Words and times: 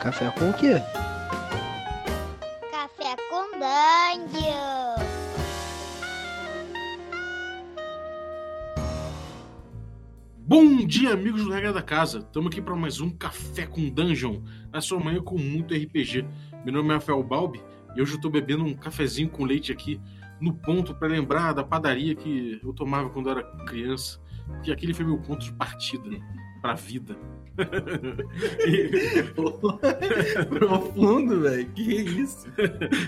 Café 0.00 0.30
com 0.30 0.48
o 0.48 0.54
quê? 0.54 0.80
Café 2.70 3.16
com 3.28 3.50
Dungeon. 3.58 4.94
Bom 10.38 10.86
dia, 10.86 11.12
amigos 11.12 11.44
do 11.44 11.52
Regra 11.52 11.74
da 11.74 11.82
Casa. 11.82 12.20
Estamos 12.20 12.50
aqui 12.50 12.62
para 12.62 12.74
mais 12.74 12.98
um 13.02 13.10
Café 13.10 13.66
com 13.66 13.90
Dungeon, 13.90 14.40
na 14.72 14.80
sua 14.80 14.98
manhã 14.98 15.22
com 15.22 15.36
muito 15.36 15.74
RPG. 15.74 16.26
Meu 16.64 16.72
nome 16.72 16.88
é 16.88 16.94
Rafael 16.94 17.22
Balbi 17.22 17.62
e 17.94 18.00
hoje 18.00 18.12
eu 18.12 18.16
estou 18.16 18.30
bebendo 18.30 18.64
um 18.64 18.72
cafezinho 18.72 19.28
com 19.28 19.44
leite 19.44 19.70
aqui 19.70 20.00
no 20.40 20.54
ponto 20.54 20.94
para 20.94 21.08
lembrar 21.08 21.52
da 21.52 21.62
padaria 21.62 22.14
que 22.14 22.58
eu 22.64 22.72
tomava 22.72 23.10
quando 23.10 23.28
era 23.28 23.42
criança, 23.66 24.18
porque 24.46 24.72
aquele 24.72 24.94
foi 24.94 25.04
meu 25.04 25.18
ponto 25.18 25.44
de 25.44 25.52
partida 25.52 26.08
para 26.60 26.72
a 26.72 26.76
vida. 26.76 27.16
Profundo, 30.48 31.42
velho. 31.42 31.68
Que 31.70 31.82
isso? 31.82 32.48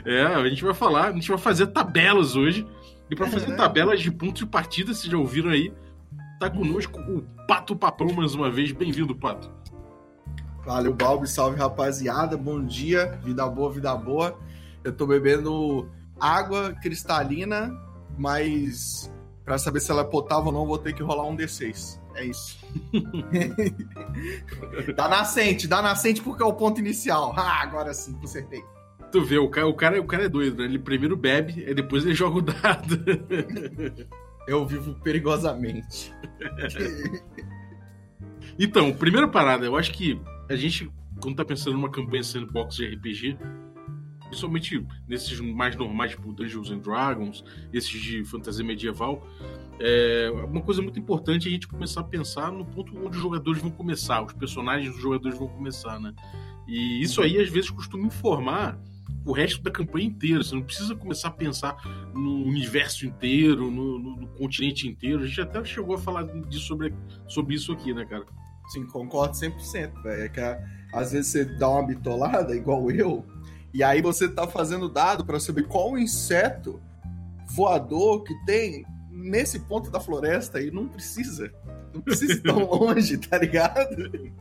É, 0.04 0.24
a 0.24 0.48
gente 0.48 0.64
vai 0.64 0.74
falar, 0.74 1.08
a 1.08 1.12
gente 1.12 1.28
vai 1.28 1.38
fazer 1.38 1.68
tabelas 1.68 2.36
hoje. 2.36 2.66
E 3.10 3.16
para 3.16 3.28
fazer 3.28 3.54
tabelas 3.56 4.00
de 4.00 4.10
ponto 4.10 4.38
de 4.38 4.46
partida, 4.46 4.94
vocês 4.94 5.10
já 5.10 5.18
ouviram 5.18 5.50
aí, 5.50 5.72
tá 6.40 6.48
conosco 6.48 6.98
o 7.00 7.22
Pato 7.46 7.76
Papão 7.76 8.12
mais 8.12 8.34
uma 8.34 8.50
vez. 8.50 8.72
Bem-vindo, 8.72 9.14
Pato. 9.14 9.50
Valeu, 10.64 10.94
Balbi. 10.94 11.28
Salve, 11.28 11.58
rapaziada. 11.58 12.36
Bom 12.36 12.64
dia. 12.64 13.18
Vida 13.22 13.46
boa, 13.48 13.70
vida 13.70 13.94
boa. 13.96 14.38
Eu 14.82 14.92
tô 14.92 15.06
bebendo 15.06 15.88
água 16.18 16.72
cristalina, 16.80 17.70
mas 18.16 19.12
para 19.44 19.58
saber 19.58 19.80
se 19.80 19.90
ela 19.90 20.02
é 20.02 20.04
potável 20.04 20.46
ou 20.46 20.52
não, 20.52 20.66
vou 20.66 20.78
ter 20.78 20.94
que 20.94 21.02
rolar 21.02 21.26
um 21.26 21.36
D6. 21.36 22.00
É 22.14 22.24
isso. 22.24 22.58
dá 24.96 25.08
nascente, 25.08 25.66
dá 25.66 25.82
nascente 25.82 26.22
porque 26.22 26.42
é 26.42 26.46
o 26.46 26.52
ponto 26.52 26.80
inicial. 26.80 27.34
Ah, 27.36 27.62
agora 27.62 27.94
sim, 27.94 28.12
consertei. 28.14 28.62
Tu 29.10 29.22
vê, 29.22 29.38
o 29.38 29.48
cara, 29.48 29.68
o 29.68 29.74
cara, 29.74 30.00
o 30.00 30.06
cara 30.06 30.24
é 30.24 30.28
doido, 30.28 30.58
né? 30.58 30.64
Ele 30.64 30.78
primeiro 30.78 31.16
bebe, 31.16 31.64
e 31.66 31.74
depois 31.74 32.04
ele 32.04 32.14
joga 32.14 32.38
o 32.38 32.42
dado. 32.42 32.98
Eu 34.46 34.66
vivo 34.66 34.94
perigosamente. 34.94 36.12
então, 38.58 38.92
primeira 38.92 39.28
parada, 39.28 39.64
eu 39.64 39.76
acho 39.76 39.92
que 39.92 40.20
a 40.48 40.56
gente, 40.56 40.90
quando 41.20 41.36
tá 41.36 41.44
pensando 41.44 41.74
numa 41.74 41.88
campanha 41.88 42.24
sandbox 42.24 42.74
de 42.74 42.86
RPG, 42.86 43.38
principalmente 44.32 44.82
nesses 45.06 45.38
mais 45.40 45.76
normais, 45.76 46.12
tipo 46.12 46.32
Dungeons 46.32 46.70
and 46.70 46.78
Dragons, 46.78 47.44
esses 47.70 48.00
de 48.00 48.24
fantasia 48.24 48.64
medieval, 48.64 49.22
é 49.78 50.30
uma 50.48 50.62
coisa 50.62 50.80
muito 50.80 50.98
importante 50.98 51.46
é 51.46 51.50
a 51.50 51.52
gente 51.52 51.68
começar 51.68 52.00
a 52.00 52.04
pensar 52.04 52.50
no 52.50 52.64
ponto 52.64 52.96
onde 52.96 53.16
os 53.16 53.22
jogadores 53.22 53.60
vão 53.60 53.70
começar, 53.70 54.22
os 54.22 54.32
personagens 54.32 54.90
dos 54.90 55.02
jogadores 55.02 55.38
vão 55.38 55.48
começar, 55.48 56.00
né? 56.00 56.14
E 56.66 57.02
isso 57.02 57.20
aí 57.20 57.38
às 57.38 57.50
vezes 57.50 57.68
costuma 57.68 58.06
informar 58.06 58.78
o 59.26 59.32
resto 59.32 59.62
da 59.62 59.70
campanha 59.70 60.06
inteira. 60.06 60.42
Você 60.42 60.54
não 60.54 60.62
precisa 60.62 60.94
começar 60.94 61.28
a 61.28 61.32
pensar 61.32 61.76
no 62.14 62.44
universo 62.44 63.04
inteiro, 63.04 63.70
no, 63.70 63.98
no, 63.98 64.16
no 64.16 64.28
continente 64.28 64.88
inteiro. 64.88 65.22
A 65.22 65.26
gente 65.26 65.40
até 65.42 65.62
chegou 65.62 65.96
a 65.96 65.98
falar 65.98 66.22
disso 66.48 66.66
sobre, 66.66 66.94
sobre 67.28 67.54
isso 67.54 67.70
aqui, 67.72 67.92
né, 67.92 68.06
cara? 68.06 68.24
Sim, 68.68 68.86
concordo 68.86 69.34
100%, 69.34 70.02
velho. 70.02 70.22
É 70.22 70.28
que 70.28 70.40
às 70.92 71.12
vezes 71.12 71.32
você 71.32 71.44
dá 71.44 71.68
uma 71.68 71.86
bitolada, 71.86 72.54
igual 72.54 72.90
eu, 72.90 73.24
e 73.72 73.82
aí 73.82 74.02
você 74.02 74.28
tá 74.28 74.46
fazendo 74.46 74.88
dado 74.88 75.24
para 75.24 75.40
saber 75.40 75.66
qual 75.66 75.98
inseto 75.98 76.80
voador 77.54 78.22
que 78.22 78.34
tem 78.44 78.84
nesse 79.10 79.60
ponto 79.60 79.90
da 79.90 80.00
floresta 80.00 80.60
e 80.60 80.70
não 80.70 80.88
precisa. 80.88 81.52
Não 81.94 82.00
precisa 82.00 82.34
ir 82.34 82.42
tão 82.42 82.64
longe, 82.68 83.18
tá 83.18 83.38
ligado? 83.38 84.32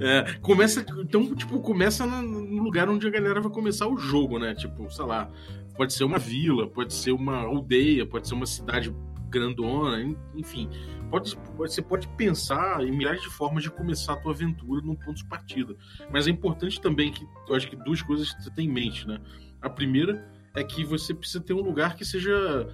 É, 0.00 0.34
começa. 0.40 0.84
Então, 0.98 1.34
tipo, 1.34 1.60
começa 1.60 2.06
no 2.06 2.62
lugar 2.62 2.88
onde 2.88 3.06
a 3.06 3.10
galera 3.10 3.40
vai 3.40 3.50
começar 3.50 3.86
o 3.86 3.96
jogo, 3.96 4.38
né? 4.38 4.54
Tipo, 4.54 4.90
sei 4.90 5.04
lá, 5.04 5.30
pode 5.76 5.92
ser 5.92 6.04
uma 6.04 6.18
vila, 6.18 6.68
pode 6.68 6.94
ser 6.94 7.12
uma 7.12 7.38
aldeia, 7.38 8.06
pode 8.06 8.28
ser 8.28 8.34
uma 8.34 8.46
cidade 8.46 8.94
grandona, 9.28 10.16
enfim. 10.34 10.68
Pode, 11.12 11.36
você 11.58 11.82
pode 11.82 12.08
pensar 12.08 12.82
em 12.82 12.90
milhares 12.90 13.20
de 13.20 13.28
formas 13.28 13.62
de 13.62 13.70
começar 13.70 14.14
a 14.14 14.16
tua 14.16 14.32
aventura 14.32 14.80
num 14.80 14.94
ponto 14.94 15.16
de 15.18 15.26
partida. 15.26 15.76
Mas 16.10 16.26
é 16.26 16.30
importante 16.30 16.80
também 16.80 17.12
que 17.12 17.22
eu 17.46 17.54
acho 17.54 17.68
que 17.68 17.76
duas 17.76 18.00
coisas 18.00 18.32
que 18.32 18.42
você 18.42 18.50
tem 18.50 18.66
em 18.66 18.72
mente, 18.72 19.06
né? 19.06 19.20
A 19.60 19.68
primeira 19.68 20.26
é 20.54 20.64
que 20.64 20.82
você 20.82 21.12
precisa 21.12 21.38
ter 21.38 21.52
um 21.52 21.60
lugar 21.60 21.96
que 21.96 22.04
seja 22.04 22.66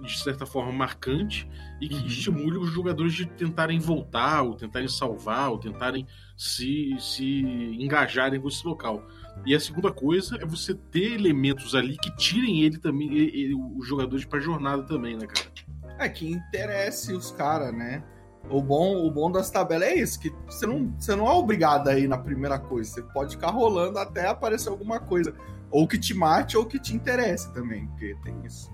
de 0.00 0.18
certa 0.20 0.46
forma 0.46 0.70
marcante 0.70 1.48
e 1.80 1.88
que 1.88 1.96
uhum. 1.96 2.06
estimule 2.06 2.58
os 2.58 2.70
jogadores 2.70 3.14
de 3.14 3.26
tentarem 3.26 3.80
voltar, 3.80 4.42
ou 4.42 4.54
tentarem 4.54 4.86
salvar, 4.86 5.50
ou 5.50 5.58
tentarem 5.58 6.06
se, 6.36 6.94
se 7.00 7.40
engajarem 7.80 8.40
com 8.40 8.46
esse 8.46 8.64
local. 8.64 9.04
E 9.44 9.56
a 9.56 9.60
segunda 9.60 9.90
coisa 9.90 10.36
é 10.40 10.46
você 10.46 10.72
ter 10.72 11.14
elementos 11.14 11.74
ali 11.74 11.96
que 11.96 12.14
tirem 12.14 12.62
ele 12.62 12.78
também, 12.78 13.52
os 13.76 13.88
jogadores 13.88 14.24
para 14.24 14.38
a 14.38 14.42
jornada 14.42 14.84
também, 14.84 15.16
né, 15.16 15.26
cara? 15.26 15.50
É 15.98 16.08
que 16.08 16.30
interesse 16.30 17.12
os 17.12 17.30
caras, 17.30 17.72
né? 17.72 18.02
O 18.50 18.60
bom, 18.60 19.06
o 19.06 19.10
bom 19.10 19.30
das 19.30 19.50
tabelas 19.50 19.88
é 19.88 19.94
isso, 19.94 20.18
que 20.18 20.32
você 20.46 20.66
não, 20.66 20.92
você 20.98 21.14
não 21.14 21.28
é 21.28 21.32
obrigado 21.32 21.88
a 21.88 21.98
ir 21.98 22.08
na 22.08 22.18
primeira 22.18 22.58
coisa. 22.58 22.90
Você 22.90 23.02
pode 23.02 23.36
ficar 23.36 23.50
rolando 23.50 23.98
até 23.98 24.26
aparecer 24.26 24.68
alguma 24.68 24.98
coisa. 24.98 25.32
Ou 25.70 25.86
que 25.86 25.98
te 25.98 26.12
mate 26.12 26.56
ou 26.56 26.66
que 26.66 26.78
te 26.78 26.94
interesse 26.94 27.52
também, 27.54 27.86
porque 27.86 28.16
tem 28.24 28.34
isso. 28.44 28.70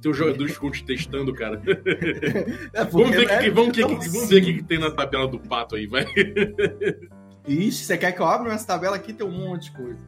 Tem 0.00 0.10
os 0.10 0.16
jogadores 0.16 0.54
ficam 0.54 0.70
te 0.70 0.84
testando, 0.84 1.32
cara. 1.34 1.60
É 2.72 2.84
vamos 2.84 3.10
ver 3.10 3.26
o 3.26 3.30
é 3.30 3.42
que, 3.42 3.50
vamos, 3.50 3.72
que, 3.72 3.82
vamos 3.82 4.28
ver 4.28 4.42
o 4.42 4.44
que 4.44 4.62
tem 4.62 4.78
na 4.78 4.90
tabela 4.90 5.28
do 5.28 5.38
pato 5.38 5.76
aí, 5.76 5.86
vai. 5.86 6.06
Ixi, 7.46 7.84
você 7.84 7.98
quer 7.98 8.12
que 8.12 8.20
eu 8.20 8.26
abra 8.26 8.52
essa 8.52 8.66
tabela 8.66 8.96
aqui? 8.96 9.12
Tem 9.12 9.26
um 9.26 9.30
monte 9.30 9.70
de 9.70 9.76
coisa. 9.76 9.98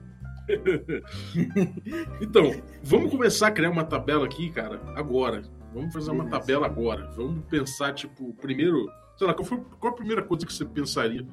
então, 2.21 2.55
vamos 2.83 3.11
começar 3.11 3.49
a 3.49 3.51
criar 3.51 3.71
uma 3.71 3.85
tabela 3.85 4.25
aqui, 4.25 4.51
cara, 4.51 4.81
agora. 4.95 5.43
Vamos 5.79 5.95
fazer 5.95 6.11
uma 6.11 6.29
tabela 6.29 6.67
agora. 6.67 7.09
Vamos 7.17 7.45
pensar, 7.47 7.95
tipo, 7.95 8.35
primeiro. 8.35 8.91
Sei 9.17 9.27
lá, 9.27 9.35
qual, 9.35 9.45
foi, 9.45 9.63
qual 9.79 9.93
a 9.93 9.97
primeira 9.97 10.23
coisa 10.23 10.45
que 10.45 10.53
você 10.53 10.65
pensaria 10.65 11.25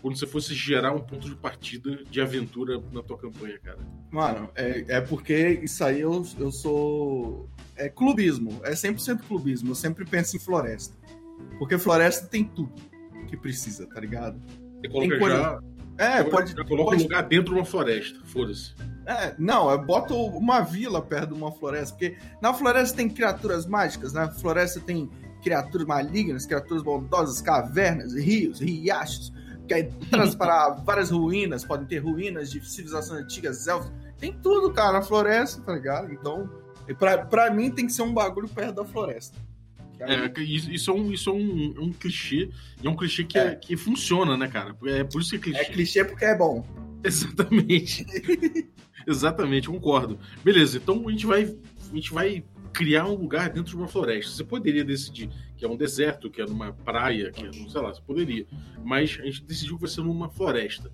quando 0.00 0.18
você 0.18 0.26
fosse 0.26 0.54
gerar 0.54 0.92
um 0.92 1.00
ponto 1.00 1.28
de 1.28 1.36
partida 1.36 2.02
de 2.10 2.20
aventura 2.20 2.82
na 2.90 3.02
tua 3.02 3.18
campanha, 3.18 3.58
cara? 3.58 3.78
Mano, 4.10 4.50
é, 4.54 4.84
é 4.88 5.00
porque 5.00 5.60
isso 5.62 5.84
aí 5.84 6.00
eu, 6.00 6.26
eu 6.38 6.50
sou. 6.50 7.48
É 7.76 7.88
clubismo, 7.88 8.60
é 8.64 8.72
100% 8.72 9.20
clubismo. 9.28 9.70
Eu 9.70 9.74
sempre 9.74 10.04
penso 10.04 10.36
em 10.36 10.40
floresta. 10.40 10.96
Porque 11.58 11.76
floresta 11.76 12.26
tem 12.26 12.44
tudo 12.44 12.72
que 13.28 13.36
precisa, 13.36 13.86
tá 13.86 14.00
ligado? 14.00 14.40
Você 14.80 14.88
coloca 14.88 15.18
tem 15.18 15.28
já. 15.28 15.60
É, 15.98 16.22
pode. 16.22 16.54
Coloca 16.54 16.90
pode... 16.90 17.02
um 17.02 17.04
lugar 17.04 17.22
dentro 17.22 17.54
de 17.54 17.60
uma 17.60 17.64
floresta, 17.64 18.18
foda-se. 18.24 18.74
É, 19.04 19.34
não, 19.38 19.70
eu 19.70 19.84
boto 19.84 20.14
uma 20.14 20.60
vila 20.60 21.02
perto 21.02 21.28
de 21.28 21.34
uma 21.34 21.50
floresta, 21.50 21.94
porque 21.94 22.16
na 22.40 22.54
floresta 22.54 22.96
tem 22.96 23.08
criaturas 23.08 23.66
mágicas, 23.66 24.12
na 24.12 24.30
floresta 24.30 24.80
tem 24.80 25.10
criaturas 25.42 25.86
malignas, 25.86 26.46
criaturas 26.46 26.82
bondosas, 26.82 27.40
cavernas, 27.42 28.14
rios, 28.14 28.60
riachos, 28.60 29.32
que 29.66 29.74
aí 29.74 29.84
traz 30.08 30.34
para 30.34 30.70
várias 30.70 31.10
ruínas, 31.10 31.64
podem 31.64 31.86
ter 31.86 31.98
ruínas 31.98 32.50
de 32.50 32.64
civilizações 32.64 33.24
antigas, 33.24 33.66
elfos, 33.66 33.90
tem 34.18 34.32
tudo, 34.32 34.72
cara, 34.72 34.92
na 34.92 35.02
floresta, 35.02 35.60
tá 35.62 35.72
ligado? 35.72 36.12
Então, 36.12 36.48
pra, 36.96 37.26
pra 37.26 37.50
mim 37.50 37.72
tem 37.72 37.86
que 37.86 37.92
ser 37.92 38.02
um 38.02 38.14
bagulho 38.14 38.48
perto 38.48 38.76
da 38.76 38.84
floresta. 38.84 39.36
É, 40.06 40.40
isso 40.40 40.90
é, 40.90 40.94
um, 40.94 41.12
isso 41.12 41.30
é 41.30 41.32
um, 41.32 41.74
um 41.78 41.92
clichê, 41.92 42.50
e 42.82 42.86
é 42.86 42.90
um 42.90 42.96
clichê 42.96 43.24
que, 43.24 43.38
é. 43.38 43.46
É, 43.48 43.54
que 43.54 43.76
funciona, 43.76 44.36
né, 44.36 44.48
cara? 44.48 44.76
É 44.86 45.04
por 45.04 45.20
isso 45.20 45.30
que 45.30 45.36
é 45.36 45.40
clichê. 45.40 45.60
É 45.60 45.64
clichê 45.64 46.04
porque 46.04 46.24
é 46.24 46.36
bom. 46.36 46.66
Exatamente. 47.04 48.06
Exatamente, 49.06 49.68
concordo. 49.68 50.18
Beleza, 50.44 50.78
então 50.78 51.08
a 51.08 51.10
gente 51.10 51.26
vai, 51.26 51.42
a 51.44 51.94
gente 51.94 52.12
vai 52.12 52.44
criar 52.72 53.06
um 53.06 53.14
lugar 53.14 53.50
dentro 53.50 53.70
de 53.70 53.76
uma 53.76 53.88
floresta. 53.88 54.32
Você 54.32 54.44
poderia 54.44 54.84
decidir 54.84 55.28
que 55.56 55.64
é 55.64 55.68
um 55.68 55.76
deserto, 55.76 56.30
que 56.30 56.40
é 56.40 56.46
numa 56.46 56.72
praia, 56.72 57.30
que 57.30 57.44
é, 57.44 57.50
não 57.50 57.68
sei 57.68 57.80
lá, 57.80 57.92
você 57.92 58.00
poderia. 58.00 58.46
Mas 58.84 59.18
a 59.20 59.24
gente 59.24 59.42
decidiu 59.44 59.74
que 59.76 59.82
vai 59.82 59.90
ser 59.90 60.00
numa 60.00 60.30
floresta. 60.30 60.90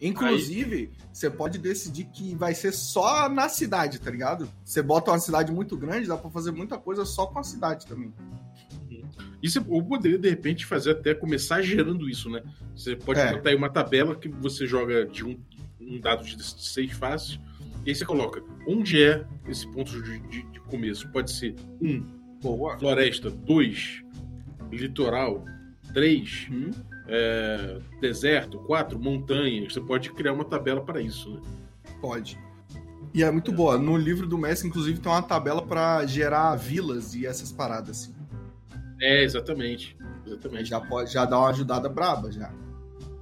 Inclusive, 0.00 0.76
Aí... 0.76 0.90
você 1.12 1.30
pode 1.30 1.58
decidir 1.58 2.04
que 2.06 2.34
vai 2.34 2.54
ser 2.54 2.72
só 2.72 3.28
na 3.28 3.48
cidade, 3.48 3.98
tá 3.98 4.10
ligado? 4.10 4.48
Você 4.64 4.82
bota 4.82 5.10
uma 5.10 5.18
cidade 5.18 5.50
muito 5.50 5.76
grande, 5.76 6.08
dá 6.08 6.16
pra 6.16 6.30
fazer 6.30 6.50
muita 6.50 6.76
coisa 6.76 7.04
só 7.04 7.26
com 7.26 7.38
a 7.38 7.44
cidade 7.44 7.86
também. 7.86 8.12
E 9.42 9.48
você 9.48 9.60
ou 9.68 9.82
poderia, 9.82 10.18
de 10.18 10.28
repente, 10.28 10.64
fazer 10.64 10.92
até 10.92 11.14
começar 11.14 11.62
gerando 11.62 12.08
isso, 12.08 12.30
né? 12.30 12.42
Você 12.74 12.96
pode 12.96 13.20
é. 13.20 13.32
botar 13.32 13.50
aí 13.50 13.56
uma 13.56 13.70
tabela 13.70 14.14
que 14.14 14.28
você 14.28 14.66
joga 14.66 15.04
de 15.04 15.24
um, 15.24 15.38
um 15.80 16.00
dado 16.00 16.24
de 16.24 16.42
seis 16.42 16.92
faces, 16.92 17.38
e 17.84 17.90
aí 17.90 17.94
você 17.94 18.04
coloca 18.04 18.42
onde 18.66 19.02
é 19.02 19.24
esse 19.48 19.66
ponto 19.70 19.90
de, 20.02 20.18
de, 20.20 20.42
de 20.42 20.60
começo. 20.60 21.08
Pode 21.08 21.30
ser 21.30 21.54
um, 21.80 22.00
Boa. 22.42 22.78
floresta, 22.78 23.30
dois, 23.30 24.02
litoral, 24.72 25.44
três, 25.92 26.48
hum. 26.50 26.70
é, 27.06 27.78
deserto, 28.00 28.58
quatro, 28.60 28.98
montanhas. 28.98 29.72
Você 29.72 29.80
pode 29.80 30.10
criar 30.12 30.32
uma 30.32 30.44
tabela 30.44 30.80
para 30.80 31.00
isso, 31.00 31.30
né? 31.30 31.40
Pode. 32.00 32.38
E 33.12 33.22
é 33.22 33.30
muito 33.30 33.52
é. 33.52 33.54
boa. 33.54 33.78
No 33.78 33.96
livro 33.96 34.26
do 34.26 34.36
Messi, 34.36 34.66
inclusive, 34.66 34.98
tem 34.98 35.12
uma 35.12 35.22
tabela 35.22 35.62
para 35.62 36.04
gerar 36.06 36.56
vilas 36.56 37.14
e 37.14 37.26
essas 37.26 37.52
paradas 37.52 37.90
assim. 37.90 38.13
É, 39.00 39.22
exatamente. 39.22 39.96
Exatamente. 40.26 40.68
Já 40.68 40.80
pode 40.80 41.12
já 41.12 41.24
dar 41.24 41.38
uma 41.38 41.50
ajudada 41.50 41.88
braba 41.88 42.30
já. 42.30 42.52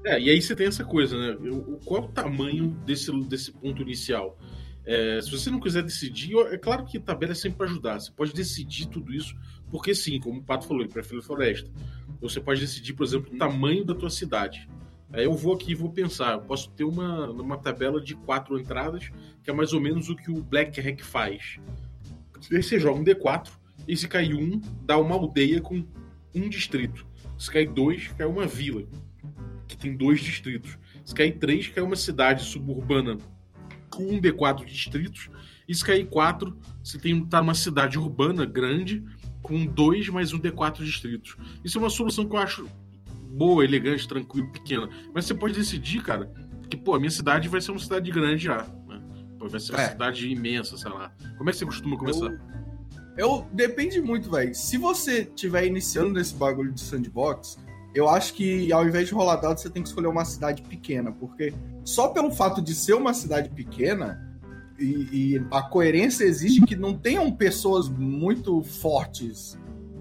É, 0.04 0.20
e 0.20 0.30
aí 0.30 0.42
você 0.42 0.54
tem 0.56 0.66
essa 0.66 0.84
coisa, 0.84 1.16
né? 1.16 1.50
O, 1.50 1.78
qual 1.84 2.02
é 2.02 2.04
o 2.04 2.08
tamanho 2.08 2.68
desse, 2.84 3.12
desse 3.22 3.52
ponto 3.52 3.82
inicial? 3.82 4.36
É, 4.84 5.20
se 5.22 5.30
você 5.30 5.48
não 5.48 5.60
quiser 5.60 5.82
decidir, 5.82 6.36
é 6.50 6.58
claro 6.58 6.84
que 6.84 6.98
tabela 6.98 7.32
é 7.32 7.34
sempre 7.36 7.58
para 7.58 7.66
ajudar. 7.66 8.00
Você 8.00 8.10
pode 8.10 8.32
decidir 8.32 8.86
tudo 8.86 9.12
isso, 9.12 9.34
porque 9.70 9.94
sim, 9.94 10.18
como 10.18 10.40
o 10.40 10.42
Pato 10.42 10.66
falou, 10.66 10.82
ele 10.82 10.92
prefere 10.92 11.22
floresta. 11.22 11.70
Você 12.20 12.40
pode 12.40 12.60
decidir, 12.60 12.94
por 12.94 13.04
exemplo, 13.04 13.32
o 13.32 13.38
tamanho 13.38 13.84
da 13.84 13.94
tua 13.94 14.10
cidade. 14.10 14.68
Aí 15.12 15.24
eu 15.24 15.34
vou 15.34 15.54
aqui 15.54 15.72
e 15.72 15.74
vou 15.74 15.90
pensar, 15.90 16.32
eu 16.32 16.40
posso 16.40 16.70
ter 16.70 16.84
uma, 16.84 17.30
uma 17.30 17.58
tabela 17.58 18.00
de 18.00 18.16
quatro 18.16 18.58
entradas, 18.58 19.10
que 19.42 19.50
é 19.50 19.52
mais 19.52 19.72
ou 19.72 19.80
menos 19.80 20.08
o 20.08 20.16
que 20.16 20.30
o 20.30 20.42
Black 20.42 20.80
Hack 20.80 21.00
faz. 21.02 21.60
Aí 22.50 22.62
você 22.62 22.78
joga 22.78 22.98
um 22.98 23.04
D4, 23.04 23.50
e 23.86 23.96
se 23.96 24.08
cair 24.08 24.34
um, 24.34 24.60
dá 24.84 24.98
uma 24.98 25.14
aldeia 25.14 25.60
com 25.60 25.84
um 26.34 26.48
distrito. 26.48 27.06
Se 27.38 27.50
cair 27.50 27.68
dois, 27.68 28.08
cai 28.08 28.26
uma 28.26 28.46
vila, 28.46 28.82
que 29.66 29.76
tem 29.76 29.96
dois 29.96 30.20
distritos. 30.20 30.78
Se 31.04 31.14
cair 31.14 31.38
três, 31.38 31.68
cai 31.68 31.82
uma 31.82 31.96
cidade 31.96 32.44
suburbana 32.44 33.18
com 33.90 34.04
um 34.04 34.20
D4 34.20 34.64
distritos. 34.64 35.28
E 35.68 35.74
se 35.74 35.84
cair 35.84 36.06
quatro, 36.06 36.56
você 36.82 36.98
tem 36.98 37.24
tá 37.26 37.40
numa 37.40 37.54
cidade 37.54 37.98
urbana 37.98 38.44
grande 38.44 39.04
com 39.42 39.66
dois 39.66 40.08
mais 40.08 40.32
um 40.32 40.38
D4 40.38 40.84
distritos. 40.84 41.36
Isso 41.64 41.78
é 41.78 41.80
uma 41.80 41.90
solução 41.90 42.28
que 42.28 42.34
eu 42.34 42.40
acho 42.40 42.68
boa, 43.32 43.64
elegante, 43.64 44.06
tranquila, 44.06 44.46
pequena. 44.48 44.88
Mas 45.14 45.24
você 45.24 45.34
pode 45.34 45.54
decidir, 45.54 46.02
cara, 46.02 46.30
que, 46.68 46.76
pô, 46.76 46.94
a 46.94 46.98
minha 46.98 47.10
cidade 47.10 47.48
vai 47.48 47.60
ser 47.60 47.70
uma 47.70 47.80
cidade 47.80 48.10
grande 48.10 48.44
já. 48.44 48.66
Né? 48.88 49.02
vai 49.38 49.60
ser 49.60 49.72
uma 49.72 49.82
é. 49.82 49.88
cidade 49.88 50.28
imensa, 50.28 50.76
sei 50.76 50.90
lá. 50.90 51.12
Como 51.36 51.48
é 51.48 51.52
que 51.52 51.58
você 51.58 51.66
costuma 51.66 51.96
começar? 51.96 52.26
Eu, 52.26 52.51
eu 53.16 53.46
depende 53.52 54.00
muito, 54.00 54.30
velho. 54.30 54.54
Se 54.54 54.76
você 54.78 55.24
tiver 55.24 55.66
iniciando 55.66 56.12
nesse 56.14 56.34
bagulho 56.34 56.72
de 56.72 56.80
sandbox, 56.80 57.58
eu 57.94 58.08
acho 58.08 58.34
que 58.34 58.72
ao 58.72 58.86
invés 58.86 59.08
de 59.08 59.14
rolar 59.14 59.36
dados, 59.36 59.62
você 59.62 59.70
tem 59.70 59.82
que 59.82 59.88
escolher 59.88 60.08
uma 60.08 60.24
cidade 60.24 60.62
pequena, 60.62 61.12
porque 61.12 61.52
só 61.84 62.08
pelo 62.08 62.30
fato 62.30 62.62
de 62.62 62.74
ser 62.74 62.94
uma 62.94 63.12
cidade 63.12 63.50
pequena, 63.50 64.28
e, 64.78 65.36
e, 65.36 65.46
a 65.50 65.62
coerência 65.62 66.24
exige 66.24 66.62
que 66.62 66.74
não 66.74 66.96
tenham 66.96 67.30
pessoas 67.30 67.88
muito 67.88 68.62
fortes, 68.62 69.56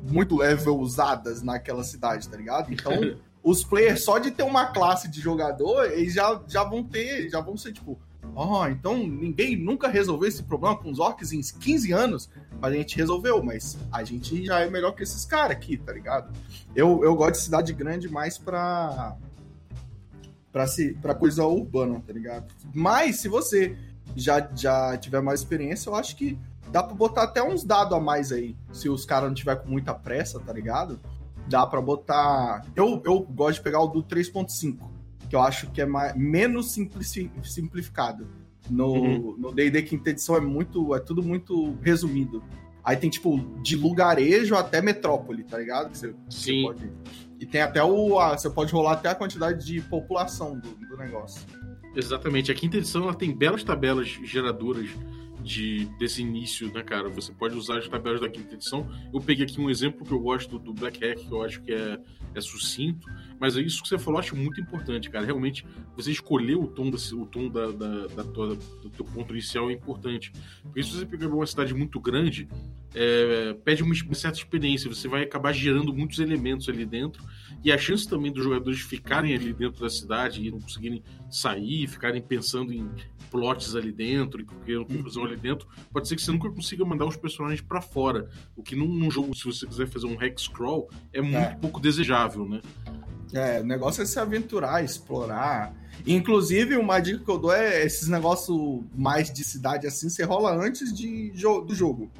muito 0.10 0.38
level 0.38 0.80
usadas 0.80 1.44
naquela 1.44 1.84
cidade, 1.84 2.28
tá 2.28 2.38
ligado? 2.38 2.74
Então, 2.74 2.94
os 3.44 3.64
players, 3.64 4.04
só 4.04 4.18
de 4.18 4.32
ter 4.32 4.44
uma 4.44 4.68
classe 4.68 5.08
de 5.08 5.20
jogador, 5.20 5.92
eles 5.92 6.14
já, 6.14 6.42
já 6.48 6.64
vão 6.64 6.84
ter, 6.84 7.30
já 7.30 7.42
vão 7.42 7.58
ser 7.58 7.74
tipo, 7.74 8.00
ó, 8.36 8.62
oh, 8.62 8.68
então 8.68 8.98
ninguém 8.98 9.56
nunca 9.56 9.88
resolveu 9.88 10.28
esse 10.28 10.44
problema 10.44 10.78
com 10.78 10.90
os 10.90 11.00
orcs 11.00 11.32
em 11.32 11.42
15 11.42 11.92
anos, 11.92 12.30
a 12.62 12.72
gente 12.72 12.96
resolveu, 12.96 13.44
mas 13.44 13.78
a 13.92 14.04
gente 14.04 14.46
já 14.46 14.60
é 14.60 14.70
melhor 14.70 14.92
que 14.94 15.04
esses 15.04 15.26
caras 15.26 15.58
aqui, 15.58 15.78
tá 15.78 15.92
ligado? 15.92 16.34
Eu, 16.76 17.04
eu 17.04 17.16
gosto 17.16 17.34
de 17.34 17.44
cidade 17.44 17.74
grande 17.74 18.10
mais 18.10 18.38
pra. 18.38 19.16
Pra, 20.52 20.68
se, 20.68 20.94
pra 20.96 21.16
coisa 21.16 21.46
urbana, 21.46 22.04
tá 22.06 22.12
ligado? 22.12 22.54
Mas 22.74 23.22
se 23.22 23.30
você 23.30 23.78
já, 24.16 24.50
já 24.54 24.98
tiver 24.98 25.22
mais 25.22 25.40
experiência, 25.40 25.90
eu 25.90 25.96
acho 25.96 26.16
que 26.16 26.38
dá 26.70 26.84
pra 26.84 26.94
botar 26.94 27.24
até 27.24 27.42
uns 27.42 27.64
dados 27.64 27.94
a 27.94 28.00
mais 28.00 28.32
aí. 28.32 28.56
Se 28.74 28.90
os 28.90 29.06
caras 29.06 29.30
não 29.30 29.36
tiver 29.36 29.56
com 29.56 29.70
muita 29.70 29.94
pressa, 29.94 30.40
tá 30.42 30.52
ligado? 30.52 31.00
Dá 31.48 31.66
pra 31.66 31.82
botar. 31.82 32.66
Eu, 32.76 33.02
eu 33.06 33.22
gosto 33.22 33.56
de 33.56 33.62
pegar 33.62 33.80
o 33.82 33.88
do 33.88 34.04
3.5, 34.04 34.78
que 35.32 35.36
eu 35.38 35.42
acho 35.42 35.72
que 35.72 35.80
é 35.80 35.86
mais, 35.86 36.14
menos 36.14 36.78
simplificado. 37.42 38.28
No 38.70 38.94
uhum. 38.94 39.54
D&D 39.54 39.82
quinta 39.84 40.10
edição 40.10 40.36
é 40.36 40.42
muito, 40.42 40.94
é 40.94 41.00
tudo 41.00 41.24
muito 41.24 41.78
resumido. 41.82 42.44
Aí 42.84 42.98
tem, 42.98 43.10
tipo, 43.10 43.40
de 43.62 43.78
lugarejo 43.78 44.56
até 44.56 44.82
metrópole, 44.82 45.46
tá 45.46 45.58
ligado? 45.58 45.90
Que 45.90 45.98
você, 45.98 46.14
Sim. 46.30 46.64
Você 46.64 46.64
pode... 46.64 46.92
E 47.40 47.46
tem 47.46 47.62
até 47.62 47.82
o. 47.82 48.20
A, 48.20 48.38
você 48.38 48.50
pode 48.50 48.74
rolar 48.74 48.92
até 48.92 49.08
a 49.08 49.16
quantidade 49.16 49.66
de 49.66 49.80
população 49.80 50.60
do, 50.60 50.70
do 50.76 50.98
negócio. 50.98 51.42
Exatamente. 51.96 52.52
A 52.52 52.54
quinta 52.54 52.76
edição 52.76 53.04
ela 53.04 53.16
tem 53.16 53.34
belas 53.34 53.64
tabelas 53.64 54.08
geradoras 54.08 54.90
de, 55.44 55.86
desse 55.98 56.22
início, 56.22 56.72
né, 56.72 56.84
cara? 56.84 57.10
Você 57.10 57.32
pode 57.32 57.56
usar 57.56 57.80
as 57.80 57.88
tabelas 57.88 58.22
da 58.22 58.30
quinta 58.30 58.54
edição. 58.54 58.88
Eu 59.14 59.20
peguei 59.20 59.46
aqui 59.46 59.60
um 59.60 59.70
exemplo 59.70 60.06
que 60.06 60.12
eu 60.12 60.20
gosto 60.20 60.58
do 60.60 60.74
Black 60.74 61.00
Hack, 61.04 61.20
que 61.20 61.32
eu 61.32 61.44
acho 61.44 61.62
que 61.62 61.74
é, 61.74 62.00
é 62.34 62.42
sucinto, 62.42 63.08
mas 63.40 63.58
é 63.58 63.62
isso 63.62 63.82
que 63.82 63.90
você 63.90 63.98
falou, 63.98 64.20
acho 64.20 64.36
muito 64.36 64.62
importante, 64.62 65.10
cara. 65.10 65.26
Realmente, 65.26 65.66
você 65.96 66.12
escolher 66.12 66.56
o 66.56 66.68
tom, 66.68 66.90
desse, 66.90 67.14
o 67.16 67.26
tom 67.26 67.50
da, 67.50 67.72
da, 67.72 68.08
da 68.08 68.24
tua, 68.24 68.56
do 68.56 68.90
teu 68.90 69.06
ponto 69.06 69.34
inicial 69.34 69.70
é 69.70 69.74
importante. 69.74 70.32
Porque 70.64 70.84
se 70.84 70.92
você 70.92 71.06
pegar 71.06 71.28
uma 71.28 71.46
cidade 71.46 71.74
muito 71.74 72.00
grande, 72.00 72.48
é, 72.94 73.54
pede 73.64 73.84
uma, 73.84 73.96
certa 74.14 74.38
experiência, 74.38 74.90
você 74.90 75.08
vai 75.08 75.24
acabar 75.24 75.54
gerando 75.54 75.94
muitos 75.94 76.20
elementos 76.20 76.70
ali 76.70 76.86
dentro, 76.86 77.24
e 77.64 77.72
a 77.72 77.78
chance 77.78 78.08
também 78.08 78.32
dos 78.32 78.44
jogadores 78.44 78.82
ficarem 78.82 79.34
ali 79.34 79.54
dentro 79.54 79.82
da 79.82 79.90
cidade 79.90 80.46
e 80.46 80.52
não 80.52 80.60
conseguirem 80.60 81.04
sair, 81.30 81.88
ficarem 81.88 82.22
pensando 82.22 82.74
em 82.74 82.90
plots 83.32 83.76
ali 83.76 83.92
dentro 83.92 84.42
e 84.42 84.46
criando 84.46 84.86
confusão 84.86 85.24
ali 85.24 85.38
dentro, 85.38 85.68
pode 85.92 86.08
ser 86.08 86.18
que 86.18 86.22
você 86.22 86.32
nunca 86.32 86.52
consiga 86.52 86.86
mandar 86.86 87.06
os 87.06 87.16
personagens 87.16 87.62
para 87.62 87.82
fora. 87.82 88.30
O 88.56 88.62
que 88.62 88.76
num, 88.76 88.94
num, 88.94 89.10
jogo, 89.10 89.34
se 89.34 89.46
você 89.46 89.66
quiser 89.66 89.88
fazer 89.88 90.06
um 90.06 90.22
hex 90.22 90.50
crawl, 90.50 90.90
é 91.14 91.22
muito 91.22 91.38
é. 91.38 91.56
pouco 91.56 91.80
desejável, 91.80 92.48
né? 92.48 92.62
É, 93.34 93.62
o 93.62 93.64
negócio 93.64 94.04
é 94.04 94.06
se 94.06 94.20
aventurar, 94.20 94.84
explorar. 94.84 95.74
Inclusive, 96.06 96.76
uma 96.76 97.00
dica 97.00 97.24
que 97.24 97.32
eu 97.32 97.38
dou 97.38 97.54
é 97.54 97.86
esses 97.86 98.10
negócios 98.10 98.84
mais 98.94 99.32
de 99.32 99.44
cidade 99.44 99.88
assim, 99.88 100.10
você 100.10 100.24
rola 100.24 100.54
antes 100.54 100.94
de, 100.94 101.32
do 101.32 101.74
jogo. 101.74 102.12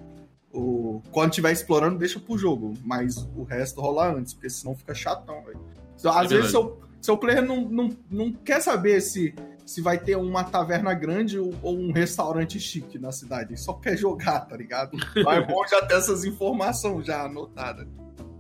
O, 0.54 1.02
quando 1.12 1.32
estiver 1.32 1.52
explorando, 1.52 1.98
deixa 1.98 2.20
pro 2.20 2.38
jogo, 2.38 2.74
mas 2.84 3.18
o 3.36 3.44
resto 3.44 3.82
rola 3.82 4.14
antes, 4.14 4.34
porque 4.34 4.50
senão 4.50 4.76
fica 4.76 4.94
chatão, 4.94 5.44
velho. 5.44 5.60
Às 6.06 6.32
é 6.32 6.36
vezes 6.36 6.52
seu, 6.52 6.80
seu 7.02 7.18
player 7.18 7.46
não, 7.46 7.70
não, 7.70 7.90
não 8.10 8.32
quer 8.32 8.62
saber 8.62 9.02
se 9.02 9.34
se 9.72 9.82
vai 9.82 9.98
ter 9.98 10.18
uma 10.18 10.44
taverna 10.44 10.94
grande 10.94 11.40
ou, 11.40 11.54
um 11.64 11.94
restaurante 11.94 12.60
chique 12.60 13.00
na 13.00 13.12
cidade. 13.12 13.52
Ele 13.52 13.58
só 13.58 13.74
quer 13.74 13.96
jogar, 13.96 14.42
tá 14.42 14.58
ligado? 14.58 14.98
Mas 15.24 15.38
é 15.38 15.46
bom 15.46 15.66
já 15.66 15.82
ter 15.86 15.96
essas 15.96 16.26
informações 16.26 17.06
já 17.06 17.24
anotadas. 17.24 17.88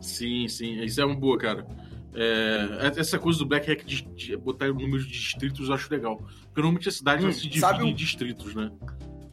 Sim, 0.01 0.49
sim. 0.49 0.83
Isso 0.83 0.99
é 0.99 1.05
uma 1.05 1.15
boa, 1.15 1.37
cara. 1.37 1.65
É, 2.13 2.91
essa 2.97 3.17
coisa 3.17 3.39
do 3.39 3.45
Black 3.45 3.65
Hack 3.71 3.85
de, 3.85 4.01
de 4.01 4.35
botar 4.35 4.69
o 4.69 4.73
número 4.73 5.01
de 5.01 5.09
distritos 5.09 5.69
eu 5.69 5.73
acho 5.73 5.89
legal. 5.89 6.17
Porque 6.17 6.59
normalmente 6.59 6.89
a 6.89 6.91
cidade 6.91 7.25
hum, 7.25 7.31
se 7.31 7.47
divide 7.47 7.87
em 7.87 7.95
distritos, 7.95 8.53
né? 8.53 8.69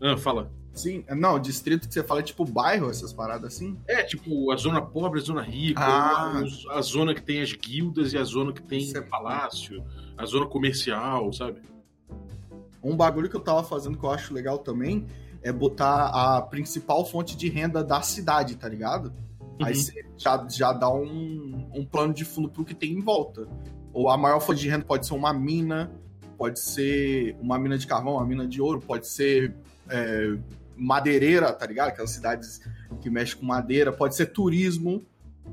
Ah, 0.01 0.17
fala. 0.17 0.53
Sim, 0.73 1.05
não, 1.09 1.41
distrito 1.41 1.89
que 1.89 1.95
você 1.95 2.05
fala 2.05 2.21
é 2.21 2.23
tipo 2.23 2.45
bairro, 2.45 2.89
essas 2.89 3.13
paradas 3.13 3.57
assim? 3.57 3.77
É, 3.89 4.05
tipo 4.05 4.53
a 4.53 4.57
zona 4.57 4.81
pobre, 4.81 5.19
a 5.19 5.23
zona 5.25 5.43
rica, 5.43 5.83
ah. 5.83 6.41
a, 6.71 6.79
a 6.79 6.83
zona 6.83 7.13
que 7.13 7.23
tem 7.23 7.43
as 7.43 7.53
guildas 7.53 8.13
e 8.13 8.19
a 8.19 8.23
zona 8.23 8.53
que 8.53 8.63
tem 8.63 8.93
é... 8.95 9.01
palácio, 9.01 9.85
a 10.17 10.25
zona 10.25 10.47
comercial, 10.47 11.33
sabe? 11.33 11.61
Um 12.83 12.97
bagulho 12.97 13.29
que 13.29 13.37
eu 13.37 13.41
tava 13.41 13.63
fazendo 13.63 13.99
que 13.99 14.05
eu 14.05 14.11
acho 14.11 14.33
legal 14.33 14.59
também 14.59 15.07
é 15.43 15.53
botar 15.53 16.07
a 16.07 16.43
principal 16.43 17.05
fonte 17.05 17.37
de 17.37 17.49
renda 17.49 17.83
da 17.83 18.03
cidade, 18.03 18.57
tá 18.57 18.69
ligado? 18.69 19.13
Uhum. 19.41 19.67
Aí 19.67 19.75
você 19.75 20.05
já, 20.17 20.47
já 20.49 20.73
dá 20.73 20.91
um, 20.91 21.71
um 21.75 21.85
plano 21.85 22.13
de 22.13 22.25
fundo 22.25 22.49
pro 22.49 22.65
que 22.65 22.75
tem 22.75 22.93
em 22.93 23.01
volta. 23.01 23.49
Ou 23.93 24.09
a 24.09 24.17
maior 24.17 24.41
fonte 24.41 24.61
de 24.61 24.69
renda 24.69 24.85
pode 24.85 25.07
ser 25.07 25.15
uma 25.15 25.33
mina, 25.33 25.91
pode 26.37 26.61
ser 26.61 27.37
uma 27.41 27.59
mina 27.59 27.77
de 27.77 27.87
carvão, 27.87 28.15
uma 28.15 28.27
mina 28.27 28.47
de 28.47 28.61
ouro, 28.61 28.81
pode 28.81 29.09
ser 29.09 29.55
é, 29.89 30.37
madeireira, 30.77 31.53
tá 31.53 31.67
ligado? 31.67 31.89
Aquelas 31.89 32.11
cidades 32.11 32.61
que 33.01 33.11
mexem 33.11 33.39
com 33.39 33.47
madeira, 33.47 33.93
pode 33.93 34.15
ser 34.15 34.27
turismo, 34.27 35.05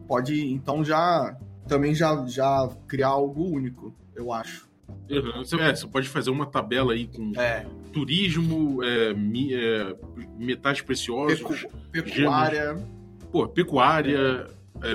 pode 0.07 0.51
então 0.51 0.83
já 0.83 1.35
também 1.67 1.95
já, 1.95 2.25
já 2.27 2.69
criar 2.87 3.09
algo 3.09 3.43
único, 3.43 3.93
eu 4.15 4.31
acho. 4.31 4.69
Uhum. 5.09 5.43
Você, 5.43 5.55
é, 5.55 5.75
você 5.75 5.87
pode 5.87 6.09
fazer 6.09 6.31
uma 6.31 6.45
tabela 6.45 6.93
aí 6.93 7.07
com 7.07 7.31
é. 7.39 7.65
turismo, 7.93 8.83
é, 8.83 9.13
mi, 9.13 9.53
é, 9.53 9.95
metais 10.37 10.81
preciosos, 10.81 11.39
Pecu, 11.39 11.55
pecuária. 11.91 12.75
Pô, 13.31 13.47
pecuária. 13.47 14.47
É, 14.81 14.93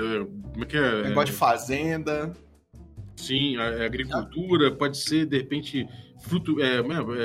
como 0.51 0.63
é 0.63 0.65
que 0.65 0.77
é? 0.77 1.03
Negócio 1.03 1.33
de 1.33 1.39
fazenda. 1.39 2.33
Sim, 3.15 3.55
a, 3.57 3.83
a 3.83 3.85
agricultura, 3.85 4.71
pode 4.71 4.97
ser, 4.97 5.25
de 5.25 5.37
repente, 5.37 5.87
fruto, 6.19 6.57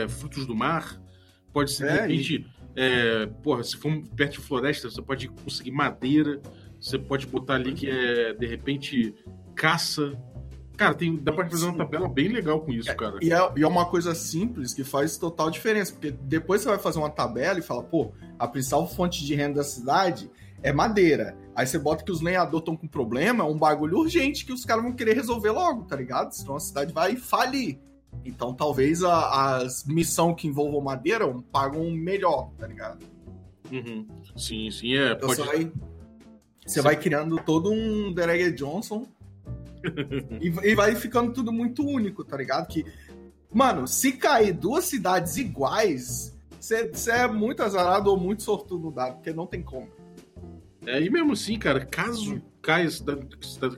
frutos 0.09 0.47
do 0.47 0.55
mar, 0.55 1.01
pode 1.53 1.73
ser, 1.73 1.87
de 1.87 1.99
repente. 1.99 2.47
É, 2.79 3.25
porra, 3.43 3.65
se 3.65 3.75
for 3.75 3.91
perto 4.15 4.33
de 4.33 4.39
floresta, 4.39 4.91
você 4.91 5.01
pode 5.01 5.29
conseguir 5.29 5.71
madeira, 5.71 6.43
você 6.79 6.99
pode 6.99 7.27
botar 7.27 7.55
ali 7.55 7.73
que 7.73 7.89
é, 7.89 8.35
de 8.35 8.47
repente, 8.47 9.15
caça, 9.55 10.13
Cara, 10.77 10.95
tem, 10.95 11.17
dá 11.17 11.33
pra 11.33 11.49
fazer 11.49 11.65
uma 11.65 11.77
tabela 11.77 12.09
bem 12.09 12.29
legal 12.29 12.61
com 12.61 12.71
isso, 12.71 12.95
cara. 12.95 13.19
E 13.23 13.33
é, 13.33 13.53
e 13.57 13.63
é 13.63 13.67
uma 13.67 13.87
coisa 13.87 14.15
simples 14.15 14.75
que 14.75 14.85
faz 14.85 15.17
total 15.17 15.51
diferença, 15.51 15.93
porque 15.93 16.11
depois 16.11 16.61
você 16.61 16.69
vai 16.69 16.79
fazer 16.79 16.99
uma 16.99 17.09
tabela 17.09 17.59
e 17.59 17.63
fala, 17.63 17.83
pô, 17.83 18.13
a 18.39 18.47
principal 18.47 18.87
fonte 18.87 19.25
de 19.25 19.35
renda 19.35 19.57
da 19.57 19.65
cidade 19.65 20.31
é 20.63 20.73
madeira. 20.73 21.37
Aí 21.55 21.67
você 21.67 21.79
bota 21.79 22.05
que 22.05 22.13
os 22.13 22.21
lenhadores 22.21 22.61
estão 22.61 22.77
com 22.77 22.87
problema, 22.87 23.43
é 23.43 23.47
um 23.47 23.57
bagulho 23.57 23.99
urgente 23.99 24.45
que 24.45 24.53
os 24.53 24.65
caras 24.67 24.85
vão 24.85 24.93
querer 24.93 25.15
resolver 25.15 25.51
logo, 25.51 25.85
tá 25.85 25.97
ligado? 25.97 26.33
Senão 26.33 26.57
a 26.57 26.61
cidade 26.61 26.93
vai 26.93 27.17
falir. 27.17 27.79
Então 28.25 28.53
talvez 28.53 29.03
a, 29.03 29.57
as 29.57 29.85
missão 29.87 30.35
que 30.35 30.47
envolvam 30.47 30.81
madeira 30.83 31.27
pagam 31.51 31.91
melhor, 31.91 32.51
tá 32.59 32.67
ligado? 32.67 32.99
Uhum. 33.73 34.07
Sim, 34.37 34.71
sim, 34.71 34.95
é. 34.95 35.13
Então 35.13 35.29
pode... 35.29 35.41
você, 35.41 35.47
vai, 35.47 35.73
você 36.67 36.83
vai 36.83 36.97
criando 36.97 37.37
todo 37.39 37.71
um 37.71 38.13
Derek 38.13 38.53
Johnson 38.53 39.07
e, 40.41 40.47
e 40.71 40.75
vai 40.75 40.95
ficando 40.95 41.33
tudo 41.33 41.53
muito 41.53 41.85
único, 41.85 42.25
tá 42.25 42.37
ligado? 42.37 42.67
Que, 42.67 42.85
mano, 43.53 43.87
se 43.87 44.13
cair 44.13 44.53
duas 44.53 44.85
cidades 44.85 45.37
iguais, 45.37 46.37
você 46.59 47.11
é 47.11 47.29
muito 47.29 47.63
azarado 47.63 48.11
ou 48.11 48.19
muito 48.19 48.43
sortudo 48.43 48.91
dado, 48.91 49.15
porque 49.15 49.33
não 49.33 49.47
tem 49.47 49.63
como. 49.63 49.89
É, 50.87 51.03
e 51.03 51.11
mesmo 51.11 51.33
assim, 51.33 51.59
cara, 51.59 51.85
caso 51.85 52.41
caia 52.63 52.91
cidade, 52.91 53.27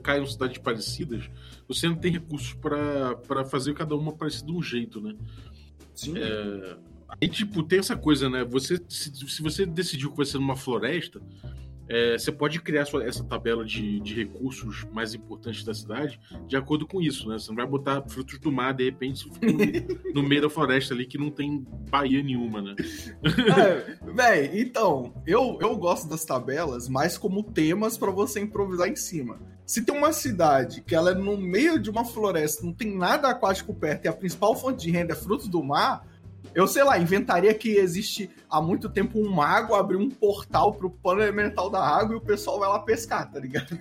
caiam 0.02 0.26
cidades 0.26 0.58
parecidas, 0.58 1.28
você 1.66 1.86
não 1.88 1.96
tem 1.96 2.12
recursos 2.12 2.54
para 2.54 3.44
fazer 3.44 3.74
cada 3.74 3.94
uma 3.94 4.12
parecida 4.12 4.46
de 4.46 4.52
um 4.52 4.62
jeito, 4.62 5.00
né? 5.00 5.14
Sim. 5.94 6.14
É, 6.16 6.76
aí, 7.20 7.28
tipo, 7.28 7.62
tem 7.62 7.78
essa 7.78 7.96
coisa, 7.96 8.30
né? 8.30 8.44
Você, 8.44 8.80
se, 8.88 9.14
se 9.14 9.42
você 9.42 9.66
decidiu 9.66 10.10
que 10.10 10.16
vai 10.16 10.24
ser 10.24 10.38
numa 10.38 10.56
floresta, 10.56 11.20
é, 11.88 12.18
você 12.18 12.30
pode 12.30 12.61
criar 12.61 12.85
sua, 12.85 13.04
essa 13.04 13.25
tabela 13.25 13.64
de, 13.64 13.99
de, 14.00 14.14
recursos 14.14 14.87
mais 14.92 15.14
importantes 15.14 15.64
da 15.64 15.73
cidade 15.73 16.21
de 16.47 16.57
acordo 16.57 16.87
com 16.87 17.00
isso, 17.00 17.28
né? 17.28 17.38
Você 17.38 17.49
não 17.49 17.57
vai 17.57 17.66
botar 17.66 18.02
frutos 18.09 18.38
do 18.38 18.52
mar, 18.52 18.75
de 18.75 18.85
repente, 18.85 19.26
no, 19.26 20.12
no 20.23 20.28
meio 20.28 20.42
da 20.42 20.50
floresta 20.50 20.92
ali 20.92 21.07
que 21.07 21.16
não 21.16 21.30
tem 21.30 21.66
baía 21.90 22.23
nenhuma, 22.23 22.61
né? 22.61 22.76
É, 23.59 23.99
véi, 24.12 24.61
então, 24.61 25.14
eu, 25.26 25.59
eu 25.61 25.76
gosto 25.76 26.09
das 26.09 26.25
tabelas 26.25 26.88
mais 26.88 27.16
como 27.16 27.42
temas 27.42 27.97
para 27.97 28.11
você 28.11 28.40
improvisar 28.40 28.88
em 28.88 28.97
cima. 28.97 29.38
Se 29.64 29.83
tem 29.83 29.97
uma 29.97 30.12
cidade 30.12 30.83
que 30.83 30.95
ela 30.95 31.11
é 31.11 31.14
no 31.14 31.37
meio 31.37 31.78
de 31.78 31.90
uma 31.90 32.04
floresta, 32.04 32.64
não 32.64 32.73
tem 32.73 32.97
nada 32.97 33.28
aquático 33.28 33.75
perto 33.75 34.07
e 34.07 34.09
a 34.09 34.12
principal 34.12 34.57
fonte 34.57 34.87
de 34.87 34.90
renda 34.90 35.12
é 35.12 35.16
frutos 35.16 35.49
do 35.49 35.62
mar, 35.62 36.07
eu 36.54 36.66
sei 36.66 36.83
lá, 36.83 36.99
inventaria 36.99 37.52
que 37.54 37.76
existe 37.76 38.30
há 38.50 38.61
muito 38.61 38.88
tempo 38.88 39.18
um 39.21 39.30
mago 39.30 39.75
abriu 39.75 40.00
um 40.00 40.09
portal 40.09 40.73
pro 40.73 40.90
plano 40.90 41.23
elemental 41.23 41.71
da 41.71 41.80
água 41.80 42.14
e 42.14 42.18
o 42.18 42.21
pessoal 42.21 42.59
vai 42.59 42.68
lá 42.68 42.78
pescar, 42.80 43.30
tá 43.30 43.38
ligado? 43.38 43.76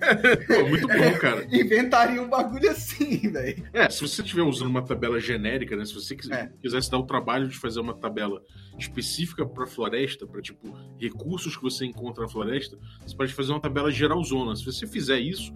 Pô, 0.46 0.68
muito 0.68 0.86
bom, 0.86 1.18
cara. 1.18 1.46
inventaria 1.50 2.22
um 2.22 2.28
bagulho 2.28 2.70
assim, 2.70 3.30
velho. 3.30 3.64
É, 3.72 3.88
se 3.88 4.00
você 4.00 4.22
estiver 4.22 4.42
usando 4.42 4.68
uma 4.68 4.82
tabela 4.82 5.18
genérica, 5.18 5.76
né? 5.76 5.84
Se 5.84 5.94
você 5.94 6.14
é. 6.30 6.50
quisesse 6.60 6.90
dar 6.90 6.98
o 6.98 7.06
trabalho 7.06 7.48
de 7.48 7.56
fazer 7.56 7.80
uma 7.80 7.94
tabela 7.94 8.42
específica 8.78 9.44
para 9.44 9.66
floresta, 9.66 10.26
para 10.26 10.40
tipo 10.40 10.76
recursos 10.98 11.56
que 11.56 11.62
você 11.62 11.84
encontra 11.84 12.22
na 12.22 12.28
floresta, 12.28 12.78
você 13.04 13.16
pode 13.16 13.32
fazer 13.34 13.52
uma 13.52 13.60
tabela 13.60 13.90
geralzona. 13.90 14.54
Se 14.54 14.64
você 14.64 14.86
fizer 14.86 15.18
isso, 15.18 15.52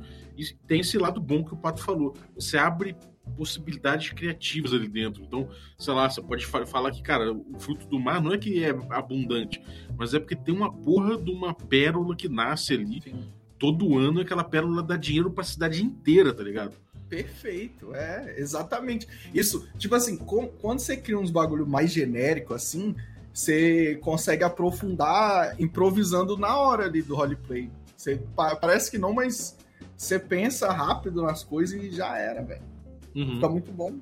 tem 0.66 0.80
esse 0.80 0.98
lado 0.98 1.20
bom 1.20 1.44
que 1.44 1.54
o 1.54 1.56
Pato 1.56 1.82
falou. 1.82 2.14
Você 2.34 2.56
abre 2.56 2.96
possibilidades 3.36 4.10
criativas 4.10 4.72
ali 4.72 4.88
dentro. 4.88 5.22
Então, 5.22 5.48
sei 5.78 5.94
lá, 5.94 6.08
você 6.08 6.20
pode 6.20 6.46
falar 6.46 6.90
que, 6.90 7.02
cara, 7.02 7.32
o 7.32 7.58
fruto 7.58 7.86
do 7.86 7.98
mar 7.98 8.20
não 8.20 8.32
é 8.32 8.38
que 8.38 8.62
é 8.62 8.70
abundante, 8.90 9.62
mas 9.96 10.14
é 10.14 10.18
porque 10.18 10.36
tem 10.36 10.54
uma 10.54 10.72
porra 10.72 11.16
de 11.16 11.30
uma 11.30 11.54
pérola 11.54 12.14
que 12.16 12.28
nasce 12.28 12.74
ali. 12.74 13.00
Sim. 13.02 13.28
Todo 13.58 13.96
ano 13.96 14.20
aquela 14.20 14.42
pérola 14.42 14.82
dá 14.82 14.96
dinheiro 14.96 15.30
para 15.30 15.42
a 15.42 15.46
cidade 15.46 15.82
inteira, 15.82 16.34
tá 16.34 16.42
ligado? 16.42 16.76
Perfeito, 17.08 17.94
é, 17.94 18.34
exatamente. 18.38 19.06
Isso, 19.34 19.68
tipo 19.78 19.94
assim, 19.94 20.16
com, 20.16 20.48
quando 20.48 20.80
você 20.80 20.96
cria 20.96 21.18
uns 21.18 21.30
bagulho 21.30 21.66
mais 21.66 21.92
genérico 21.92 22.54
assim, 22.54 22.96
você 23.32 23.96
consegue 23.96 24.44
aprofundar 24.44 25.60
improvisando 25.60 26.36
na 26.36 26.56
hora 26.56 26.86
ali 26.86 27.02
do 27.02 27.14
roleplay. 27.14 27.70
Você, 27.96 28.20
parece 28.60 28.90
que 28.90 28.98
não, 28.98 29.12
mas 29.12 29.56
você 29.96 30.18
pensa 30.18 30.72
rápido 30.72 31.22
nas 31.22 31.44
coisas 31.44 31.80
e 31.80 31.90
já 31.90 32.18
era, 32.18 32.42
velho. 32.42 32.71
Uhum. 33.14 33.34
Fica 33.34 33.48
muito 33.48 33.72
bom. 33.72 34.00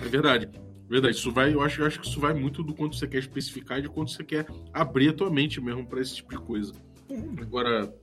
É 0.00 0.08
verdade. 0.08 0.48
Verdade, 0.88 1.14
isso 1.14 1.30
vai, 1.30 1.54
eu 1.54 1.62
acho, 1.62 1.80
eu 1.80 1.86
acho 1.86 2.00
que 2.00 2.06
isso 2.06 2.18
vai 2.18 2.34
muito 2.34 2.64
do 2.64 2.74
quanto 2.74 2.96
você 2.96 3.06
quer 3.06 3.18
especificar 3.18 3.78
e 3.78 3.82
de 3.82 3.88
quanto 3.88 4.10
você 4.10 4.24
quer 4.24 4.46
abrir 4.72 5.10
a 5.10 5.12
tua 5.12 5.30
mente 5.30 5.60
mesmo 5.60 5.86
para 5.86 6.00
esse 6.00 6.16
tipo 6.16 6.30
de 6.30 6.40
coisa. 6.40 6.72
Uhum. 7.08 7.36
Agora, 7.40 7.94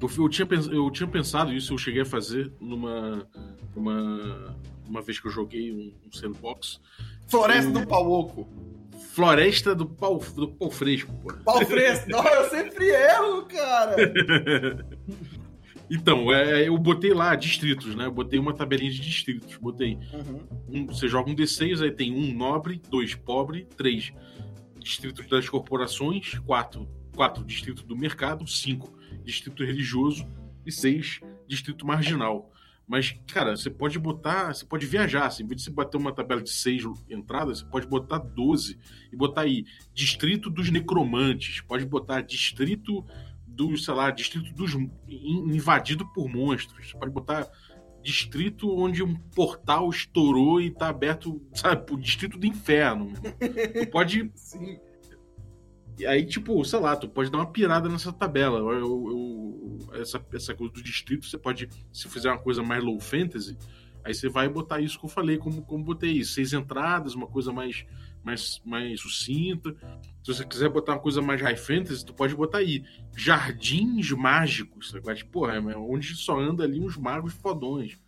eu, 0.00 0.10
eu, 0.18 0.28
tinha, 0.30 0.48
eu 0.70 0.90
tinha 0.90 1.06
pensado 1.06 1.52
isso, 1.52 1.74
eu 1.74 1.78
cheguei 1.78 2.00
a 2.00 2.06
fazer 2.06 2.50
numa. 2.58 3.28
numa 3.76 4.56
uma 4.88 5.00
vez 5.00 5.20
que 5.20 5.26
eu 5.26 5.30
joguei 5.30 5.72
um, 5.72 5.92
um 6.06 6.12
sandbox. 6.12 6.80
Floresta 7.28 7.70
do 7.70 7.86
Pau 7.86 8.10
Oco. 8.10 8.48
Floresta 9.12 9.74
do 9.74 9.86
pau, 9.86 10.18
do 10.34 10.48
pau 10.48 10.70
fresco, 10.70 11.12
pô. 11.22 11.34
Pau 11.44 11.64
fresco? 11.66 12.08
Não, 12.10 12.26
eu 12.26 12.48
sempre 12.48 12.88
erro, 12.88 13.42
cara. 13.44 13.96
Então, 15.94 16.32
é, 16.32 16.66
eu 16.66 16.78
botei 16.78 17.12
lá 17.12 17.36
distritos, 17.36 17.94
né? 17.94 18.06
Eu 18.06 18.10
botei 18.10 18.38
uma 18.38 18.54
tabelinha 18.54 18.90
de 18.90 18.98
distritos. 18.98 19.58
Botei. 19.58 19.98
Uhum. 20.14 20.40
Um, 20.66 20.86
você 20.86 21.06
joga 21.06 21.30
um 21.30 21.36
D6, 21.36 21.82
aí 21.82 21.90
tem 21.90 22.10
um 22.14 22.32
nobre, 22.34 22.80
dois 22.88 23.14
pobre, 23.14 23.68
três 23.76 24.10
distritos 24.78 25.28
das 25.28 25.46
corporações, 25.50 26.38
quatro, 26.46 26.88
quatro 27.14 27.44
distritos 27.44 27.84
do 27.84 27.94
mercado, 27.94 28.46
cinco 28.46 28.90
distrito 29.22 29.62
religioso 29.62 30.26
e 30.64 30.72
seis 30.72 31.20
distrito 31.46 31.86
marginal. 31.86 32.50
Mas, 32.88 33.14
cara, 33.26 33.54
você 33.54 33.68
pode 33.68 33.98
botar, 33.98 34.54
você 34.54 34.64
pode 34.64 34.86
viajar, 34.86 35.26
assim, 35.26 35.44
em 35.44 35.46
vez 35.46 35.60
de 35.60 35.64
você 35.64 35.70
bater 35.70 35.98
uma 35.98 36.12
tabela 36.12 36.42
de 36.42 36.50
seis 36.50 36.82
entradas, 37.08 37.58
você 37.58 37.66
pode 37.66 37.86
botar 37.86 38.18
12 38.18 38.78
e 39.12 39.16
botar 39.16 39.42
aí 39.42 39.64
distrito 39.92 40.48
dos 40.48 40.70
necromantes, 40.70 41.60
pode 41.60 41.84
botar 41.84 42.22
distrito 42.22 43.04
do, 43.54 43.76
sei 43.76 43.94
lá, 43.94 44.10
distrito 44.10 44.52
dos 44.54 44.74
invadido 45.08 46.06
por 46.12 46.28
monstros. 46.28 46.90
Você 46.90 46.98
pode 46.98 47.12
botar 47.12 47.48
distrito 48.02 48.68
onde 48.74 49.02
um 49.02 49.14
portal 49.14 49.88
estourou 49.88 50.60
e 50.60 50.70
tá 50.70 50.88
aberto, 50.88 51.40
sabe, 51.54 51.92
o 51.92 51.96
distrito 51.96 52.38
do 52.38 52.46
inferno. 52.46 53.12
Tu 53.12 53.90
pode. 53.90 54.30
Sim. 54.34 54.78
E 55.98 56.06
aí, 56.06 56.24
tipo, 56.24 56.64
sei 56.64 56.80
lá, 56.80 56.96
tu 56.96 57.08
pode 57.08 57.30
dar 57.30 57.38
uma 57.38 57.50
pirada 57.50 57.88
nessa 57.88 58.12
tabela. 58.12 58.58
Eu, 58.58 58.80
eu, 58.80 60.00
essa, 60.00 60.24
essa 60.32 60.54
coisa 60.54 60.72
do 60.72 60.82
distrito, 60.82 61.26
você 61.26 61.38
pode, 61.38 61.68
se 61.92 62.08
fizer 62.08 62.30
uma 62.30 62.38
coisa 62.38 62.62
mais 62.62 62.82
low 62.82 62.98
fantasy, 62.98 63.56
aí 64.04 64.14
você 64.14 64.28
vai 64.28 64.48
botar 64.48 64.80
isso 64.80 64.98
que 64.98 65.04
eu 65.04 65.10
falei, 65.10 65.38
como, 65.38 65.62
como 65.62 65.84
botei, 65.84 66.24
seis 66.24 66.52
entradas, 66.52 67.14
uma 67.14 67.26
coisa 67.26 67.52
mais 67.52 67.84
mais, 68.22 68.60
mais 68.64 69.00
sucinta. 69.00 69.74
Se 70.22 70.32
você 70.32 70.44
quiser 70.44 70.68
botar 70.68 70.92
uma 70.92 71.00
coisa 71.00 71.20
mais 71.20 71.40
high 71.40 71.56
fantasy, 71.56 72.04
tu 72.04 72.14
pode 72.14 72.34
botar 72.34 72.58
aí 72.58 72.84
jardins 73.16 74.10
mágicos. 74.12 74.90
Sabe? 74.90 75.14
Tipo, 75.14 75.30
porra, 75.32 75.54
é 75.54 75.76
onde 75.76 76.14
só 76.14 76.38
anda 76.38 76.64
ali 76.64 76.80
uns 76.80 76.96
magos 76.96 77.34
fodões. 77.34 77.98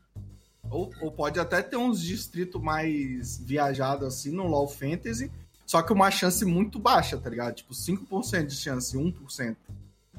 Ou, 0.70 0.90
ou 1.00 1.12
pode 1.12 1.38
até 1.38 1.62
ter 1.62 1.76
uns 1.76 2.02
distritos 2.02 2.60
mais 2.60 3.38
viajados 3.38 4.06
assim 4.06 4.30
no 4.30 4.46
LoL 4.46 4.66
Fantasy, 4.66 5.30
só 5.66 5.82
que 5.82 5.92
uma 5.92 6.10
chance 6.10 6.44
muito 6.44 6.78
baixa, 6.78 7.18
tá 7.18 7.28
ligado? 7.28 7.54
Tipo, 7.54 7.74
5% 7.74 8.46
de 8.46 8.54
chance, 8.54 8.96
1%. 8.96 9.56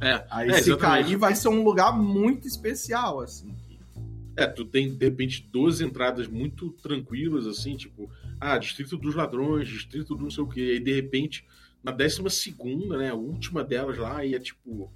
É, 0.02 0.26
Aí 0.30 0.50
é, 0.50 0.62
se 0.62 0.76
cair 0.78 1.16
vai 1.16 1.34
ser 1.36 1.48
um 1.48 1.64
lugar 1.64 1.98
muito 1.98 2.48
especial, 2.48 3.22
assim. 3.22 3.56
É, 4.36 4.46
tu 4.46 4.66
tem, 4.66 4.94
de 4.94 5.06
repente, 5.06 5.48
12 5.52 5.86
entradas 5.86 6.28
muito 6.28 6.72
tranquilas, 6.82 7.48
assim, 7.48 7.76
tipo, 7.76 8.10
ah, 8.40 8.58
distrito 8.58 8.98
dos 8.98 9.16
ladrões, 9.16 9.68
distrito 9.68 10.16
do 10.16 10.24
não 10.24 10.30
sei 10.30 10.44
o 10.44 10.48
quê. 10.48 10.60
Aí, 10.74 10.80
de 10.80 10.94
repente, 10.94 11.46
na 11.84 11.92
décima 11.92 12.30
segunda, 12.30 12.98
né, 12.98 13.12
a 13.12 13.16
última 13.16 13.64
delas 13.64 13.98
lá, 13.98 14.18
aí 14.18 14.34
é 14.34 14.40
tipo, 14.40 14.92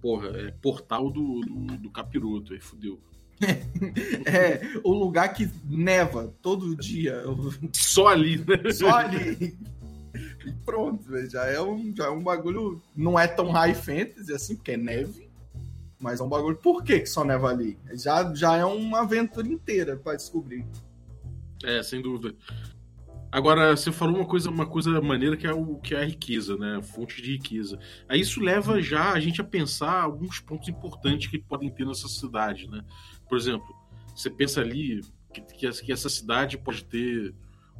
porra, 0.00 0.28
é 0.28 0.50
portal 0.62 1.10
do, 1.10 1.40
do, 1.40 1.76
do 1.76 1.90
capiroto, 1.90 2.52
aí 2.52 2.60
fudeu. 2.60 3.00
é, 4.26 4.78
o 4.84 4.92
lugar 4.92 5.32
que 5.32 5.50
neva 5.64 6.32
todo 6.42 6.76
dia. 6.76 7.22
Só 7.72 8.08
ali, 8.08 8.36
né? 8.36 8.70
Só 8.72 8.90
ali. 8.90 9.56
E 10.46 10.52
pronto, 10.64 11.04
já 11.28 11.46
é, 11.46 11.60
um, 11.60 11.94
já 11.96 12.06
é 12.06 12.10
um 12.10 12.22
bagulho. 12.22 12.80
Não 12.94 13.18
é 13.18 13.26
tão 13.26 13.50
high 13.50 13.74
fantasy 13.74 14.32
assim, 14.32 14.56
porque 14.56 14.72
é 14.72 14.76
neve. 14.76 15.29
Mas 16.00 16.18
é 16.18 16.24
um 16.24 16.28
bagulho. 16.28 16.56
Por 16.56 16.82
que, 16.82 17.00
que 17.00 17.06
só 17.06 17.24
neva 17.24 17.48
ali? 17.48 17.78
Já, 17.92 18.34
já 18.34 18.56
é 18.56 18.64
uma 18.64 19.00
aventura 19.02 19.46
inteira 19.46 19.96
para 19.96 20.16
descobrir. 20.16 20.66
É, 21.62 21.82
sem 21.82 22.00
dúvida. 22.00 22.34
Agora, 23.32 23.76
você 23.76 23.92
falou 23.92 24.16
uma 24.16 24.26
coisa, 24.26 24.50
uma 24.50 24.66
coisa 24.66 25.00
maneira 25.00 25.36
que 25.36 25.46
é 25.46 25.52
o 25.52 25.76
que 25.76 25.94
é 25.94 26.00
a 26.00 26.04
riqueza, 26.04 26.56
né? 26.56 26.78
A 26.78 26.82
fonte 26.82 27.22
de 27.22 27.32
riqueza. 27.32 27.78
Aí 28.08 28.20
isso 28.20 28.40
leva 28.40 28.82
já 28.82 29.12
a 29.12 29.20
gente 29.20 29.40
a 29.40 29.44
pensar 29.44 30.02
alguns 30.02 30.40
pontos 30.40 30.68
importantes 30.68 31.30
que 31.30 31.38
podem 31.38 31.70
ter 31.70 31.86
nessa 31.86 32.08
cidade, 32.08 32.68
né? 32.68 32.82
Por 33.28 33.38
exemplo, 33.38 33.66
você 34.16 34.28
pensa 34.28 34.60
ali 34.60 35.02
que, 35.32 35.40
que 35.76 35.92
essa 35.92 36.08
cidade 36.08 36.58
pode 36.58 36.84
ter, 36.84 37.32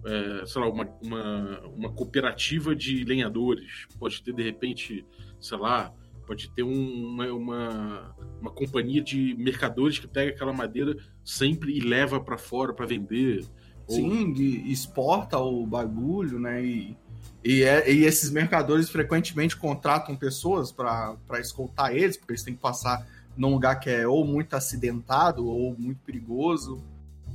é, 0.05 0.47
sei 0.47 0.63
lá, 0.63 0.69
uma, 0.69 0.85
uma, 1.03 1.61
uma 1.67 1.93
cooperativa 1.93 2.77
de 2.77 3.03
lenhadores, 3.03 3.89
pode 3.99 4.23
ter, 4.23 4.33
de 4.33 4.45
repente, 4.45 5.05
sei 5.41 5.59
lá, 5.59 5.93
Pode 6.31 6.49
ter 6.51 6.63
um, 6.63 7.09
uma, 7.09 7.27
uma, 7.33 8.17
uma, 8.41 8.51
companhia 8.53 9.03
de 9.03 9.35
mercadores 9.37 9.99
que 9.99 10.07
pega 10.07 10.31
aquela 10.31 10.53
madeira 10.53 10.97
sempre 11.25 11.77
e 11.77 11.81
leva 11.81 12.21
para 12.21 12.39
fora 12.39 12.73
para 12.73 12.87
vender. 12.87 13.45
Sim, 13.89 14.29
ou... 14.29 14.41
exporta 14.71 15.37
o 15.39 15.67
bagulho, 15.67 16.39
né? 16.39 16.65
E, 16.65 16.97
e, 17.43 17.65
é, 17.65 17.93
e 17.93 18.05
esses 18.05 18.31
mercadores 18.31 18.89
frequentemente 18.89 19.57
contratam 19.57 20.15
pessoas 20.15 20.71
para 20.71 21.19
escoltar 21.41 21.97
eles, 21.97 22.17
porque 22.17 22.35
eles 22.35 22.45
têm 22.45 22.55
que 22.55 22.61
passar 22.61 23.05
num 23.37 23.51
lugar 23.51 23.81
que 23.81 23.91
é 23.91 24.07
ou 24.07 24.25
muito 24.25 24.55
acidentado 24.55 25.45
ou 25.45 25.77
muito 25.77 25.99
perigoso. 26.03 26.81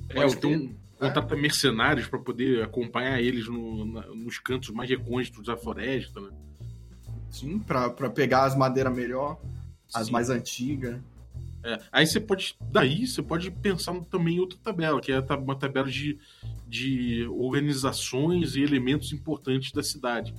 É, 0.07 0.25
então 0.25 0.73
contrata 0.97 1.35
mercenários 1.35 2.07
para 2.07 2.19
poder 2.19 2.63
acompanhar 2.63 3.21
eles 3.21 3.49
no, 3.49 3.83
na, 3.83 4.07
nos 4.15 4.39
cantos 4.39 4.69
mais 4.69 4.89
recônditos 4.89 5.47
da 5.47 5.57
floresta, 5.57 6.21
né? 6.21 6.29
Sim, 7.35 7.59
pra, 7.59 7.89
pra 7.89 8.09
pegar 8.09 8.45
as 8.45 8.55
madeiras 8.55 8.95
melhor, 8.95 9.37
as 9.93 10.05
Sim. 10.05 10.13
mais 10.13 10.29
antigas. 10.29 11.01
É, 11.61 11.81
aí 11.91 12.07
você 12.07 12.21
pode. 12.21 12.55
Daí 12.71 13.05
você 13.05 13.21
pode 13.21 13.51
pensar 13.51 13.93
também 14.05 14.37
em 14.37 14.39
outra 14.39 14.57
tabela, 14.63 15.01
que 15.01 15.11
é 15.11 15.19
uma 15.19 15.55
tabela 15.55 15.91
de, 15.91 16.17
de 16.65 17.27
organizações 17.27 18.55
e 18.55 18.61
elementos 18.61 19.11
importantes 19.11 19.73
da 19.73 19.83
cidade. 19.83 20.33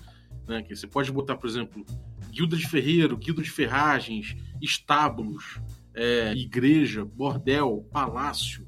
Né? 0.48 0.62
Que 0.62 0.74
você 0.74 0.86
pode 0.86 1.12
botar, 1.12 1.36
por 1.36 1.46
exemplo, 1.46 1.84
guilda 2.30 2.56
de 2.56 2.66
ferreiro, 2.66 3.18
guilda 3.18 3.42
de 3.42 3.50
ferragens, 3.50 4.34
estábulos, 4.62 5.60
é, 5.92 6.32
igreja, 6.32 7.04
bordel, 7.04 7.86
palácio, 7.92 8.66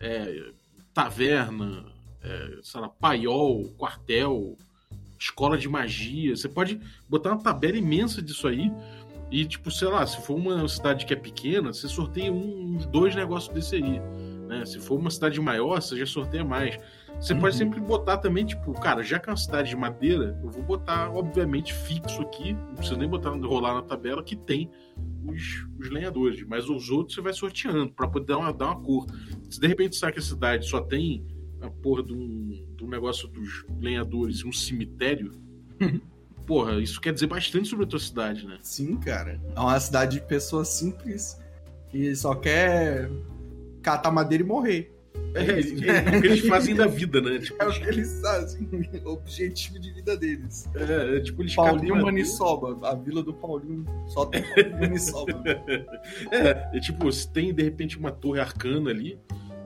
é, 0.00 0.50
taverna, 0.94 1.92
é, 2.22 2.60
sei 2.62 2.80
lá, 2.80 2.88
paiol, 2.88 3.68
quartel, 3.76 4.56
escola 5.18 5.58
de 5.58 5.68
magia. 5.68 6.36
Você 6.36 6.48
pode 6.48 6.80
botar 7.08 7.30
uma 7.32 7.42
tabela 7.42 7.76
imensa 7.76 8.22
disso 8.22 8.46
aí 8.46 8.70
e, 9.30 9.44
tipo, 9.44 9.70
sei 9.70 9.88
lá, 9.88 10.06
se 10.06 10.20
for 10.22 10.34
uma 10.36 10.66
cidade 10.68 11.04
que 11.04 11.12
é 11.12 11.16
pequena, 11.16 11.72
você 11.72 11.86
sorteia 11.86 12.32
uns 12.32 12.86
dois 12.86 13.14
negócios 13.14 13.52
desse 13.52 13.76
aí. 13.76 14.00
Né? 14.48 14.64
Se 14.64 14.78
for 14.78 14.98
uma 14.98 15.10
cidade 15.10 15.38
maior, 15.40 15.80
você 15.80 15.96
já 15.98 16.06
sorteia 16.06 16.44
mais. 16.44 16.78
Você 17.20 17.34
uhum. 17.34 17.40
pode 17.40 17.56
sempre 17.56 17.80
botar 17.80 18.18
também, 18.18 18.46
tipo, 18.46 18.72
cara, 18.72 19.02
já 19.02 19.18
que 19.18 19.28
é 19.28 19.32
uma 19.32 19.36
cidade 19.36 19.68
de 19.70 19.76
madeira, 19.76 20.38
eu 20.42 20.50
vou 20.50 20.62
botar, 20.62 21.10
obviamente, 21.10 21.74
fixo 21.74 22.22
aqui, 22.22 22.54
não 22.54 22.76
precisa 22.76 22.96
nem 22.96 23.08
botar 23.08 23.30
rolar 23.30 23.74
na 23.74 23.82
tabela, 23.82 24.22
que 24.22 24.36
tem 24.36 24.70
os, 25.26 25.66
os 25.78 25.90
lenhadores. 25.90 26.42
Mas 26.46 26.70
os 26.70 26.88
outros 26.88 27.14
você 27.14 27.20
vai 27.20 27.34
sorteando 27.34 27.92
para 27.92 28.08
poder 28.08 28.26
dar 28.26 28.38
uma, 28.38 28.52
dar 28.52 28.66
uma 28.66 28.80
cor. 28.80 29.06
Se 29.50 29.60
de 29.60 29.66
repente 29.66 29.96
sabe 29.96 30.14
que 30.14 30.20
a 30.20 30.22
cidade 30.22 30.66
só 30.66 30.80
tem 30.80 31.26
a 31.60 31.70
porra 31.70 32.02
de 32.02 32.12
um, 32.12 32.66
de 32.76 32.84
um 32.84 32.88
negócio 32.88 33.28
dos 33.28 33.64
lenhadores 33.80 34.38
e 34.38 34.46
um 34.46 34.52
cemitério. 34.52 35.32
porra, 36.46 36.80
isso 36.80 37.00
quer 37.00 37.12
dizer 37.12 37.26
bastante 37.26 37.68
sobre 37.68 37.84
a 37.84 37.88
tua 37.88 37.98
cidade, 37.98 38.46
né? 38.46 38.58
Sim, 38.62 38.96
cara. 38.96 39.40
É 39.54 39.60
uma 39.60 39.78
cidade 39.78 40.18
de 40.18 40.26
pessoas 40.26 40.68
simples 40.68 41.38
que 41.90 42.14
só 42.16 42.34
quer 42.34 43.10
catar 43.82 44.10
madeira 44.10 44.42
e 44.42 44.46
morrer. 44.46 44.94
É, 45.34 45.42
é, 45.42 46.14
é 46.14 46.18
o 46.18 46.20
que 46.20 46.26
eles 46.26 46.46
fazem 46.46 46.74
da 46.74 46.86
vida, 46.86 47.20
né? 47.20 47.38
Tipo, 47.38 47.60
é 47.62 47.66
o 47.66 47.72
que 47.72 47.88
eles 47.88 48.20
fazem, 48.20 48.68
o 49.04 49.10
objetivo 49.10 49.78
de 49.78 49.92
vida 49.92 50.16
deles. 50.16 50.68
É, 50.74 51.16
é 51.16 51.20
tipo 51.20 51.42
eles 51.42 51.54
Paulinho 51.54 52.00
Maniçoba, 52.00 52.78
a 52.88 52.94
vila 52.94 53.22
do 53.22 53.34
Paulinho 53.34 53.84
só 54.08 54.26
tem 54.26 54.42
Paulinho 54.42 54.80
Maniçoba. 54.80 55.44
é, 56.30 56.76
é 56.76 56.80
tipo, 56.80 57.10
se 57.12 57.30
tem 57.30 57.52
de 57.52 57.62
repente 57.62 57.98
uma 57.98 58.10
torre 58.10 58.40
arcana 58.40 58.90
ali, 58.90 59.18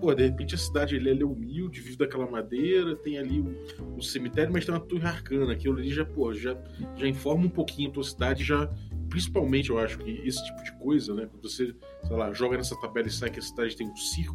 pô, 0.02 0.12
de 0.12 0.25
repente 0.25 0.56
a 0.56 0.59
cidade 0.59 0.97
ali, 0.97 1.23
é 1.23 1.25
humilde, 1.25 1.80
vive 1.80 1.97
daquela 1.97 2.28
madeira, 2.28 2.97
tem 2.97 3.18
ali 3.18 3.38
o, 3.38 3.97
o, 3.97 4.02
cemitério, 4.02 4.52
mas 4.52 4.66
tem 4.66 4.75
uma 4.75 4.80
torre 4.80 5.06
arcana. 5.06 5.52
Aquilo 5.52 5.78
ali 5.78 5.92
já, 5.92 6.04
pô, 6.04 6.35
já, 6.35 6.56
já 6.97 7.06
informa 7.06 7.47
um 7.47 7.49
pouquinho 7.49 7.88
a 7.88 7.92
tua 7.92 8.02
cidade, 8.02 8.42
já. 8.42 8.68
Principalmente, 9.09 9.71
eu 9.71 9.78
acho 9.78 9.99
que 9.99 10.11
esse 10.26 10.44
tipo 10.44 10.61
de 10.64 10.73
coisa, 10.73 11.14
né? 11.14 11.28
Quando 11.30 11.49
você, 11.49 11.73
sei 12.02 12.16
lá, 12.16 12.32
joga 12.32 12.56
nessa 12.56 12.75
tabela 12.80 13.06
e 13.06 13.12
sai 13.12 13.30
que 13.30 13.38
a 13.38 13.42
cidade 13.42 13.76
tem 13.76 13.87
um 13.87 13.94
circo, 13.94 14.35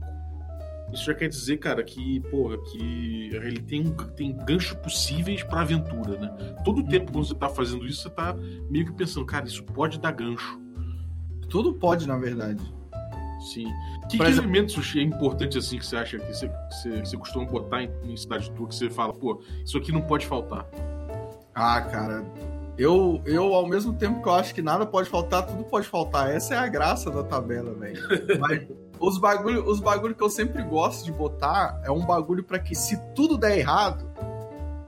isso 0.93 1.03
já 1.03 1.13
quer 1.13 1.27
dizer, 1.27 1.57
cara, 1.57 1.83
que, 1.83 2.21
porra, 2.31 2.57
que 2.59 3.29
ele 3.33 3.59
tem, 3.59 3.93
tem 4.15 4.37
ganchos 4.45 4.77
possíveis 4.77 5.43
pra 5.43 5.61
aventura, 5.61 6.17
né? 6.17 6.55
Todo 6.63 6.79
o 6.79 6.87
tempo 6.87 7.11
quando 7.11 7.27
você 7.27 7.35
tá 7.35 7.49
fazendo 7.49 7.85
isso, 7.85 8.03
você 8.03 8.09
tá 8.09 8.33
meio 8.69 8.85
que 8.85 8.93
pensando, 8.93 9.25
cara, 9.25 9.45
isso 9.45 9.63
pode 9.63 9.99
dar 9.99 10.11
gancho. 10.13 10.61
Tudo 11.49 11.73
pode, 11.73 12.07
na 12.07 12.17
verdade. 12.17 12.63
Sim. 13.39 13.71
Que, 14.09 14.17
que 14.17 14.23
exemplo... 14.23 14.43
elementos 14.43 14.95
é 14.95 15.01
importantes 15.01 15.57
assim 15.57 15.77
que 15.77 15.85
você 15.85 15.97
acha 15.97 16.17
que 16.17 16.33
você, 16.33 16.51
você, 16.69 16.99
você 16.99 17.17
costuma 17.17 17.45
botar 17.45 17.83
em, 17.83 17.91
em 18.03 18.17
cidade 18.17 18.51
tua 18.51 18.67
que 18.67 18.75
você 18.75 18.89
fala, 18.89 19.13
pô, 19.13 19.41
isso 19.63 19.77
aqui 19.77 19.91
não 19.91 20.01
pode 20.01 20.25
faltar? 20.25 20.65
Ah, 21.53 21.81
cara, 21.81 22.25
eu, 22.77 23.21
eu, 23.25 23.55
ao 23.55 23.67
mesmo 23.67 23.93
tempo 23.93 24.21
que 24.21 24.29
eu 24.29 24.33
acho 24.33 24.53
que 24.53 24.61
nada 24.61 24.85
pode 24.85 25.09
faltar, 25.09 25.45
tudo 25.47 25.63
pode 25.63 25.87
faltar. 25.87 26.29
Essa 26.29 26.53
é 26.53 26.57
a 26.57 26.67
graça 26.67 27.09
da 27.09 27.23
tabela, 27.23 27.73
velho. 27.73 27.99
os 28.99 29.17
bagulho, 29.17 29.67
os 29.67 29.79
bagulho 29.79 30.13
que 30.13 30.23
eu 30.23 30.29
sempre 30.29 30.61
gosto 30.61 31.03
de 31.03 31.11
botar 31.11 31.81
é 31.83 31.89
um 31.89 32.05
bagulho 32.05 32.43
para 32.43 32.59
que 32.59 32.75
se 32.75 32.97
tudo 33.15 33.35
der 33.35 33.57
errado, 33.57 34.05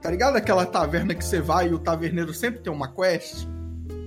tá 0.00 0.08
ligado? 0.08 0.36
Aquela 0.36 0.64
taverna 0.64 1.16
que 1.16 1.24
você 1.24 1.40
vai 1.40 1.68
e 1.68 1.74
o 1.74 1.80
taverneiro 1.80 2.32
sempre 2.32 2.60
tem 2.60 2.72
uma 2.72 2.86
quest. 2.86 3.48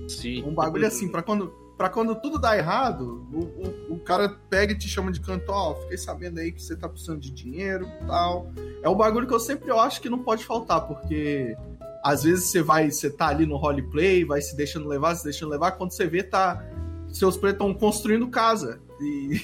Sim. 0.08 0.42
Um 0.44 0.54
bagulho 0.54 0.86
assim, 0.86 1.10
para 1.10 1.22
quando 1.22 1.52
para 1.76 1.88
quando 1.88 2.14
tudo 2.14 2.38
dá 2.38 2.56
errado, 2.56 3.26
o, 3.32 3.38
o, 3.38 3.94
o, 3.94 3.98
cara 3.98 4.28
pega 4.48 4.72
e 4.72 4.78
te 4.78 4.88
chama 4.88 5.10
de 5.10 5.20
canto, 5.20 5.50
ó, 5.50 5.72
oh, 5.72 5.74
fiquei 5.82 5.98
sabendo 5.98 6.38
aí 6.38 6.52
que 6.52 6.62
você 6.62 6.76
tá 6.76 6.88
precisando 6.88 7.20
de 7.20 7.30
dinheiro 7.30 7.86
e 8.02 8.06
tal. 8.06 8.48
É 8.82 8.88
um 8.88 8.94
bagulho 8.94 9.26
que 9.26 9.34
eu 9.34 9.40
sempre 9.40 9.72
acho 9.72 10.00
que 10.00 10.08
não 10.08 10.20
pode 10.20 10.44
faltar, 10.44 10.86
porque 10.86 11.56
às 12.04 12.22
vezes 12.22 12.44
você 12.44 12.62
vai, 12.62 12.90
você 12.90 13.10
tá 13.10 13.28
ali 13.28 13.44
no 13.44 13.56
roleplay, 13.56 14.24
vai 14.24 14.40
se 14.40 14.56
deixando 14.56 14.86
levar, 14.86 15.14
se 15.16 15.24
deixando 15.24 15.50
levar, 15.50 15.72
quando 15.72 15.92
você 15.92 16.06
vê, 16.06 16.22
tá. 16.22 16.64
Seus 17.08 17.36
pretos 17.36 17.64
estão 17.64 17.74
construindo 17.74 18.28
casa. 18.28 18.80
E. 19.00 19.40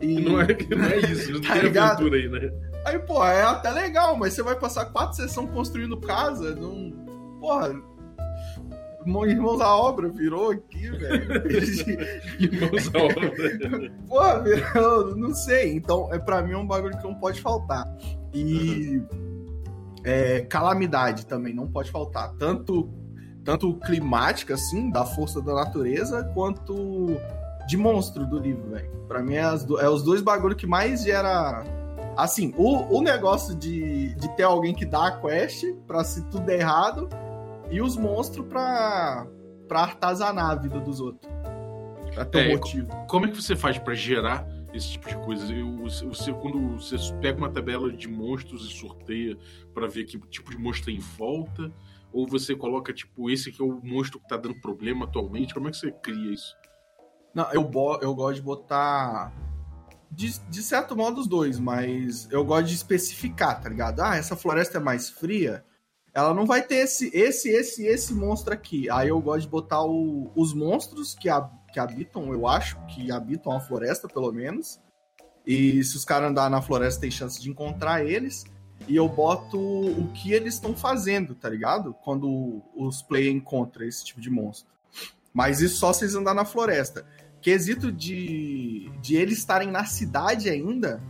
e... 0.00 0.20
Não, 0.22 0.40
é, 0.40 0.46
não 0.46 0.84
é 0.84 0.98
isso, 0.98 1.32
não 1.32 1.40
tá 1.42 1.54
tem 1.54 1.62
ligado? 1.62 1.92
aventura 1.92 2.16
aí, 2.16 2.28
né? 2.28 2.52
Aí, 2.84 2.98
pô, 2.98 3.24
é 3.24 3.42
até 3.42 3.70
legal, 3.70 4.16
mas 4.16 4.34
você 4.34 4.42
vai 4.42 4.54
passar 4.54 4.86
quatro 4.86 5.16
sessões 5.16 5.50
construindo 5.50 5.96
casa, 5.96 6.54
não. 6.54 6.92
Porra, 7.40 7.74
Irmãos 9.06 9.60
à 9.60 9.76
Obra 9.76 10.08
virou 10.08 10.50
aqui, 10.50 10.88
velho. 10.90 11.42
Irmãos 12.40 12.90
à 12.94 12.98
Obra. 12.98 13.90
Pô, 14.08 14.42
virou, 14.42 15.16
não 15.16 15.34
sei. 15.34 15.74
Então, 15.76 16.12
é, 16.12 16.18
pra 16.18 16.42
mim 16.42 16.52
é 16.52 16.56
um 16.56 16.66
bagulho 16.66 16.96
que 16.96 17.04
não 17.04 17.14
pode 17.14 17.40
faltar. 17.40 17.84
E 18.32 18.98
uhum. 18.98 19.46
é, 20.04 20.40
calamidade 20.42 21.26
também 21.26 21.54
não 21.54 21.66
pode 21.66 21.90
faltar. 21.90 22.32
Tanto, 22.38 22.88
tanto 23.44 23.74
climática, 23.80 24.54
assim, 24.54 24.90
da 24.90 25.04
força 25.04 25.40
da 25.40 25.54
natureza, 25.54 26.24
quanto 26.34 27.16
de 27.66 27.76
monstro 27.76 28.26
do 28.26 28.38
livro, 28.38 28.70
velho. 28.70 28.90
Pra 29.06 29.22
mim 29.22 29.34
é, 29.34 29.42
as, 29.42 29.66
é 29.80 29.88
os 29.88 30.02
dois 30.02 30.22
bagulhos 30.22 30.56
que 30.56 30.66
mais 30.66 31.02
gera 31.02 31.62
assim, 32.16 32.54
o, 32.56 32.98
o 32.98 33.02
negócio 33.02 33.54
de, 33.54 34.14
de 34.14 34.28
ter 34.36 34.44
alguém 34.44 34.72
que 34.72 34.84
dá 34.84 35.08
a 35.08 35.20
quest 35.20 35.64
pra 35.86 36.04
se 36.04 36.22
tudo 36.26 36.46
der 36.46 36.60
errado 36.60 37.08
e 37.70 37.80
os 37.80 37.96
monstros 37.96 38.46
pra, 38.46 39.26
pra 39.68 39.80
artazanar 39.80 40.50
a 40.50 40.54
vida 40.54 40.80
dos 40.80 41.00
outros. 41.00 41.32
Pra 42.14 42.24
ter 42.24 42.46
é, 42.46 42.48
um 42.48 42.58
motivo. 42.58 42.88
Como 43.08 43.26
é 43.26 43.30
que 43.30 43.36
você 43.36 43.56
faz 43.56 43.78
para 43.78 43.94
gerar 43.94 44.46
esse 44.72 44.92
tipo 44.92 45.08
de 45.08 45.16
coisa? 45.18 45.46
Você, 46.08 46.32
quando 46.32 46.78
você 46.78 46.96
pega 47.20 47.38
uma 47.38 47.50
tabela 47.50 47.90
de 47.92 48.08
monstros 48.08 48.68
e 48.68 48.72
sorteia 48.72 49.36
para 49.72 49.88
ver 49.88 50.04
que 50.04 50.18
tipo 50.28 50.50
de 50.50 50.58
monstro 50.58 50.86
tem 50.86 50.96
em 50.96 51.00
volta, 51.00 51.72
ou 52.12 52.28
você 52.28 52.54
coloca, 52.54 52.92
tipo, 52.92 53.28
esse 53.28 53.50
que 53.50 53.60
é 53.60 53.64
o 53.64 53.80
monstro 53.82 54.20
que 54.20 54.28
tá 54.28 54.36
dando 54.36 54.60
problema 54.60 55.04
atualmente, 55.04 55.52
como 55.52 55.66
é 55.66 55.70
que 55.72 55.76
você 55.76 55.90
cria 55.90 56.32
isso? 56.32 56.56
Não, 57.34 57.52
eu, 57.52 57.68
eu 58.00 58.14
gosto 58.14 58.36
de 58.36 58.42
botar. 58.42 59.32
De, 60.08 60.38
de 60.48 60.62
certo 60.62 60.94
modo, 60.94 61.20
os 61.20 61.26
dois, 61.26 61.58
mas 61.58 62.28
eu 62.30 62.44
gosto 62.44 62.68
de 62.68 62.74
especificar, 62.74 63.60
tá 63.60 63.68
ligado? 63.68 63.98
Ah, 63.98 64.14
essa 64.14 64.36
floresta 64.36 64.78
é 64.78 64.80
mais 64.80 65.10
fria 65.10 65.64
ela 66.14 66.32
não 66.32 66.46
vai 66.46 66.62
ter 66.62 66.76
esse, 66.76 67.10
esse, 67.12 67.48
esse, 67.48 67.84
esse 67.84 68.14
monstro 68.14 68.54
aqui. 68.54 68.88
Aí 68.88 69.08
eu 69.08 69.20
gosto 69.20 69.42
de 69.42 69.48
botar 69.48 69.82
o, 69.84 70.30
os 70.36 70.54
monstros 70.54 71.12
que, 71.12 71.28
a, 71.28 71.42
que 71.72 71.80
habitam, 71.80 72.32
eu 72.32 72.46
acho, 72.46 72.78
que 72.86 73.10
habitam 73.10 73.52
a 73.52 73.60
floresta, 73.60 74.06
pelo 74.06 74.32
menos. 74.32 74.80
E 75.44 75.82
se 75.82 75.96
os 75.96 76.04
caras 76.04 76.30
andar 76.30 76.48
na 76.48 76.62
floresta, 76.62 77.00
tem 77.00 77.10
chance 77.10 77.42
de 77.42 77.50
encontrar 77.50 78.04
eles. 78.04 78.44
E 78.86 78.94
eu 78.94 79.08
boto 79.08 79.58
o 79.58 80.12
que 80.12 80.32
eles 80.32 80.54
estão 80.54 80.76
fazendo, 80.76 81.34
tá 81.34 81.48
ligado? 81.48 81.92
Quando 82.04 82.62
os 82.76 83.02
players 83.02 83.34
encontram 83.34 83.84
esse 83.84 84.04
tipo 84.04 84.20
de 84.20 84.30
monstro. 84.30 84.72
Mas 85.32 85.60
isso 85.60 85.78
só 85.78 85.92
se 85.92 86.04
eles 86.04 86.14
andar 86.14 86.34
na 86.34 86.44
floresta. 86.44 87.04
Quesito 87.40 87.90
de, 87.90 88.88
de 89.00 89.16
eles 89.16 89.38
estarem 89.38 89.70
na 89.70 89.84
cidade 89.84 90.48
ainda, 90.48 91.02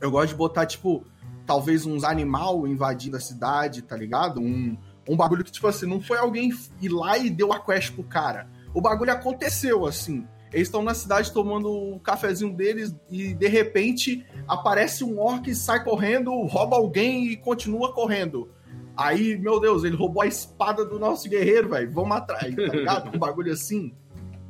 eu 0.00 0.10
gosto 0.10 0.30
de 0.30 0.36
botar, 0.36 0.66
tipo, 0.66 1.04
talvez 1.50 1.84
uns 1.84 2.04
animal 2.04 2.64
invadindo 2.64 3.16
a 3.16 3.20
cidade, 3.20 3.82
tá 3.82 3.96
ligado? 3.96 4.40
Um, 4.40 4.78
um 5.08 5.16
bagulho 5.16 5.42
que, 5.42 5.50
tipo 5.50 5.66
assim, 5.66 5.84
não 5.84 6.00
foi 6.00 6.16
alguém 6.16 6.52
ir 6.80 6.88
lá 6.90 7.18
e 7.18 7.28
deu 7.28 7.52
a 7.52 7.58
quest 7.58 7.92
pro 7.92 8.04
cara. 8.04 8.48
O 8.72 8.80
bagulho 8.80 9.10
aconteceu, 9.10 9.84
assim. 9.84 10.24
Eles 10.52 10.68
estão 10.68 10.80
na 10.80 10.94
cidade 10.94 11.32
tomando 11.32 11.68
o 11.68 11.98
cafezinho 11.98 12.54
deles 12.54 12.94
e 13.10 13.34
de 13.34 13.48
repente 13.48 14.24
aparece 14.46 15.02
um 15.02 15.18
orc, 15.18 15.52
sai 15.52 15.82
correndo, 15.82 16.30
rouba 16.42 16.76
alguém 16.76 17.26
e 17.26 17.36
continua 17.36 17.92
correndo. 17.92 18.48
Aí, 18.96 19.36
meu 19.36 19.58
Deus, 19.58 19.82
ele 19.82 19.96
roubou 19.96 20.22
a 20.22 20.28
espada 20.28 20.84
do 20.84 21.00
nosso 21.00 21.28
guerreiro, 21.28 21.70
velho. 21.70 21.90
Vamos 21.90 22.16
atrás, 22.16 22.54
tá 22.54 22.62
ligado? 22.62 23.16
Um 23.16 23.18
bagulho 23.18 23.52
assim. 23.52 23.92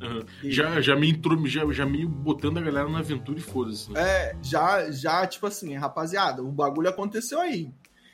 Uhum. 0.01 0.25
Já, 0.43 0.81
já 0.81 0.95
me 0.95 1.11
entrou, 1.11 1.45
já, 1.45 1.69
já 1.71 1.85
meio 1.85 2.09
botando 2.09 2.57
a 2.57 2.61
galera 2.61 2.89
na 2.89 2.99
aventura 2.99 3.37
e 3.37 3.41
foda-se. 3.41 3.91
Né? 3.91 4.01
É, 4.01 4.35
já, 4.41 4.89
já, 4.91 5.25
tipo 5.27 5.45
assim, 5.45 5.75
rapaziada, 5.75 6.41
o 6.41 6.51
bagulho 6.51 6.89
aconteceu 6.89 7.39
aí. 7.39 7.71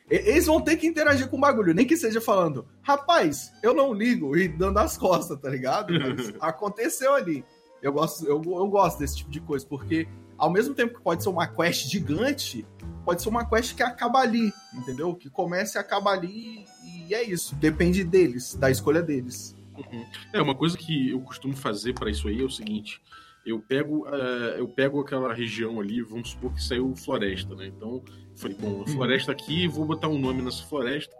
Eles 0.10 0.46
vão 0.46 0.62
ter 0.62 0.78
que 0.78 0.88
interagir 0.88 1.28
com 1.28 1.38
o 1.38 1.40
bagulho, 1.40 1.74
nem 1.74 1.86
que 1.86 1.98
seja 1.98 2.22
falando, 2.22 2.66
rapaz, 2.82 3.52
eu 3.62 3.74
não 3.74 3.94
ligo 3.94 4.38
e 4.38 4.48
dando 4.48 4.78
as 4.78 4.98
costas, 4.98 5.38
tá 5.38 5.50
ligado? 5.50 5.94
Mas 5.94 6.34
aconteceu 6.40 7.14
ali. 7.14 7.44
Eu 7.82 7.92
gosto, 7.92 8.26
eu, 8.26 8.42
eu 8.46 8.68
gosto 8.68 9.00
desse 9.00 9.18
tipo 9.18 9.30
de 9.30 9.42
coisa, 9.42 9.66
porque 9.68 10.08
ao 10.38 10.50
mesmo 10.50 10.74
tempo 10.74 10.96
que 10.96 11.02
pode 11.02 11.24
ser 11.24 11.30
uma 11.30 11.46
quest 11.46 11.90
gigante, 11.90 12.66
pode 13.04 13.22
ser 13.22 13.28
uma 13.30 13.46
quest 13.46 13.76
que 13.76 13.84
acaba 13.84 14.20
ali, 14.20 14.54
entendeu? 14.74 15.14
Que 15.14 15.30
começa 15.30 15.78
e 15.78 15.82
acaba 15.82 16.12
ali 16.12 16.66
e 16.84 17.14
é 17.14 17.24
isso. 17.24 17.54
Depende 17.56 18.04
deles, 18.04 18.56
da 18.56 18.72
escolha 18.72 19.02
deles. 19.02 19.57
Uhum. 19.78 20.06
É, 20.34 20.42
uma 20.42 20.56
coisa 20.56 20.78
que 20.78 21.12
eu 21.12 21.22
costumo 21.22 21.56
fazer 21.56 21.94
para 21.94 22.10
isso 22.10 22.28
aí 22.28 22.42
é 22.42 22.44
o 22.44 22.50
seguinte: 22.50 23.02
eu 23.46 23.60
pego, 23.60 24.08
uh, 24.08 24.58
eu 24.58 24.68
pego 24.68 25.00
aquela 25.00 25.34
região 25.34 25.80
ali, 25.80 26.02
vamos 26.02 26.32
supor 26.32 26.54
que 26.54 26.64
saiu 26.64 26.96
floresta, 26.96 27.56
né? 27.56 27.68
Então, 27.68 28.04
eu 28.06 28.38
falei, 28.38 28.58
bom, 28.58 28.80
uhum. 28.80 28.88
floresta 28.88 29.32
aqui, 29.32 29.68
vou 29.68 29.86
botar 29.86 30.08
um 30.08 30.20
nome 30.20 30.42
nessa 30.42 30.64
floresta. 30.64 31.16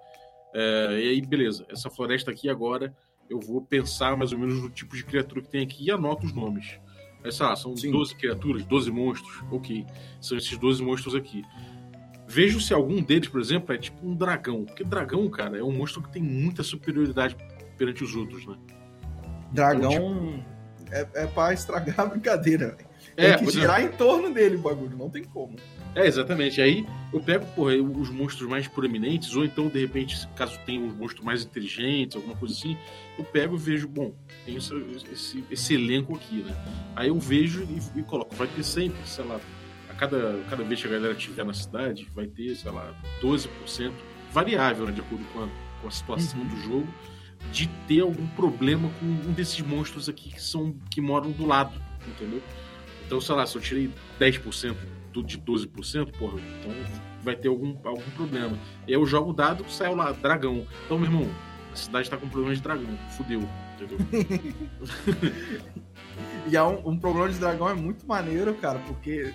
Uh, 0.54 0.94
e 0.94 1.10
aí, 1.10 1.22
beleza, 1.22 1.66
essa 1.70 1.90
floresta 1.90 2.32
aqui 2.32 2.50
agora 2.50 2.96
eu 3.30 3.40
vou 3.40 3.62
pensar 3.62 4.16
mais 4.18 4.32
ou 4.32 4.40
menos 4.40 4.62
no 4.62 4.70
tipo 4.70 4.96
de 4.96 5.04
criatura 5.04 5.42
que 5.42 5.50
tem 5.50 5.64
aqui 5.64 5.86
e 5.86 5.92
anoto 5.92 6.26
os 6.26 6.34
nomes. 6.34 6.80
Sei 7.30 7.46
lá, 7.46 7.56
são 7.56 7.76
Sim. 7.76 7.92
12 7.92 8.16
criaturas, 8.16 8.64
12 8.64 8.92
monstros, 8.92 9.44
ok. 9.52 9.86
São 10.22 10.38
esses 10.38 10.58
12 10.58 10.82
monstros 10.82 11.14
aqui. 11.14 11.44
Vejo 12.26 12.60
se 12.60 12.74
algum 12.74 13.02
deles, 13.02 13.28
por 13.28 13.42
exemplo, 13.42 13.74
é 13.74 13.78
tipo 13.78 14.06
um 14.06 14.16
dragão. 14.16 14.64
Porque 14.64 14.84
dragão, 14.84 15.30
cara, 15.30 15.58
é 15.58 15.64
um 15.64 15.72
monstro 15.72 16.02
que 16.02 16.12
tem 16.12 16.22
muita 16.22 16.64
superioridade 16.64 17.36
perante 17.78 18.04
os 18.04 18.16
outros, 18.16 18.46
né? 18.46 18.56
Dragão 19.52 19.92
então, 19.92 20.44
tipo... 20.86 20.92
é, 20.92 21.24
é 21.24 21.28
pra 21.28 21.54
estragar 21.54 22.00
a 22.00 22.06
brincadeira, 22.06 22.76
velho. 22.76 22.88
É, 23.16 23.36
tem 23.36 23.46
que 23.48 23.54
girar 23.54 23.82
é. 23.82 23.86
em 23.86 23.90
torno 23.90 24.32
dele 24.32 24.58
o 24.58 24.60
bagulho, 24.60 24.96
não 24.96 25.10
tem 25.10 25.24
como. 25.24 25.56
É, 25.96 26.06
exatamente. 26.06 26.62
Aí 26.62 26.86
eu 27.12 27.20
pego, 27.20 27.46
porra, 27.56 27.74
os 27.76 28.12
monstros 28.12 28.48
mais 28.48 28.68
proeminentes, 28.68 29.36
ou 29.36 29.44
então, 29.44 29.68
de 29.68 29.80
repente, 29.80 30.28
caso 30.36 30.60
tenha 30.66 30.80
um 30.80 30.94
monstro 30.94 31.26
mais 31.26 31.44
inteligente, 31.44 32.16
alguma 32.16 32.36
coisa 32.36 32.54
assim, 32.54 32.78
eu 33.18 33.24
pego 33.24 33.56
e 33.56 33.58
vejo, 33.58 33.88
bom, 33.88 34.14
tem 34.46 34.58
esse, 34.58 34.76
esse, 35.12 35.44
esse 35.50 35.74
elenco 35.74 36.16
aqui, 36.16 36.44
né? 36.44 36.56
Aí 36.96 37.08
eu 37.08 37.20
vejo 37.20 37.64
e, 37.64 38.00
e, 38.00 38.04
coloco. 38.04 38.36
Vai 38.36 38.48
ter 38.48 38.64
sempre, 38.64 39.00
sei 39.06 39.26
lá, 39.26 39.40
a 39.90 39.94
cada, 39.96 40.40
cada 40.48 40.64
vez 40.64 40.80
que 40.80 40.88
a 40.88 40.92
galera 40.92 41.14
estiver 41.14 41.44
na 41.44 41.54
cidade, 41.54 42.08
vai 42.14 42.28
ter, 42.28 42.56
sei 42.56 42.72
lá, 42.72 42.94
12%, 43.20 43.92
variável, 44.32 44.86
né, 44.86 44.92
de 44.92 45.02
acordo 45.02 45.26
com 45.34 45.44
a, 45.44 45.50
com 45.82 45.88
a 45.88 45.92
situação 45.92 46.40
uhum. 46.40 46.48
do 46.48 46.58
jogo, 46.58 46.88
de 47.52 47.68
ter 47.88 48.02
algum 48.02 48.28
problema 48.28 48.90
com 49.00 49.06
um 49.06 49.34
desses 49.34 49.60
monstros 49.62 50.10
aqui 50.10 50.32
que 50.32 50.42
são 50.42 50.76
que 50.90 51.02
moram 51.02 51.32
do 51.32 51.46
lado, 51.46 51.80
entendeu? 52.08 52.42
Então, 53.06 53.22
sei 53.22 53.36
lá, 53.36 53.46
se 53.46 53.56
eu 53.56 53.62
tirei 53.62 53.90
10% 54.20 54.76
de 55.24 55.40
12%, 55.40 56.12
porra, 56.18 56.40
então 56.60 56.72
vai 57.24 57.36
ter 57.36 57.48
algum, 57.48 57.76
algum 57.84 58.10
problema. 58.12 58.58
E 58.88 58.94
eu 58.94 59.04
jogo 59.06 59.32
o 59.32 59.34
dado, 59.34 59.66
saiu 59.70 59.96
lá, 59.96 60.12
dragão. 60.12 60.68
Então, 60.86 61.00
meu 61.00 61.10
irmão, 61.10 61.30
a 61.72 61.76
cidade 61.76 62.10
tá 62.10 62.18
com 62.18 62.28
problema 62.28 62.56
de 62.56 62.62
dragão. 62.62 62.98
Fudeu, 63.16 63.42
entendeu? 63.76 63.98
e 66.48 66.58
um, 66.58 66.90
um, 66.90 66.98
problema 66.98 67.30
de 67.30 67.40
dragão 67.40 67.70
é 67.70 67.74
muito 67.74 68.06
maneiro, 68.06 68.54
cara, 68.56 68.80
porque, 68.80 69.34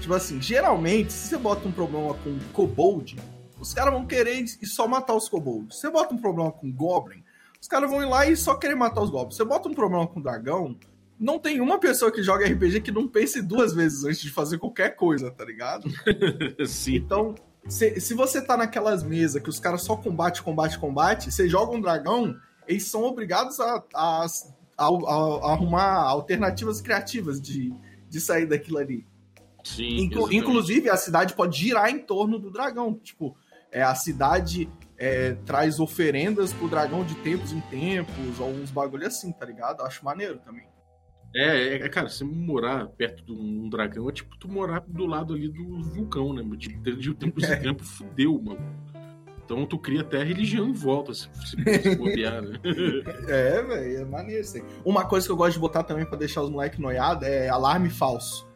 tipo 0.00 0.14
assim, 0.14 0.40
geralmente, 0.40 1.12
se 1.12 1.28
você 1.28 1.38
bota 1.38 1.68
um 1.68 1.72
problema 1.72 2.14
com 2.14 2.38
kobold, 2.52 3.16
os 3.62 3.72
caras 3.72 3.94
vão 3.94 4.04
querer 4.04 4.44
e 4.60 4.66
só 4.66 4.88
matar 4.88 5.14
os 5.14 5.28
kobolds. 5.28 5.78
Você 5.78 5.88
bota 5.88 6.12
um 6.12 6.18
problema 6.18 6.50
com 6.50 6.70
goblin, 6.70 7.22
os 7.60 7.68
caras 7.68 7.88
vão 7.88 8.02
ir 8.02 8.06
lá 8.06 8.26
e 8.26 8.36
só 8.36 8.56
querer 8.56 8.74
matar 8.74 9.02
os 9.02 9.08
goblins. 9.08 9.36
Você 9.36 9.44
bota 9.44 9.68
um 9.68 9.74
problema 9.74 10.04
com 10.04 10.20
dragão, 10.20 10.76
não 11.18 11.38
tem 11.38 11.60
uma 11.60 11.78
pessoa 11.78 12.10
que 12.10 12.24
joga 12.24 12.44
RPG 12.44 12.80
que 12.80 12.90
não 12.90 13.06
pense 13.06 13.40
duas 13.40 13.72
vezes 13.72 14.04
antes 14.04 14.20
de 14.20 14.30
fazer 14.30 14.58
qualquer 14.58 14.96
coisa, 14.96 15.30
tá 15.30 15.44
ligado? 15.44 15.88
Sim. 16.66 16.96
Então, 16.96 17.36
se, 17.68 18.00
se 18.00 18.14
você 18.14 18.42
tá 18.42 18.56
naquelas 18.56 19.04
mesas 19.04 19.40
que 19.40 19.48
os 19.48 19.60
caras 19.60 19.82
só 19.82 19.96
combate, 19.96 20.42
combate, 20.42 20.76
combate, 20.76 21.30
você 21.30 21.48
joga 21.48 21.76
um 21.76 21.80
dragão, 21.80 22.34
eles 22.66 22.82
são 22.84 23.04
obrigados 23.04 23.60
a, 23.60 23.80
a, 23.94 24.26
a, 24.76 24.86
a 24.86 25.52
arrumar 25.52 26.02
alternativas 26.02 26.80
criativas 26.80 27.40
de, 27.40 27.72
de 28.08 28.20
sair 28.20 28.46
daquilo 28.46 28.78
ali. 28.78 29.06
Sim, 29.62 30.00
Inclu 30.00 30.32
inclusive, 30.32 30.90
a 30.90 30.96
cidade 30.96 31.34
pode 31.34 31.56
girar 31.56 31.88
em 31.88 32.00
torno 32.00 32.40
do 32.40 32.50
dragão. 32.50 32.94
Tipo, 32.94 33.36
é, 33.72 33.82
a 33.82 33.94
cidade 33.94 34.68
é, 34.98 35.32
traz 35.46 35.80
oferendas 35.80 36.52
pro 36.52 36.68
dragão 36.68 37.04
de 37.04 37.14
tempos 37.16 37.52
em 37.52 37.60
tempos, 37.62 38.38
ou 38.38 38.50
uns 38.50 38.70
bagulho 38.70 39.06
assim, 39.06 39.32
tá 39.32 39.46
ligado? 39.46 39.82
Acho 39.82 40.04
maneiro 40.04 40.38
também. 40.38 40.66
É, 41.34 41.76
é, 41.76 41.88
cara, 41.88 42.10
você 42.10 42.24
morar 42.24 42.86
perto 42.88 43.24
de 43.24 43.32
um 43.32 43.68
dragão 43.70 44.08
é 44.08 44.12
tipo 44.12 44.36
tu 44.36 44.48
morar 44.48 44.84
do 44.86 45.06
lado 45.06 45.32
ali 45.32 45.48
do 45.48 45.82
vulcão, 45.82 46.34
né? 46.34 46.42
De, 46.56 46.68
de 46.96 47.14
tempo 47.14 47.40
em 47.40 47.44
é. 47.44 47.56
tempo 47.56 47.82
fudeu, 47.82 48.40
mano. 48.40 48.60
Então 49.44 49.66
tu 49.66 49.78
cria 49.78 50.02
até 50.02 50.20
a 50.20 50.24
religião 50.24 50.68
em 50.68 50.72
volta, 50.72 51.14
se, 51.14 51.28
se, 51.44 51.82
se 51.82 51.96
bobear, 51.96 52.42
né? 52.42 52.58
é, 53.28 53.62
velho, 53.62 54.00
é 54.02 54.04
maneiro 54.04 54.42
isso 54.42 54.58
aí. 54.58 54.64
Uma 54.84 55.06
coisa 55.06 55.26
que 55.26 55.32
eu 55.32 55.36
gosto 55.36 55.54
de 55.54 55.58
botar 55.58 55.82
também 55.82 56.04
pra 56.04 56.18
deixar 56.18 56.42
os 56.42 56.50
moleques 56.50 56.78
noiados 56.78 57.26
é 57.26 57.48
alarme 57.48 57.88
falso. 57.88 58.46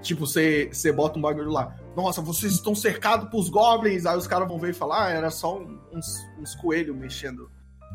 Tipo, 0.00 0.26
você 0.26 0.92
bota 0.94 1.18
um 1.18 1.22
bagulho 1.22 1.50
lá. 1.50 1.76
Nossa, 1.96 2.22
vocês 2.22 2.54
estão 2.54 2.74
cercados 2.74 3.28
pros 3.28 3.48
goblins. 3.48 4.06
Aí 4.06 4.16
os 4.16 4.26
caras 4.26 4.48
vão 4.48 4.58
ver 4.58 4.70
e 4.70 4.74
falar, 4.74 5.06
ah, 5.06 5.10
era 5.10 5.30
só 5.30 5.58
uns, 5.92 6.24
uns 6.38 6.54
coelhos 6.54 6.96
mexendo 6.96 7.50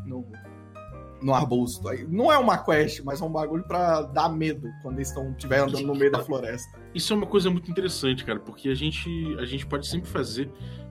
no, 0.06 0.24
no 1.20 1.34
arbusto. 1.34 1.88
Não 2.08 2.32
é 2.32 2.38
uma 2.38 2.58
quest, 2.58 3.02
mas 3.04 3.20
é 3.20 3.24
um 3.24 3.30
bagulho 3.30 3.64
para 3.64 4.02
dar 4.02 4.28
medo 4.28 4.68
quando 4.82 4.96
eles 4.96 5.08
estão 5.08 5.30
estiver 5.32 5.60
andando 5.60 5.86
no 5.86 5.94
meio 5.94 6.10
da 6.10 6.20
floresta. 6.22 6.78
Isso 6.94 7.12
é 7.12 7.16
uma 7.16 7.26
coisa 7.26 7.50
muito 7.50 7.70
interessante, 7.70 8.24
cara, 8.24 8.38
porque 8.38 8.68
a 8.68 8.74
gente, 8.74 9.10
a 9.38 9.44
gente 9.44 9.66
pode 9.66 9.86
sempre 9.86 10.08
fazer 10.08 10.50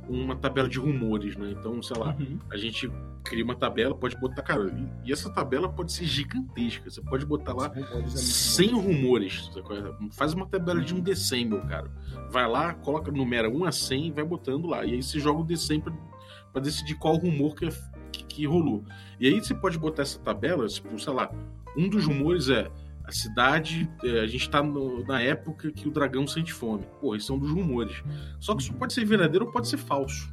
uma 0.10 0.36
tabela 0.36 0.70
de 0.70 0.80
rumores, 0.80 1.36
né? 1.36 1.52
Então, 1.52 1.82
sei 1.82 1.98
lá, 1.98 2.16
uhum. 2.20 2.40
a 2.52 2.58
gente 2.58 2.92
cria 3.24 3.44
uma 3.44 3.56
tabela, 3.56 3.94
pode 3.94 4.16
botar, 4.18 4.42
cara, 4.42 4.74
e 5.04 5.12
essa 5.12 5.30
tabela 5.30 5.68
pode 5.70 5.92
ser 5.92 6.06
gigantesca. 6.06 6.90
Você 6.90 7.02
pode 7.02 7.26
botar 7.26 7.54
lá 7.54 7.72
100 8.06 8.72
rumores. 8.72 9.52
Faz 10.12 10.34
uma 10.34 10.46
tabela 10.46 10.82
de 10.82 10.96
um 10.96 11.00
decembro, 11.00 11.62
cara. 11.68 11.92
Vai 12.30 12.48
lá, 12.48 12.74
coloca, 12.74 13.12
numera 13.12 13.50
1 13.50 13.66
a 13.66 13.72
100 13.72 14.08
e 14.08 14.12
vai 14.12 14.24
botando 14.24 14.68
lá. 14.68 14.86
E 14.86 14.94
aí 14.94 15.04
você 15.04 15.20
joga 15.20 15.42
o 15.42 15.44
decembro 15.44 15.96
para 16.52 16.62
decidir 16.62 16.96
qual 16.96 17.16
rumor 17.16 17.56
que 17.56 17.66
é 17.66 17.70
que, 18.12 18.24
que 18.24 18.46
rolou. 18.46 18.84
E 19.20 19.28
aí 19.28 19.40
você 19.40 19.54
pode 19.54 19.78
botar 19.78 20.04
essa 20.04 20.20
tabela, 20.20 20.68
tipo, 20.68 20.98
sei 21.00 21.14
lá, 21.14 21.30
um 21.76 21.90
dos 21.90 22.06
rumores 22.06 22.50
é 22.50 22.70
a 23.08 23.12
cidade, 23.12 23.90
é, 24.04 24.20
a 24.20 24.28
gente 24.28 24.50
tá 24.50 24.62
no, 24.62 25.06
na 25.06 25.22
época 25.22 25.72
que 25.72 25.88
o 25.88 25.92
dragão 25.92 26.28
sente 26.28 26.52
fome. 26.52 26.86
Porra, 27.00 27.16
isso 27.16 27.32
é 27.32 27.36
um 27.36 27.40
dos 27.40 27.50
rumores. 27.50 28.04
Só 28.38 28.54
que 28.54 28.62
isso 28.62 28.74
pode 28.74 28.92
ser 28.92 29.06
verdadeiro 29.06 29.46
ou 29.46 29.52
pode 29.52 29.70
ser 29.70 29.78
falso. 29.78 30.30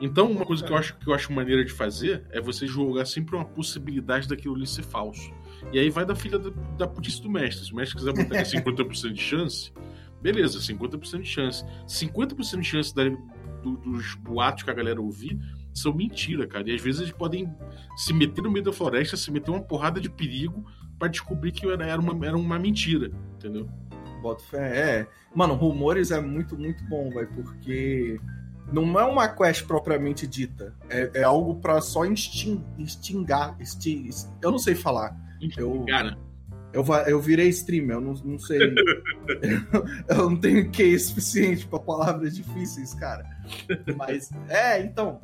Então, 0.00 0.30
uma 0.30 0.46
coisa 0.46 0.62
que 0.64 0.70
eu 0.70 0.76
acho 0.76 0.96
que 0.96 1.08
eu 1.08 1.14
acho 1.14 1.32
maneira 1.32 1.64
de 1.64 1.72
fazer 1.72 2.24
é 2.30 2.40
você 2.40 2.64
jogar 2.64 3.06
sempre 3.06 3.34
uma 3.34 3.44
possibilidade 3.44 4.28
daquilo 4.28 4.54
ali 4.54 4.68
ser 4.68 4.84
falso. 4.84 5.32
E 5.72 5.78
aí 5.78 5.90
vai 5.90 6.06
da 6.06 6.14
filha 6.14 6.38
da, 6.38 6.50
da 6.78 6.86
putice 6.86 7.20
do 7.20 7.28
mestre. 7.28 7.66
Se 7.66 7.72
o 7.72 7.76
mestre 7.76 7.96
quiser 7.96 8.12
botar 8.12 8.42
50% 8.44 9.12
de 9.12 9.20
chance, 9.20 9.72
beleza, 10.22 10.60
50% 10.60 11.22
de 11.22 11.28
chance. 11.28 11.64
50% 11.88 12.60
de 12.60 12.64
chance 12.64 12.94
da, 12.94 13.02
do, 13.62 13.76
dos 13.78 14.14
boatos 14.14 14.62
que 14.62 14.70
a 14.70 14.74
galera 14.74 15.00
ouvir 15.00 15.40
são 15.72 15.92
mentira, 15.92 16.46
cara. 16.46 16.70
E 16.70 16.74
às 16.74 16.80
vezes 16.80 17.00
eles 17.00 17.12
podem 17.12 17.52
se 17.96 18.12
meter 18.12 18.42
no 18.42 18.50
meio 18.50 18.64
da 18.64 18.72
floresta, 18.72 19.16
se 19.16 19.32
meter 19.32 19.50
uma 19.50 19.62
porrada 19.62 20.00
de 20.00 20.08
perigo 20.08 20.64
para 20.98 21.08
descobrir 21.08 21.52
que 21.52 21.66
era 21.68 22.00
uma, 22.00 22.26
era 22.26 22.36
uma 22.36 22.58
mentira, 22.58 23.10
entendeu? 23.36 23.68
Boto 24.22 24.42
fé. 24.44 25.00
É. 25.00 25.06
Mano, 25.34 25.54
rumores 25.54 26.10
é 26.10 26.20
muito, 26.20 26.56
muito 26.56 26.82
bom, 26.84 27.10
vai, 27.10 27.26
porque 27.26 28.18
não 28.72 28.98
é 28.98 29.04
uma 29.04 29.28
quest 29.28 29.66
propriamente 29.66 30.26
dita. 30.26 30.74
É, 30.88 31.10
é 31.14 31.22
algo 31.22 31.56
para 31.56 31.80
só 31.80 32.04
insting, 32.04 32.64
instingar. 32.78 33.56
Insting, 33.60 34.08
eu 34.40 34.50
não 34.50 34.58
sei 34.58 34.74
falar. 34.74 35.16
Eu, 35.56 35.84
Cara. 35.86 36.16
Eu, 36.72 36.84
eu 37.06 37.20
virei 37.20 37.48
streamer, 37.50 37.96
eu 37.96 38.00
não, 38.00 38.14
não 38.14 38.38
sei. 38.38 38.58
eu, 40.08 40.30
não 40.30 40.36
tenho 40.36 40.68
que 40.70 40.98
suficiente 40.98 41.68
para 41.68 41.78
palavras 41.78 42.34
difíceis, 42.34 42.92
cara. 42.94 43.24
Mas, 43.96 44.30
é, 44.48 44.80
então 44.80 45.20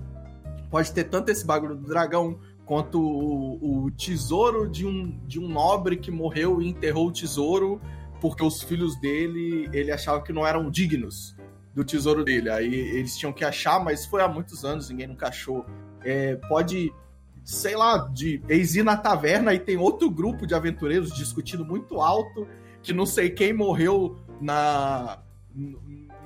pode 0.71 0.93
ter 0.93 1.05
tanto 1.05 1.31
esse 1.31 1.45
bagulho 1.45 1.75
do 1.75 1.89
dragão 1.89 2.39
quanto 2.71 3.01
o, 3.03 3.87
o, 3.87 3.91
tesouro 3.91 4.71
de 4.71 4.87
um, 4.87 5.19
de 5.27 5.41
um 5.41 5.49
nobre 5.49 5.97
que 5.97 6.09
morreu 6.09 6.63
e 6.63 6.69
enterrou 6.69 7.09
o 7.09 7.13
tesouro 7.13 7.81
porque 8.21 8.45
os 8.45 8.63
filhos 8.63 8.95
dele 9.01 9.69
ele 9.73 9.91
achava 9.91 10.23
que 10.23 10.33
não 10.33 10.47
eram 10.47 10.71
dignos 10.71 11.35
do 11.75 11.85
tesouro 11.85 12.23
dele. 12.23 12.49
Aí 12.49 12.73
eles 12.73 13.19
tinham 13.19 13.33
que 13.33 13.45
achar, 13.45 13.83
mas 13.83 14.07
foi 14.07 14.23
há 14.23 14.29
muitos 14.29 14.65
anos, 14.65 14.89
ninguém 14.89 15.09
nunca 15.09 15.27
achou. 15.27 15.67
É, 16.05 16.37
pode, 16.49 16.95
sei 17.43 17.75
lá, 17.75 18.09
de 18.15 18.41
eles 18.49 18.77
ir 18.77 18.85
na 18.85 18.97
taverna 18.97 19.53
e 19.53 19.59
tem 19.59 19.77
outro 19.77 20.09
grupo 20.09 20.47
de 20.47 20.55
aventureiros 20.55 21.13
discutindo 21.13 21.65
muito 21.65 22.01
alto 22.01 22.47
que 22.85 22.93
não 22.93 23.05
sei 23.05 23.31
quem 23.31 23.53
morreu 23.53 24.17
na 24.41 25.19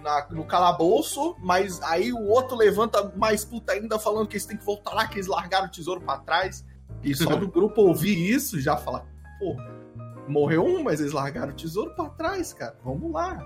na, 0.05 0.27
no 0.31 0.45
calabouço, 0.45 1.35
mas 1.40 1.81
aí 1.83 2.12
o 2.12 2.29
outro 2.29 2.57
levanta 2.57 3.11
mais 3.17 3.45
puta 3.45 3.73
ainda 3.73 3.99
falando 3.99 4.29
que 4.29 4.35
eles 4.35 4.47
têm 4.47 4.59
que 4.59 4.64
voltar 4.64 4.93
lá, 4.93 5.09
que 5.09 5.17
eles 5.17 5.27
largaram 5.27 5.67
o 5.67 5.71
tesouro 5.71 6.01
para 6.03 6.19
trás. 6.21 6.64
E 7.03 7.14
só 7.14 7.35
do 7.37 7.49
grupo 7.49 7.81
ouvir 7.81 8.14
isso 8.14 8.61
já 8.61 8.77
fala, 8.77 9.07
pô, 9.38 9.57
morreu 10.29 10.64
um, 10.64 10.83
mas 10.83 11.01
eles 11.01 11.12
largaram 11.12 11.53
o 11.53 11.57
tesouro 11.57 11.90
para 11.97 12.11
trás, 12.11 12.53
cara. 12.53 12.77
Vamos 12.85 13.11
lá. 13.11 13.43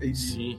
E... 0.00 0.14
Sim. 0.14 0.58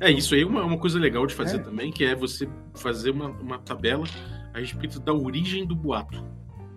É, 0.00 0.10
isso 0.10 0.34
aí 0.34 0.42
é 0.42 0.46
uma, 0.46 0.64
uma 0.64 0.78
coisa 0.78 0.98
legal 0.98 1.26
de 1.26 1.34
fazer 1.34 1.56
é. 1.56 1.62
também, 1.62 1.90
que 1.90 2.04
é 2.04 2.14
você 2.14 2.48
fazer 2.74 3.10
uma, 3.10 3.28
uma 3.28 3.58
tabela 3.58 4.04
a 4.52 4.58
respeito 4.58 5.00
da 5.00 5.14
origem 5.14 5.64
do 5.64 5.74
boato. 5.74 6.22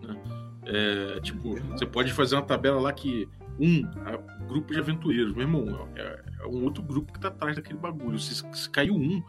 Né? 0.02 0.18
É, 0.66 1.20
tipo, 1.22 1.60
você 1.72 1.86
pode 1.86 2.14
fazer 2.14 2.36
uma 2.36 2.44
tabela 2.44 2.80
lá 2.80 2.94
que 2.94 3.28
um 3.60 3.84
grupo 4.52 4.74
de 4.74 4.80
aventureiros, 4.80 5.34
meu 5.34 5.44
irmão, 5.44 5.88
é, 5.96 6.24
é 6.42 6.46
um 6.46 6.64
outro 6.64 6.84
grupo 6.84 7.14
que 7.14 7.20
tá 7.20 7.30
atrás 7.30 7.56
daquele 7.56 7.80
bagulho. 7.80 8.20
Se, 8.20 8.36
se 8.36 8.70
caiu 8.70 8.96
um, 8.96 9.24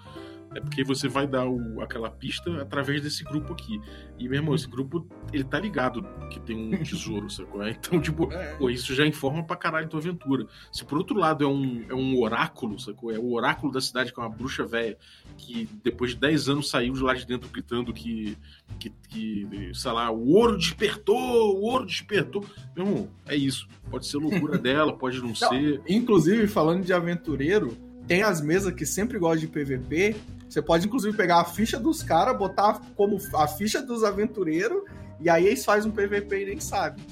É 0.55 0.61
porque 0.61 0.85
você 0.85 1.09
vai 1.09 1.27
dar 1.27 1.47
o, 1.49 1.81
aquela 1.81 2.11
pista 2.11 2.61
através 2.61 3.01
desse 3.01 3.25
grupo 3.25 3.53
aqui. 3.53 3.81
E, 4.19 4.29
meu 4.29 4.39
irmão, 4.39 4.55
esse 4.55 4.69
grupo, 4.69 5.07
ele 5.33 5.45
tá 5.45 5.59
ligado 5.59 6.03
que 6.31 6.39
tem 6.41 6.57
um 6.57 6.71
tesouro, 6.83 7.31
sacou? 7.31 7.67
Então, 7.67 8.01
tipo, 8.01 8.31
É. 8.33 8.55
pô, 8.57 8.69
isso 8.71 8.95
já 8.95 9.07
informa 9.07 9.43
pra 9.45 9.57
caralho 9.57 9.89
tua 9.89 10.01
aventura. 10.01 10.47
Se 10.71 10.85
por 10.85 10.99
outro 10.99 11.17
lado 11.19 11.45
é 11.45 11.47
um, 11.49 11.85
é 11.89 11.95
um 11.95 12.21
oráculo, 12.21 12.79
sacou? 12.79 13.11
É 13.11 13.19
o 13.19 13.33
oráculo 13.33 13.73
da 13.73 13.81
cidade, 13.81 14.13
que 14.13 14.21
é 14.21 14.23
uma 14.23 14.29
bruxa 14.29 14.65
velha, 14.65 14.97
que 15.39 15.69
depois 15.83 16.11
de 16.13 16.17
10 16.19 16.49
anos 16.51 16.69
saiu 16.69 16.93
de 16.93 17.03
lá 17.03 17.15
de 17.15 17.27
dentro 17.27 17.49
gritando 17.49 17.93
que, 17.93 18.37
que, 18.79 18.91
que, 19.09 19.71
sei 19.75 19.93
lá, 19.93 20.11
o 20.11 20.29
ouro 20.29 20.57
despertou, 20.57 21.57
o 21.59 21.63
ouro 21.63 21.87
despertou. 21.87 22.45
Meu 22.77 22.87
irmão, 22.87 23.09
é 23.27 23.37
isso. 23.37 23.67
Pode 23.91 24.07
ser 24.07 24.19
loucura 24.19 24.57
dela, 24.59 24.97
pode 24.97 25.21
não, 25.21 25.35
ser. 25.35 25.81
Inclusive, 25.89 26.47
falando 26.47 26.85
de 26.85 26.93
aventureiro, 26.93 27.77
tem 28.07 28.23
as 28.23 28.41
mesas 28.41 28.73
que 28.75 28.85
sempre 28.85 29.19
gostam 29.19 29.41
de 29.41 29.47
PVP. 29.49 30.17
Você 30.53 30.61
pode, 30.61 30.87
inclusive, 30.87 31.17
pegar 31.17 31.41
a 31.41 31.45
ficha 31.47 31.81
dos 31.81 32.03
caras, 32.03 32.37
botar 32.37 32.79
como 32.95 33.17
a 33.35 33.49
ficha 33.49 33.81
dos 33.81 34.05
aventureiros, 34.05 34.83
e 35.19 35.31
aí 35.31 35.47
eles 35.47 35.65
fazem 35.65 35.91
um 35.91 35.95
PVP 35.95 36.43
e 36.43 36.45
nem 36.45 36.61
sabem. 36.61 37.03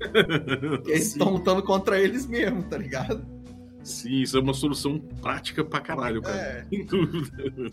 Eles 0.86 1.08
estão 1.08 1.30
lutando 1.30 1.62
contra 1.62 2.00
eles 2.00 2.24
mesmo, 2.24 2.62
tá 2.62 2.78
ligado? 2.78 3.24
Sim, 3.82 4.22
isso 4.22 4.36
é 4.36 4.40
uma 4.40 4.54
solução 4.54 4.98
prática 5.20 5.64
pra 5.64 5.80
caralho, 5.80 6.22
cara. 6.22 6.36
É. 6.36 6.64
Sem 6.68 6.84
dúvida. 6.84 7.72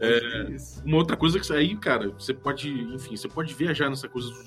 É. 0.00 0.56
Uma 0.84 0.98
outra 0.98 1.16
coisa 1.16 1.40
que 1.40 1.52
aí, 1.52 1.76
cara, 1.76 2.10
você 2.10 2.34
pode, 2.34 2.68
enfim, 2.70 3.16
você 3.16 3.28
pode 3.28 3.54
viajar 3.54 3.88
nessa 3.88 4.08
coisa 4.08 4.28
dos, 4.28 4.44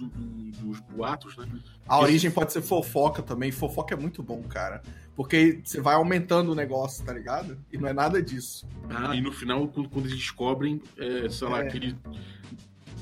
dos 0.57 0.79
boatos, 0.81 1.35
né? 1.38 1.47
A 1.88 1.99
origem 1.99 2.29
pode 2.29 2.53
ser 2.53 2.62
fofoca 2.62 3.21
também. 3.23 3.51
Fofoca 3.51 3.95
é 3.95 3.97
muito 3.97 4.21
bom, 4.21 4.43
cara. 4.43 4.81
Porque 5.15 5.59
você 5.63 5.81
vai 5.81 5.95
aumentando 5.95 6.51
o 6.51 6.55
negócio, 6.55 7.03
tá 7.03 7.12
ligado? 7.12 7.57
E 7.73 7.77
não 7.77 7.88
é 7.89 7.93
nada 7.93 8.21
disso. 8.21 8.67
Ah, 8.89 9.15
e 9.15 9.21
no 9.21 9.31
final, 9.31 9.67
quando, 9.67 9.89
quando 9.89 10.05
eles 10.05 10.17
descobrem, 10.17 10.81
é, 10.97 11.27
sei 11.29 11.47
lá, 11.47 11.63
É. 11.63 11.67
aquele 11.67 11.95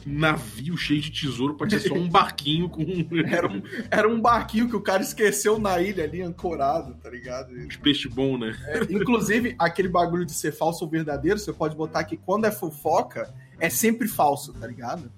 navio 0.07 0.77
cheio 0.77 1.01
de 1.01 1.11
tesouro, 1.11 1.55
pode 1.55 1.77
ser 1.79 1.89
só 1.89 1.93
um 1.95 2.07
barquinho 2.07 2.69
com 2.69 2.81
Era 3.29 3.47
um, 3.47 3.61
era 3.91 4.07
um 4.09 4.21
barquinho 4.21 4.69
que 4.69 4.75
o 4.75 4.81
cara 4.81 5.03
esqueceu 5.03 5.59
na 5.59 5.81
ilha 5.81 6.03
ali, 6.05 6.21
ancorado, 6.21 6.95
tá 6.95 7.09
ligado? 7.09 7.51
uns 7.53 7.75
peixes 7.75 8.11
bons, 8.11 8.39
né? 8.39 8.55
É, 8.67 8.83
inclusive, 8.93 9.55
aquele 9.59 9.89
bagulho 9.89 10.25
de 10.25 10.31
ser 10.33 10.51
falso 10.53 10.85
ou 10.85 10.89
verdadeiro, 10.89 11.37
você 11.37 11.51
pode 11.51 11.75
botar 11.75 12.03
que 12.05 12.15
quando 12.15 12.45
é 12.45 12.51
fofoca, 12.51 13.33
é 13.59 13.69
sempre 13.69 14.07
falso, 14.07 14.53
tá 14.53 14.65
ligado? 14.65 15.11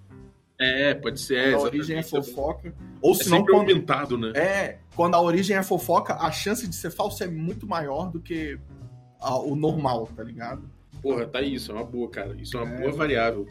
É, 0.58 0.94
pode 0.94 1.20
ser. 1.22 1.36
É, 1.38 1.54
a 1.54 1.60
origem 1.60 1.96
é 1.96 2.00
exatamente. 2.00 2.30
fofoca. 2.34 2.74
Ou 3.02 3.12
É 3.14 3.16
se 3.16 3.30
não, 3.30 3.46
quando, 3.46 3.60
aumentado, 3.60 4.18
né? 4.18 4.32
é, 4.36 4.80
quando 4.96 5.16
a 5.16 5.22
origem 5.22 5.56
é 5.56 5.64
fofoca, 5.64 6.16
a 6.16 6.32
chance 6.32 6.68
de 6.68 6.76
ser 6.76 6.90
falso 6.92 7.24
é 7.24 7.28
muito 7.28 7.66
maior 7.66 8.12
do 8.12 8.20
que 8.20 8.60
a- 9.22 9.38
o 9.40 9.56
normal, 9.56 10.10
tá 10.16 10.24
ligado? 10.24 10.64
Porra, 11.02 11.26
tá 11.26 11.42
isso, 11.42 11.72
é 11.72 11.76
uma 11.76 11.86
boa, 11.86 12.10
cara. 12.10 12.36
Isso 12.38 12.58
é 12.58 12.62
uma 12.62 12.74
É. 12.76 12.78
boa 12.82 12.92
variável. 12.92 13.48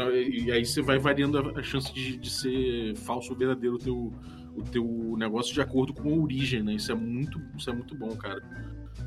E 0.00 0.50
aí 0.50 0.64
você 0.64 0.80
vai 0.80 0.98
variando 0.98 1.38
a, 1.58 1.62
chance 1.62 1.92
de, 1.92 2.16
de 2.16 2.30
ser 2.30 2.96
falso 2.96 3.32
ou 3.32 3.38
verdadeiro 3.38 3.76
o 3.76 3.78
teu, 3.78 4.12
o 4.56 4.62
teu 4.62 5.14
negócio 5.16 5.52
de 5.52 5.60
acordo 5.60 5.92
com 5.92 6.12
a 6.12 6.16
origem, 6.16 6.62
né? 6.62 6.74
Isso 6.74 6.90
é 6.90 6.94
muito, 6.94 7.40
isso 7.56 7.68
é 7.68 7.72
muito 7.72 7.94
bom, 7.94 8.14
cara. 8.16 8.42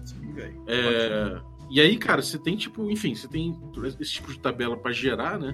Sim, 0.04 0.34
velho. 0.34 0.64
É, 0.68 1.42
e 1.70 1.82
aí, 1.82 1.98
cara, 1.98 2.22
você 2.22 2.38
tem, 2.38 2.56
tipo, 2.56 2.90
enfim, 2.92 3.16
você 3.16 3.28
tem 3.28 3.58
esse 4.00 4.12
tipo 4.12 4.32
de 4.32 4.40
tabela 4.40 4.78
pra 4.78 4.92
gerar, 4.92 5.40
né? 5.40 5.54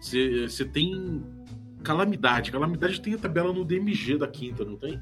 Você, 0.00 0.48
você 0.48 0.64
tem 0.64 1.22
calamidade. 1.82 2.50
Calamidade 2.50 3.00
tem 3.00 3.14
a 3.14 3.18
tabela 3.18 3.52
no 3.52 3.64
DMG 3.64 4.16
da 4.16 4.26
quinta, 4.26 4.64
não 4.64 4.76
tem? 4.76 5.00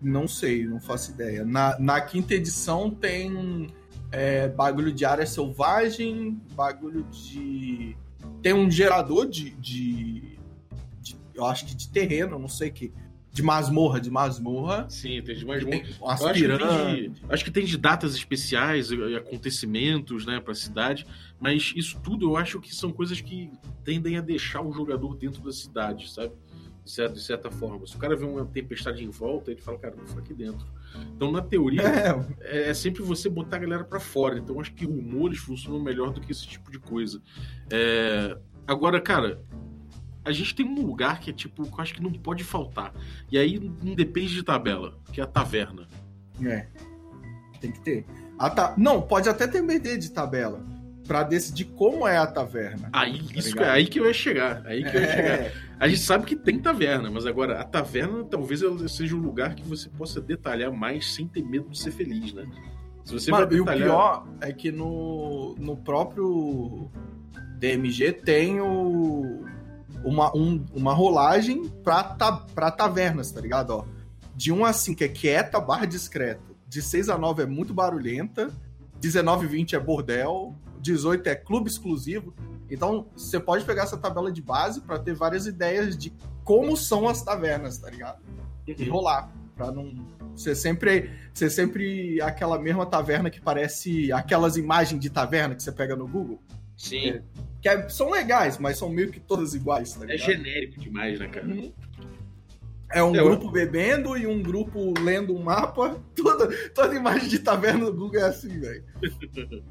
Não 0.00 0.26
sei, 0.26 0.66
não 0.66 0.80
faço 0.80 1.12
ideia. 1.12 1.44
Na, 1.44 1.78
na 1.78 2.00
quinta 2.00 2.34
edição 2.34 2.90
tem 2.90 3.68
é, 4.10 4.48
bagulho 4.48 4.92
de 4.92 5.04
área 5.04 5.26
selvagem, 5.26 6.40
bagulho 6.54 7.04
de. 7.04 7.96
Tem 8.42 8.52
um 8.52 8.70
gerador 8.70 9.26
de, 9.28 9.50
de- 9.50 10.38
de- 11.00 11.16
Eu 11.34 11.44
acho 11.46 11.66
que 11.66 11.74
de 11.74 11.88
terreno, 11.88 12.38
não 12.38 12.48
sei 12.48 12.70
que. 12.70 12.92
De 13.32 13.42
masmorra, 13.44 14.00
de 14.00 14.10
masmorra. 14.10 14.86
Sim, 14.90 15.22
tem 15.22 15.36
de 15.36 15.44
um. 15.44 15.48
Tem 15.70 15.80
acho 16.08 16.24
que, 16.34 16.40
tem 16.40 16.58
de, 17.10 17.12
acho 17.28 17.44
que 17.44 17.50
tem 17.52 17.64
de 17.64 17.78
datas 17.78 18.14
especiais 18.16 18.88
acontecimentos, 19.16 20.26
né, 20.26 20.40
pra 20.40 20.52
cidade, 20.54 21.06
mas 21.38 21.72
isso 21.76 21.98
tudo 22.02 22.26
eu 22.30 22.36
acho 22.36 22.60
que 22.60 22.74
são 22.74 22.90
coisas 22.90 23.20
que 23.20 23.50
tendem 23.84 24.16
a 24.16 24.20
deixar 24.20 24.60
o 24.62 24.72
jogador 24.72 25.14
dentro 25.16 25.40
da 25.42 25.52
cidade, 25.52 26.10
sabe? 26.10 26.32
De 26.84 26.90
certa, 26.90 27.14
de 27.14 27.22
certa 27.22 27.50
forma. 27.50 27.86
Se 27.86 27.94
o 27.94 27.98
cara 27.98 28.16
vê 28.16 28.24
uma 28.24 28.44
tempestade 28.46 29.04
em 29.04 29.10
volta, 29.10 29.50
ele 29.50 29.60
fala, 29.60 29.78
cara, 29.78 29.94
vou 29.96 30.06
ficar 30.06 30.20
aqui 30.20 30.34
dentro. 30.34 30.66
Então, 31.14 31.30
na 31.30 31.40
teoria, 31.42 31.82
É, 31.82 32.20
é, 32.40 32.70
é 32.70 32.74
sempre 32.74 33.02
você 33.02 33.28
botar 33.28 33.56
a 33.56 33.60
galera 33.60 33.84
pra 33.84 34.00
fora. 34.00 34.38
Então, 34.38 34.58
acho 34.60 34.72
que 34.72 34.84
rumores 34.84 35.38
funcionam 35.38 35.80
melhor 35.80 36.10
do 36.10 36.20
que 36.20 36.32
esse 36.32 36.46
tipo 36.46 36.70
de 36.70 36.78
coisa. 36.78 37.20
É, 37.70 38.36
Agora, 38.66 39.00
cara, 39.00 39.40
a 40.24 40.30
gente 40.32 40.54
tem 40.54 40.64
um 40.66 40.82
lugar 40.86 41.18
que 41.18 41.30
é 41.30 41.32
tipo, 41.32 41.64
que 41.64 41.72
eu 41.72 41.80
acho 41.80 41.94
que 41.94 42.02
não 42.02 42.12
pode 42.12 42.44
faltar. 42.44 42.92
E 43.30 43.36
aí 43.38 43.58
não 43.82 43.94
depende 43.94 44.34
de 44.34 44.42
tabela, 44.44 44.96
que 45.12 45.20
é 45.20 45.24
a 45.24 45.26
taverna. 45.26 45.88
É. 46.44 46.66
Tem 47.60 47.72
que 47.72 47.80
ter. 47.80 48.06
A 48.38 48.48
ta- 48.48 48.74
Não, 48.78 49.02
pode 49.02 49.28
até 49.28 49.46
ter 49.48 49.60
BD 49.62 49.98
de 49.98 50.10
tabela. 50.10 50.64
Pra 51.06 51.24
decidir 51.24 51.64
como 51.64 52.06
é 52.06 52.16
a 52.16 52.26
taverna. 52.26 52.88
Aí, 52.92 53.20
isso, 53.34 53.48
ligado? 53.48 53.66
é 53.66 53.70
aí 53.70 53.86
que 53.86 53.98
eu 53.98 54.06
ia 54.06 54.14
chegar. 54.14 54.62
Aí 54.64 54.84
que 54.88 54.96
eu 54.96 55.00
ia 55.00 55.10
chegar. 55.12 55.52
A 55.80 55.88
gente 55.88 56.02
sabe 56.02 56.26
que 56.26 56.36
tem 56.36 56.58
taverna, 56.60 57.10
mas 57.10 57.24
agora 57.24 57.58
a 57.58 57.64
taverna 57.64 58.22
talvez 58.24 58.60
seja 58.92 59.16
um 59.16 59.20
lugar 59.20 59.54
que 59.54 59.62
você 59.64 59.88
possa 59.88 60.20
detalhar 60.20 60.70
mais 60.70 61.14
sem 61.14 61.26
ter 61.26 61.42
medo 61.42 61.70
de 61.70 61.78
ser 61.80 61.90
feliz, 61.90 62.32
né? 62.34 62.46
Se 63.04 63.14
você 63.14 63.30
Mano, 63.30 63.46
vai 63.46 63.56
e 63.56 63.60
o 63.60 63.64
detalhar. 63.64 63.88
pior 63.88 64.28
é 64.42 64.52
que 64.52 64.70
no, 64.70 65.54
no 65.58 65.76
próprio 65.78 66.90
DMG 67.58 68.12
tem 68.12 68.60
o, 68.60 69.42
uma, 70.04 70.30
um- 70.36 70.64
uma 70.74 70.92
rolagem 70.92 71.66
pra, 71.82 72.04
ta, 72.04 72.30
pra 72.54 72.70
tavernas, 72.70 73.32
tá 73.32 73.40
ligado? 73.40 73.70
Ó, 73.70 73.84
de 74.36 74.52
1 74.52 74.64
a 74.66 74.72
5 74.74 75.02
é 75.02 75.08
quieta 75.08 75.58
barra 75.58 75.86
discreto. 75.86 76.54
De 76.68 76.82
6 76.82 77.08
a 77.08 77.16
9 77.18 77.42
é 77.42 77.46
muito 77.46 77.72
barulhenta. 77.72 78.50
19 79.00 79.46
e 79.46 79.48
20 79.48 79.76
é 79.76 79.80
bordel. 79.80 80.54
18 80.80 81.26
é 81.26 81.34
clube 81.34 81.68
exclusivo. 81.70 82.34
Então, 82.70 83.06
você 83.16 83.40
pode 83.40 83.64
pegar 83.64 83.82
essa 83.82 83.96
tabela 83.98 84.30
de 84.30 84.40
base 84.40 84.80
pra 84.80 84.98
ter 84.98 85.14
várias 85.14 85.46
ideias 85.46 85.96
de 85.96 86.12
como 86.44 86.76
são 86.76 87.08
as 87.08 87.22
tavernas, 87.22 87.78
tá 87.78 87.90
ligado? 87.90 88.20
E 88.66 88.84
rolar. 88.88 89.32
Pra 89.56 89.70
não 89.70 89.92
ser 90.36 90.54
sempre, 90.54 91.10
ser 91.34 91.50
sempre 91.50 92.20
aquela 92.22 92.58
mesma 92.58 92.86
taverna 92.86 93.28
que 93.28 93.40
parece 93.40 94.10
aquelas 94.12 94.56
imagens 94.56 95.00
de 95.00 95.10
taverna 95.10 95.54
que 95.54 95.62
você 95.62 95.70
pega 95.72 95.94
no 95.94 96.06
Google. 96.08 96.40
Sim. 96.76 97.20
Que 97.60 97.68
é- 97.68 97.88
são 97.90 98.08
legais, 98.10 98.56
mas 98.56 98.78
são 98.78 98.88
meio 98.88 99.10
que 99.10 99.20
todas 99.20 99.52
iguais, 99.54 99.92
tá 99.92 100.04
É 100.04 100.12
ligado? 100.16 100.26
genérico 100.32 100.80
demais, 100.80 101.18
né, 101.20 101.28
cara? 101.28 101.46
Uhum. 101.46 101.72
É 102.92 103.02
um 103.02 103.14
É, 103.14 103.20
eu- 103.20 103.24
grupo 103.26 103.50
bebendo 103.50 104.16
e 104.16 104.26
um 104.26 104.42
grupo 104.42 104.94
lendo 104.98 105.36
um 105.36 105.42
mapa. 105.42 106.00
Toda, 106.16 106.48
toda 106.70 106.94
imagem 106.94 107.28
de 107.28 107.38
taverna 107.40 107.84
no 107.84 107.92
Google 107.92 108.20
é 108.20 108.24
assim, 108.24 108.58
velho. 108.58 108.84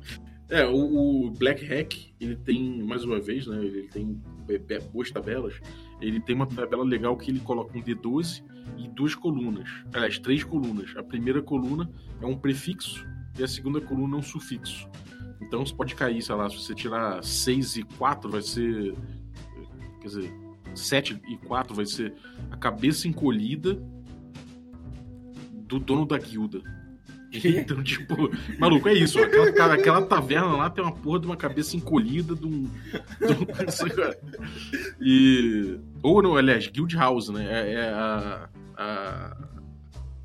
É, 0.49 0.65
o, 0.65 1.27
o 1.27 1.31
Black 1.31 1.63
Hack, 1.63 1.93
ele 2.19 2.35
tem, 2.35 2.81
mais 2.83 3.03
uma 3.03 3.19
vez, 3.19 3.45
né? 3.45 3.63
Ele 3.63 3.87
tem 3.87 4.19
be- 4.47 4.79
boas 4.91 5.11
tabelas. 5.11 5.59
Ele 6.01 6.19
tem 6.19 6.35
uma 6.35 6.47
tabela 6.47 6.83
legal 6.83 7.15
que 7.15 7.29
ele 7.29 7.39
coloca 7.39 7.77
um 7.77 7.81
D12 7.81 8.43
e 8.77 8.87
duas 8.87 9.13
colunas. 9.13 9.69
Aliás, 9.93 10.17
três 10.17 10.43
colunas. 10.43 10.95
A 10.97 11.03
primeira 11.03 11.41
coluna 11.41 11.89
é 12.19 12.25
um 12.25 12.35
prefixo 12.35 13.05
e 13.37 13.43
a 13.43 13.47
segunda 13.47 13.79
coluna 13.79 14.15
é 14.15 14.19
um 14.19 14.23
sufixo. 14.23 14.89
Então 15.39 15.63
você 15.65 15.73
pode 15.73 15.93
cair, 15.93 16.21
sei 16.21 16.33
lá, 16.35 16.49
se 16.49 16.57
você 16.57 16.73
tirar 16.73 17.23
6 17.23 17.77
e 17.77 17.83
4, 17.83 18.29
vai 18.29 18.41
ser. 18.41 18.95
Quer 20.01 20.07
dizer, 20.07 20.33
7 20.73 21.21
e 21.29 21.37
4 21.37 21.75
vai 21.75 21.85
ser 21.85 22.13
a 22.49 22.57
cabeça 22.57 23.07
encolhida 23.07 23.75
do 25.67 25.79
dono 25.79 26.05
da 26.05 26.17
guilda. 26.17 26.61
Então, 27.43 27.83
tipo, 27.83 28.31
maluco, 28.57 28.89
é 28.89 28.93
isso. 28.93 29.19
Aquela, 29.19 29.51
cara, 29.51 29.73
aquela 29.75 30.01
taverna 30.01 30.55
lá 30.57 30.69
tem 30.69 30.83
uma 30.83 30.91
porra 30.91 31.19
de 31.19 31.25
uma 31.27 31.37
cabeça 31.37 31.75
encolhida 31.77 32.35
de 32.35 32.45
um. 32.45 32.63
de 32.63 33.33
um- 33.33 33.45
e. 35.01 35.79
Ou 36.01 36.21
não, 36.21 36.35
aliás, 36.35 36.67
Guild 36.67 36.95
House, 36.95 37.29
né? 37.29 37.45
É, 37.49 37.73
é 37.73 37.89
a. 37.89 38.49
a 38.77 39.37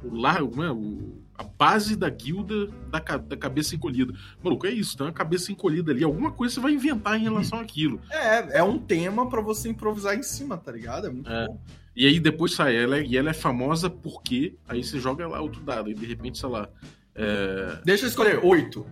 o 0.02 0.16
lar, 0.16 0.40
como 0.40 0.62
é? 0.62 0.70
O, 0.70 1.22
a 1.36 1.42
base 1.42 1.96
da 1.96 2.08
guilda 2.10 2.66
da, 2.90 2.98
da 3.16 3.36
cabeça 3.36 3.74
encolhida. 3.74 4.12
Maluco, 4.42 4.66
é 4.66 4.70
isso, 4.70 4.96
tem 4.96 5.06
uma 5.06 5.12
cabeça 5.12 5.50
encolhida 5.50 5.92
ali. 5.92 6.04
Alguma 6.04 6.30
coisa 6.30 6.54
você 6.54 6.60
vai 6.60 6.72
inventar 6.72 7.18
em 7.18 7.22
relação 7.22 7.58
àquilo. 7.58 8.00
É, 8.10 8.58
é 8.58 8.62
um 8.62 8.78
tema 8.78 9.28
pra 9.28 9.40
você 9.40 9.68
improvisar 9.70 10.14
em 10.14 10.22
cima, 10.22 10.56
tá 10.58 10.70
ligado? 10.70 11.06
É 11.06 11.10
muito 11.10 11.30
É. 11.30 11.46
bom. 11.46 11.58
E 11.96 12.06
aí 12.06 12.18
depois 12.18 12.52
sai 12.54 12.76
ela, 12.76 13.00
e 13.00 13.16
ela 13.16 13.30
é 13.30 13.34
famosa 13.34 13.88
porque. 13.88 14.56
Aí 14.66 14.82
você 14.82 14.98
joga 14.98 15.26
lá 15.28 15.40
outro 15.40 15.60
dado, 15.62 15.90
e 15.90 15.94
de 15.94 16.06
repente, 16.06 16.38
sei 16.38 16.48
lá. 16.48 16.68
É, 17.14 17.78
Deixa 17.84 18.04
eu 18.04 18.08
escolher. 18.08 18.40
Oito. 18.44 18.86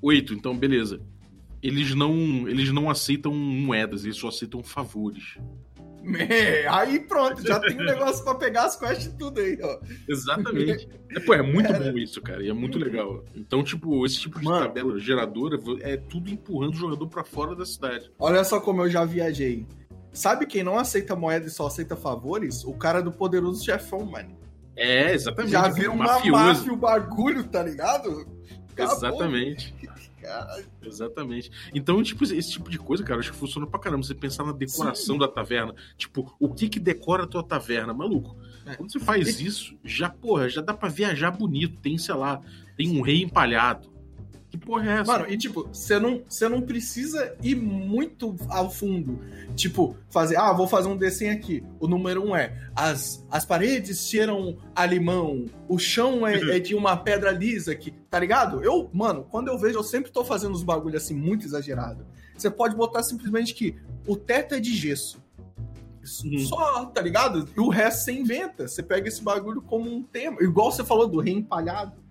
Oito, 0.00 0.32
então 0.34 0.56
beleza. 0.56 1.00
Eles 1.62 1.94
não, 1.94 2.48
eles 2.48 2.72
não 2.72 2.90
aceitam 2.90 3.32
moedas, 3.34 4.04
eles 4.04 4.16
só 4.16 4.28
aceitam 4.28 4.62
favores. 4.62 5.36
É, 6.28 6.66
aí 6.66 6.98
pronto, 6.98 7.46
já 7.46 7.60
tem 7.60 7.80
um 7.80 7.84
negócio 7.84 8.24
pra 8.24 8.34
pegar 8.34 8.64
as 8.64 8.76
quests 8.76 9.06
e 9.06 9.16
tudo 9.16 9.40
aí, 9.40 9.56
ó. 9.62 9.78
Exatamente. 10.08 10.88
É, 11.10 11.20
pô, 11.20 11.32
é 11.32 11.42
muito 11.42 11.72
bom 11.72 11.96
isso, 11.96 12.20
cara. 12.20 12.42
E 12.42 12.48
é 12.48 12.52
muito 12.52 12.78
legal. 12.78 13.24
Então, 13.36 13.62
tipo, 13.62 14.04
esse 14.04 14.18
tipo 14.18 14.40
de 14.40 14.44
Mano. 14.44 14.66
tabela 14.66 14.98
geradora 14.98 15.56
é 15.80 15.96
tudo 15.96 16.28
empurrando 16.30 16.74
o 16.74 16.76
jogador 16.78 17.06
pra 17.06 17.22
fora 17.22 17.54
da 17.54 17.64
cidade. 17.64 18.10
Olha 18.18 18.42
só 18.42 18.60
como 18.60 18.82
eu 18.82 18.90
já 18.90 19.04
viajei. 19.04 19.64
Sabe 20.12 20.46
quem 20.46 20.62
não 20.62 20.78
aceita 20.78 21.16
moeda 21.16 21.46
e 21.46 21.50
só 21.50 21.66
aceita 21.66 21.96
favores? 21.96 22.64
O 22.64 22.74
cara 22.74 23.00
do 23.02 23.10
poderoso 23.10 23.64
chefão, 23.64 24.04
mano. 24.04 24.36
É, 24.76 25.12
exatamente. 25.14 25.52
Já 25.52 25.68
viu 25.68 25.92
uma 25.92 26.20
máfia 26.20 26.72
o 26.72 26.76
bagulho, 26.76 27.44
tá 27.44 27.62
ligado? 27.62 28.26
Acabou. 28.72 28.96
Exatamente. 28.96 29.74
Cara, 30.22 30.62
Exatamente. 30.80 31.50
Então, 31.74 32.00
tipo, 32.00 32.22
esse 32.22 32.48
tipo 32.52 32.70
de 32.70 32.78
coisa, 32.78 33.02
cara, 33.02 33.18
acho 33.18 33.32
que 33.32 33.36
funciona 33.36 33.66
pra 33.66 33.80
caramba. 33.80 34.04
Você 34.04 34.14
pensar 34.14 34.44
na 34.44 34.52
decoração 34.52 35.18
da 35.18 35.26
taverna. 35.26 35.74
Tipo, 35.96 36.32
o 36.38 36.48
que 36.54 36.68
que 36.68 36.78
decora 36.78 37.24
a 37.24 37.26
tua 37.26 37.42
taverna? 37.42 37.92
Maluco, 37.92 38.36
É. 38.64 38.76
quando 38.76 38.92
você 38.92 39.00
faz 39.00 39.26
isso, 39.42 39.76
já, 39.82 40.08
porra, 40.08 40.48
já 40.48 40.60
dá 40.60 40.72
pra 40.72 40.88
viajar 40.88 41.32
bonito. 41.32 41.76
Tem, 41.80 41.98
sei 41.98 42.14
lá, 42.14 42.40
tem 42.76 42.96
um 42.96 43.02
rei 43.02 43.20
empalhado. 43.24 43.91
Que 44.52 44.58
porra 44.58 44.84
é 44.84 45.00
essa? 45.00 45.10
Mano, 45.10 45.30
e 45.30 45.36
tipo, 45.38 45.66
você 45.72 45.98
não, 45.98 46.22
não 46.50 46.60
precisa 46.60 47.34
ir 47.42 47.54
muito 47.54 48.36
ao 48.50 48.70
fundo. 48.70 49.18
Tipo, 49.56 49.96
fazer, 50.10 50.36
ah, 50.36 50.52
vou 50.52 50.68
fazer 50.68 50.88
um 50.88 50.96
desenho 50.96 51.32
aqui. 51.32 51.64
O 51.80 51.88
número 51.88 52.22
um 52.22 52.36
é: 52.36 52.70
as, 52.76 53.26
as 53.30 53.46
paredes 53.46 54.06
cheiram 54.06 54.58
a 54.76 54.84
limão, 54.84 55.46
o 55.66 55.78
chão 55.78 56.26
é, 56.26 56.34
é 56.56 56.58
de 56.58 56.74
uma 56.74 56.98
pedra 56.98 57.30
lisa 57.30 57.72
aqui, 57.72 57.92
tá 58.10 58.20
ligado? 58.20 58.62
Eu, 58.62 58.90
mano, 58.92 59.26
quando 59.30 59.48
eu 59.48 59.56
vejo, 59.56 59.78
eu 59.78 59.82
sempre 59.82 60.12
tô 60.12 60.22
fazendo 60.22 60.52
uns 60.52 60.62
bagulho 60.62 60.98
assim 60.98 61.14
muito 61.14 61.46
exagerado. 61.46 62.04
Você 62.36 62.50
pode 62.50 62.76
botar 62.76 63.02
simplesmente 63.02 63.54
que 63.54 63.74
o 64.06 64.16
teto 64.16 64.54
é 64.54 64.60
de 64.60 64.76
gesso. 64.76 65.18
Uhum. 66.26 66.38
Só, 66.40 66.84
tá 66.86 67.00
ligado? 67.00 67.48
E 67.56 67.58
o 67.58 67.70
resto 67.70 68.04
você 68.04 68.12
inventa. 68.12 68.68
Você 68.68 68.82
pega 68.82 69.08
esse 69.08 69.22
bagulho 69.22 69.62
como 69.62 69.90
um 69.90 70.02
tema. 70.02 70.42
Igual 70.42 70.70
você 70.70 70.84
falou 70.84 71.08
do 71.08 71.20
rei 71.20 71.32
empalhado. 71.32 72.02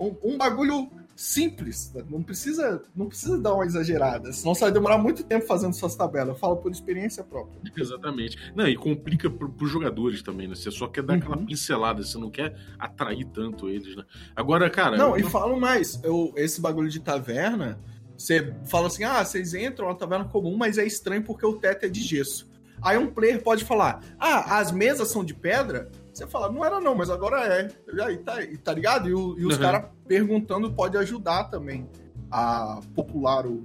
Um, 0.00 0.16
um 0.22 0.38
bagulho 0.38 0.88
simples. 1.14 1.92
Não 2.08 2.22
precisa, 2.22 2.82
não 2.94 3.06
precisa 3.06 3.38
dar 3.38 3.54
uma 3.54 3.64
exagerada. 3.64 4.32
Senão 4.32 4.54
você 4.54 4.62
vai 4.62 4.72
demorar 4.72 4.98
muito 4.98 5.22
tempo 5.24 5.46
fazendo 5.46 5.74
suas 5.74 5.94
tabelas. 5.94 6.28
Eu 6.30 6.34
falo 6.34 6.56
por 6.56 6.70
experiência 6.72 7.22
própria. 7.22 7.60
Exatamente. 7.76 8.36
Não, 8.54 8.66
e 8.66 8.76
complica 8.76 9.30
pro, 9.30 9.48
pros 9.48 9.70
jogadores 9.70 10.22
também, 10.22 10.48
né? 10.48 10.54
Você 10.54 10.70
só 10.70 10.86
quer 10.88 11.02
dar 11.02 11.14
aquela 11.14 11.36
Uhum. 11.36 11.46
pincelada, 11.46 12.02
você 12.02 12.18
não 12.18 12.30
quer 12.30 12.56
atrair 12.78 13.24
tanto 13.26 13.68
eles, 13.68 13.94
né? 13.96 14.04
Agora, 14.34 14.68
cara. 14.70 14.96
Não, 14.96 15.16
eu- 15.16 15.26
e 15.26 15.30
falo 15.30 15.58
mais. 15.60 16.00
Eu, 16.02 16.32
esse 16.36 16.60
bagulho 16.60 16.88
de 16.88 17.00
taverna, 17.00 17.78
você 18.16 18.54
fala 18.64 18.86
assim: 18.88 19.04
ah, 19.04 19.24
vocês 19.24 19.54
entram 19.54 19.88
na 19.88 19.94
taverna 19.94 20.24
comum, 20.26 20.56
mas 20.56 20.78
é 20.78 20.84
estranho 20.86 21.22
porque 21.22 21.44
o 21.46 21.54
teto 21.54 21.86
é 21.86 21.88
de 21.88 22.00
gesso. 22.00 22.50
Aí 22.80 22.98
um 22.98 23.06
player 23.06 23.42
pode 23.42 23.64
falar: 23.64 24.02
ah, 24.18 24.58
as 24.58 24.72
mesas 24.72 25.08
são 25.08 25.24
de 25.24 25.34
pedra? 25.34 25.90
Você 26.12 26.26
fala, 26.26 26.50
não 26.52 26.64
era 26.64 26.80
não, 26.80 26.94
mas 26.94 27.08
agora 27.10 27.46
é. 27.46 27.70
E 27.94 28.00
aí, 28.00 28.18
tá, 28.18 28.42
e 28.42 28.56
tá 28.58 28.72
ligado? 28.74 29.08
E, 29.08 29.14
o- 29.14 29.38
e 29.38 29.46
os 29.46 29.54
Uhum. 29.56 29.60
caras 29.62 29.90
perguntando 30.06 30.70
pode 30.72 30.96
ajudar 30.98 31.44
também 31.44 31.88
a 32.30 32.80
popular 32.94 33.46
o, 33.46 33.64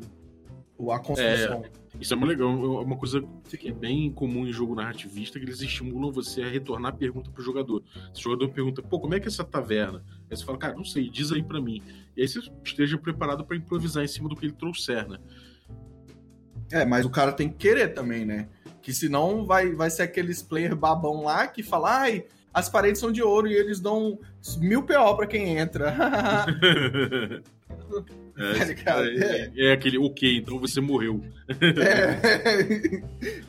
o- 0.77 0.91
a 0.91 0.99
construção. 0.99 1.63
Isso 1.99 2.13
é 2.13 2.15
muito 2.15 2.29
legal. 2.29 2.49
É 2.49 2.85
uma 2.85 2.95
coisa 2.95 3.21
que 3.49 3.67
é 3.67 3.71
bem 3.73 4.11
comum 4.11 4.45
em 4.47 4.53
jogo 4.53 4.75
narrativista, 4.75 5.39
que 5.39 5.45
eles 5.45 5.59
estimulam 5.61 6.11
você 6.11 6.43
a 6.43 6.47
retornar 6.47 6.93
a 6.93 6.95
pergunta 6.95 7.31
pro 7.31 7.43
jogador. 7.43 7.83
Se 8.13 8.19
o 8.21 8.23
jogador 8.23 8.49
pergunta, 8.53 8.81
pô, 8.83 8.99
como 8.99 9.15
é 9.15 9.19
que 9.19 9.25
é 9.25 9.29
essa 9.29 9.43
taverna? 9.43 10.03
Aí 10.29 10.37
você 10.37 10.45
fala, 10.45 10.57
cara, 10.59 10.75
não 10.75 10.85
sei, 10.85 11.09
diz 11.09 11.31
aí 11.31 11.41
pra 11.43 11.59
mim. 11.59 11.81
E 12.15 12.21
aí 12.21 12.27
você 12.27 12.39
esteja 12.63 12.97
preparado 12.99 13.43
pra 13.43 13.57
improvisar 13.57 14.03
em 14.03 14.07
cima 14.07 14.29
do 14.29 14.35
que 14.35 14.45
ele 14.45 14.53
trouxer, 14.53 15.07
né? 15.09 15.17
É, 16.71 16.85
mas 16.85 17.05
o 17.05 17.09
cara 17.09 17.31
tem 17.31 17.49
que 17.49 17.55
querer 17.55 17.89
também, 17.93 18.25
né? 18.25 18.47
Que 18.81 18.93
senão 18.93 19.45
vai, 19.45 19.73
vai 19.73 19.89
ser 19.89 20.03
aqueles 20.03 20.41
player 20.41 20.75
babão 20.75 21.23
lá 21.23 21.47
que 21.47 21.63
fala, 21.63 22.01
ai, 22.01 22.25
as 22.57 22.67
paredes 22.69 22.99
são 22.99 23.11
de 23.11 23.21
ouro 23.21 23.47
e 23.47 23.53
eles 23.53 23.79
dão 23.79 24.19
mil 24.59 24.81
PO 24.83 25.15
pra 25.15 25.27
quem 25.27 25.57
entra. 25.57 25.93
Ligado? 28.67 29.07
é, 29.07 29.51
é 29.55 29.71
aquele, 29.71 29.97
ok, 29.97 30.37
então 30.37 30.59
você 30.59 30.79
morreu. 30.81 31.21
É. 31.49 33.01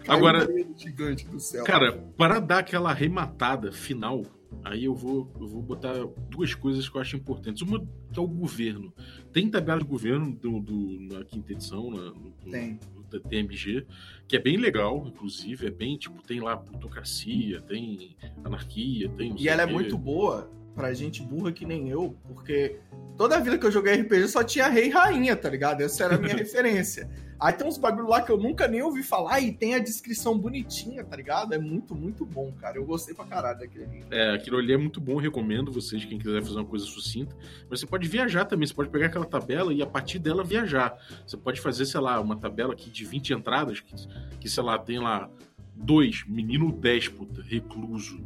Agora- 0.08 0.46
gigante 0.76 1.26
do 1.26 1.38
céu. 1.40 1.64
Cara, 1.64 1.92
para 2.16 2.38
dar 2.38 2.58
aquela 2.58 2.90
arrematada 2.90 3.70
final, 3.72 4.22
aí 4.64 4.84
eu 4.84 4.94
vou, 4.94 5.30
eu 5.40 5.46
vou 5.46 5.60
botar 5.62 5.92
duas 6.30 6.54
coisas 6.54 6.88
que 6.88 6.96
eu 6.96 7.00
acho 7.00 7.16
importantes. 7.16 7.62
Uma 7.62 7.80
que 8.12 8.18
é 8.18 8.22
o 8.22 8.26
governo. 8.26 8.92
Tem 9.32 9.50
tabela 9.50 9.80
de 9.80 9.86
governo 9.86 10.32
do, 10.34 10.60
do- 10.60 11.00
na 11.14 11.24
quinta 11.24 11.52
edição, 11.52 11.90
na, 11.90 12.02
no, 12.12 12.32
Tem. 12.50 12.78
no- 12.94 12.97
da 13.10 13.20
TMG, 13.20 13.86
que 14.26 14.36
é 14.36 14.38
bem 14.38 14.56
legal, 14.56 15.06
inclusive. 15.06 15.66
É 15.66 15.70
bem, 15.70 15.96
tipo, 15.96 16.22
tem 16.22 16.40
lá 16.40 16.56
plutocracia, 16.56 17.60
tem 17.62 18.16
anarquia, 18.44 19.08
tem. 19.10 19.34
E 19.38 19.48
ela 19.48 19.62
é 19.62 19.66
muito 19.66 19.96
boa 19.96 20.50
pra 20.78 20.94
gente 20.94 21.24
burra 21.24 21.50
que 21.50 21.66
nem 21.66 21.88
eu, 21.88 22.16
porque 22.28 22.76
toda 23.16 23.36
a 23.36 23.40
vida 23.40 23.58
que 23.58 23.66
eu 23.66 23.70
joguei 23.72 23.94
RPG 23.94 24.28
só 24.28 24.44
tinha 24.44 24.68
rei 24.68 24.86
e 24.86 24.90
rainha, 24.90 25.34
tá 25.34 25.50
ligado? 25.50 25.80
Essa 25.80 26.04
era 26.04 26.14
a 26.14 26.18
minha 26.18 26.36
referência. 26.38 27.10
Aí 27.40 27.52
tem 27.52 27.66
uns 27.66 27.76
bagulho 27.76 28.08
lá 28.08 28.22
que 28.22 28.30
eu 28.30 28.38
nunca 28.38 28.68
nem 28.68 28.80
ouvi 28.80 29.02
falar 29.02 29.40
e 29.40 29.52
tem 29.52 29.74
a 29.74 29.80
descrição 29.80 30.38
bonitinha, 30.38 31.02
tá 31.02 31.16
ligado? 31.16 31.52
É 31.52 31.58
muito, 31.58 31.96
muito 31.96 32.24
bom, 32.24 32.52
cara. 32.52 32.76
Eu 32.76 32.84
gostei 32.84 33.12
pra 33.12 33.24
caralho 33.24 33.58
daquele 33.58 33.86
livro. 33.86 34.06
É, 34.14 34.32
aquilo 34.32 34.56
ali 34.56 34.72
é 34.72 34.76
muito 34.76 35.00
bom, 35.00 35.16
recomendo 35.16 35.72
vocês, 35.72 36.04
quem 36.04 36.16
quiser 36.16 36.40
fazer 36.44 36.54
uma 36.54 36.64
coisa 36.64 36.84
sucinta. 36.84 37.34
Mas 37.68 37.80
você 37.80 37.86
pode 37.86 38.06
viajar 38.06 38.44
também, 38.44 38.64
você 38.64 38.74
pode 38.74 38.88
pegar 38.88 39.06
aquela 39.06 39.26
tabela 39.26 39.74
e 39.74 39.82
a 39.82 39.86
partir 39.86 40.20
dela 40.20 40.44
viajar. 40.44 40.96
Você 41.26 41.36
pode 41.36 41.60
fazer, 41.60 41.86
sei 41.86 42.00
lá, 42.00 42.20
uma 42.20 42.36
tabela 42.36 42.72
aqui 42.72 42.88
de 42.88 43.04
20 43.04 43.32
entradas, 43.32 43.80
que, 43.80 43.94
que 44.38 44.48
sei 44.48 44.62
lá, 44.62 44.78
tem 44.78 45.00
lá 45.00 45.28
dois, 45.74 46.24
menino 46.28 46.70
déspota, 46.70 47.42
recluso, 47.42 48.20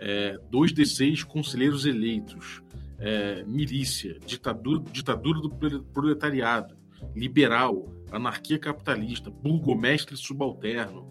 é, 0.00 0.38
dois 0.50 0.72
D6 0.72 1.24
conselheiros 1.24 1.84
eleitos, 1.84 2.62
é, 2.98 3.44
milícia, 3.44 4.18
ditadura, 4.26 4.82
ditadura 4.90 5.40
do 5.40 5.50
prole- 5.50 5.82
proletariado, 5.92 6.74
liberal, 7.14 7.86
anarquia 8.10 8.58
capitalista, 8.58 9.30
burgomestre 9.30 10.16
subalterno, 10.16 11.10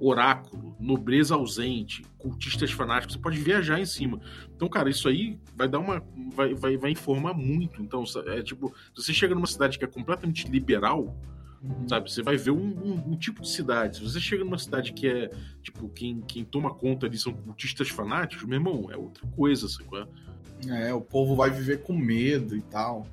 oráculo, 0.00 0.76
nobreza 0.78 1.34
ausente, 1.34 2.02
cultistas 2.16 2.70
fanáticos, 2.70 3.14
você 3.16 3.20
pode 3.20 3.38
viajar 3.38 3.80
em 3.80 3.86
cima. 3.86 4.20
Então, 4.54 4.68
cara, 4.68 4.88
isso 4.88 5.08
aí 5.08 5.38
vai 5.56 5.68
dar 5.68 5.80
uma. 5.80 6.02
vai, 6.34 6.54
vai, 6.54 6.76
vai 6.76 6.90
informar 6.92 7.34
muito. 7.34 7.82
Então, 7.82 8.04
é 8.26 8.42
tipo, 8.42 8.72
se 8.94 9.02
você 9.02 9.12
chega 9.12 9.34
numa 9.34 9.46
cidade 9.46 9.78
que 9.78 9.84
é 9.84 9.88
completamente 9.88 10.48
liberal, 10.48 11.16
sabe, 11.88 12.10
você 12.10 12.22
vai 12.22 12.36
ver 12.36 12.50
um, 12.50 12.56
um- 12.62 13.12
um 13.12 13.16
tipo 13.16 13.42
de 13.42 13.48
cidade. 13.48 13.96
Se 13.98 14.02
você 14.02 14.20
chega 14.20 14.44
numa 14.44 14.58
cidade 14.58 14.92
que 14.92 15.08
é, 15.08 15.30
tipo, 15.62 15.88
quem, 15.88 16.20
quem 16.20 16.44
toma 16.44 16.72
conta 16.74 17.06
ali 17.06 17.18
são 17.18 17.32
cultistas 17.32 17.88
fanáticos, 17.88 18.44
meu 18.46 18.56
irmão, 18.58 18.88
é 18.92 18.96
outra 18.96 19.26
coisa, 19.36 19.68
sacou? 19.68 20.06
É, 20.68 20.92
o 20.92 21.00
povo 21.00 21.34
vai 21.36 21.50
viver 21.50 21.82
com 21.82 21.92
medo 21.92 22.56
e 22.56 22.60
tal. 22.62 23.06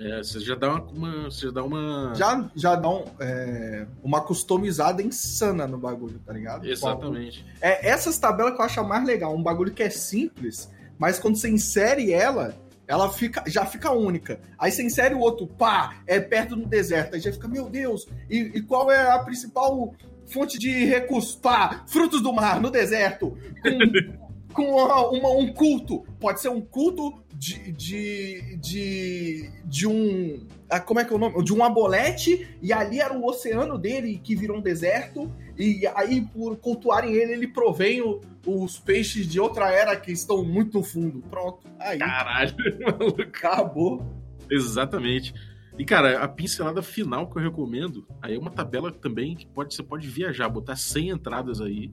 É, 0.00 0.18
você 0.22 0.38
já 0.38 0.54
dá 0.54 0.70
uma. 0.74 0.82
uma- 0.92 1.24
você 1.24 1.46
já 1.46 1.52
dá 1.52 1.64
uma. 1.64 2.12
Já, 2.14 2.50
já 2.54 2.74
dá 2.76 2.88
um, 2.88 3.04
é, 3.18 3.84
uma 4.02 4.20
customizada 4.20 5.02
insana 5.02 5.66
no 5.66 5.76
bagulho, 5.76 6.20
tá 6.24 6.32
ligado? 6.32 6.64
Exatamente. 6.66 7.44
É 7.60 7.88
essas 7.88 8.16
tabelas 8.16 8.54
que 8.54 8.60
eu 8.60 8.64
acho 8.64 8.84
mais 8.84 9.04
legal. 9.04 9.34
Um 9.34 9.42
bagulho 9.42 9.72
que 9.72 9.82
é 9.82 9.90
simples, 9.90 10.70
mas 10.98 11.18
quando 11.18 11.34
você 11.36 11.50
insere 11.50 12.12
ela, 12.12 12.54
ela 12.88 13.08
fica, 13.12 13.44
já 13.46 13.64
fica 13.66 13.92
única. 13.92 14.40
Aí 14.58 14.72
você 14.72 14.82
insere 14.82 15.14
o 15.14 15.20
outro, 15.20 15.46
pá, 15.46 16.00
é 16.06 16.18
perto 16.18 16.56
do 16.56 16.66
deserto. 16.66 17.14
Aí 17.14 17.20
já 17.20 17.30
fica, 17.32 17.46
meu 17.46 17.68
Deus, 17.68 18.08
e, 18.28 18.38
e 18.38 18.62
qual 18.62 18.90
é 18.90 19.10
a 19.12 19.18
principal 19.20 19.94
fonte 20.26 20.58
de 20.58 20.84
recursos? 20.86 21.36
Pá, 21.36 21.84
frutos 21.86 22.22
do 22.22 22.32
mar, 22.32 22.60
no 22.60 22.70
deserto. 22.70 23.36
Com, 23.62 24.52
com 24.54 24.62
uma- 24.72 25.08
uma- 25.10 25.30
um 25.36 25.52
culto. 25.52 26.04
Pode 26.18 26.40
ser 26.40 26.48
um 26.48 26.60
culto 26.62 27.12
de, 27.34 27.70
de, 27.72 28.56
de, 28.56 29.50
de 29.64 29.86
um. 29.86 30.46
ah, 30.70 30.80
Como 30.80 30.98
é 30.98 31.04
que 31.04 31.12
é 31.12 31.16
o 31.16 31.18
nome? 31.18 31.44
De 31.44 31.52
um 31.52 31.62
abolete, 31.62 32.48
e 32.62 32.72
ali 32.72 33.00
era 33.00 33.12
o 33.12 33.24
oceano 33.26 33.78
dele 33.78 34.18
que 34.22 34.34
virou 34.34 34.56
um 34.56 34.62
deserto. 34.62 35.30
E 35.56 35.86
aí, 35.94 36.22
por 36.22 36.56
cultuarem 36.56 37.12
ele, 37.12 37.32
ele 37.34 37.48
provém 37.48 38.00
o- 38.00 38.20
os 38.48 38.78
peixes 38.78 39.26
de 39.26 39.38
outra 39.38 39.70
era 39.70 39.94
que 39.94 40.10
estão 40.10 40.42
muito 40.42 40.82
fundo. 40.82 41.20
Pronto. 41.28 41.66
Aí, 41.78 41.98
Caralho, 41.98 42.54
acabou. 43.20 44.02
Exatamente. 44.50 45.34
E, 45.78 45.84
cara, 45.84 46.20
a 46.20 46.26
pincelada 46.26 46.82
final 46.82 47.30
que 47.30 47.38
eu 47.38 47.42
recomendo, 47.42 48.06
aí 48.20 48.34
é 48.34 48.38
uma 48.38 48.50
tabela 48.50 48.90
também 48.90 49.36
que 49.36 49.46
pode, 49.46 49.74
você 49.74 49.82
pode 49.82 50.08
viajar, 50.08 50.48
botar 50.48 50.74
100 50.74 51.10
entradas 51.10 51.60
aí, 51.60 51.92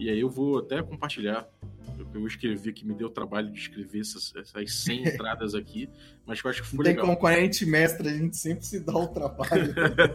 e 0.00 0.08
aí 0.08 0.18
eu 0.18 0.30
vou 0.30 0.58
até 0.58 0.82
compartilhar. 0.82 1.46
Eu, 2.14 2.26
escrevi 2.26 2.70
aqui, 2.70 2.86
me 2.86 2.94
deu 2.94 3.08
o 3.08 3.10
trabalho 3.10 3.52
de 3.52 3.60
escrever 3.60 4.00
essas, 4.00 4.32
essas 4.34 4.72
100 4.72 5.08
entradas 5.14 5.54
aqui, 5.54 5.88
mas 6.26 6.40
que 6.40 6.46
eu 6.46 6.50
acho 6.50 6.62
que 6.62 6.68
foi 6.68 6.84
tem 6.84 6.96
legal. 6.96 7.26
a 7.26 7.40
gente 7.40 7.66
mestra, 7.66 8.08
a 8.08 8.12
gente 8.12 8.36
sempre 8.36 8.64
se 8.64 8.80
dá 8.80 8.96
o 8.96 9.06
trabalho. 9.08 9.74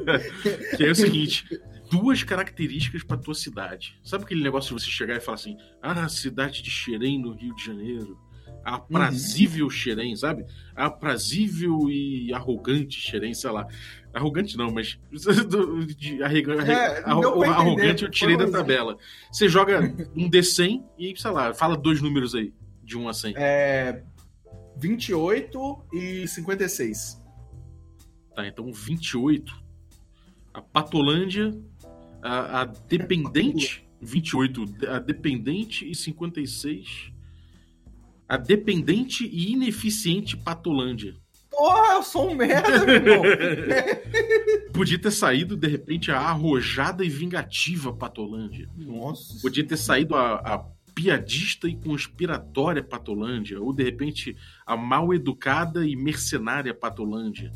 que 0.75 0.83
é 0.83 0.89
o 0.89 0.95
seguinte: 0.95 1.45
duas 1.91 2.23
características 2.23 3.03
pra 3.03 3.15
tua 3.15 3.35
cidade. 3.35 3.99
Sabe 4.03 4.23
aquele 4.23 4.43
negócio 4.43 4.75
de 4.75 4.83
você 4.83 4.89
chegar 4.89 5.15
e 5.15 5.19
falar 5.19 5.35
assim: 5.35 5.57
ah, 5.79 6.09
cidade 6.09 6.63
de 6.63 6.71
Xerém, 6.71 7.21
no 7.21 7.31
Rio 7.33 7.55
de 7.55 7.63
Janeiro. 7.63 8.19
Aprazível 8.65 9.69
Xerém, 9.69 10.15
sabe? 10.15 10.45
Aprazível 10.75 11.89
e 11.89 12.33
arrogante 12.33 12.99
Xerém, 12.99 13.33
sei 13.33 13.51
lá. 13.51 13.67
Arrogante 14.13 14.57
não, 14.57 14.71
mas. 14.71 14.97
de 15.97 16.23
arrega- 16.23 16.55
É, 16.65 17.03
arro- 17.05 17.39
pra 17.39 17.51
arrogante 17.51 17.81
entender. 17.89 18.05
eu 18.05 18.11
tirei 18.11 18.35
Foi 18.35 18.45
da 18.45 18.51
tabela. 18.57 18.97
Você 19.31 19.47
joga 19.47 19.81
um 20.15 20.29
D100 20.29 20.83
e, 20.97 21.13
sei 21.15 21.31
lá, 21.31 21.53
fala 21.53 21.77
dois 21.77 22.01
números 22.01 22.33
aí, 22.33 22.51
de 22.83 22.97
1 22.97 23.07
a 23.09 23.13
100. 23.13 23.33
É. 23.37 24.03
28 24.77 25.85
e 25.93 26.27
56. 26.27 27.21
Tá, 28.35 28.45
então 28.47 28.71
28. 28.73 29.53
A 30.53 30.61
Patolândia, 30.61 31.53
a, 32.21 32.61
a 32.61 32.65
Dependente, 32.65 33.87
28. 34.01 34.65
A 34.89 34.99
Dependente 34.99 35.89
e 35.89 35.95
56. 35.95 37.11
A 38.27 38.37
Dependente 38.37 39.25
e 39.25 39.51
Ineficiente 39.51 40.35
Patolândia. 40.35 41.15
Porra, 41.49 41.93
eu 41.93 42.03
sou 42.03 42.31
um 42.31 42.35
merda, 42.35 42.85
meu 42.85 42.95
irmão. 42.95 43.23
Podia 44.73 44.99
ter 44.99 45.11
saído, 45.11 45.55
de 45.55 45.67
repente, 45.67 46.11
a 46.11 46.19
Arrojada 46.19 47.05
e 47.05 47.09
Vingativa 47.09 47.93
Patolândia. 47.93 48.69
Nossa. 48.75 49.41
Podia 49.41 49.65
ter 49.65 49.77
saído 49.77 50.15
a, 50.15 50.33
a 50.35 50.65
Piadista 50.93 51.67
e 51.67 51.75
Conspiratória 51.75 52.83
Patolândia. 52.83 53.61
Ou, 53.61 53.71
de 53.71 53.83
repente, 53.83 54.35
a 54.65 54.75
Mal 54.75 55.13
Educada 55.13 55.87
e 55.87 55.95
Mercenária 55.95 56.73
Patolândia. 56.73 57.53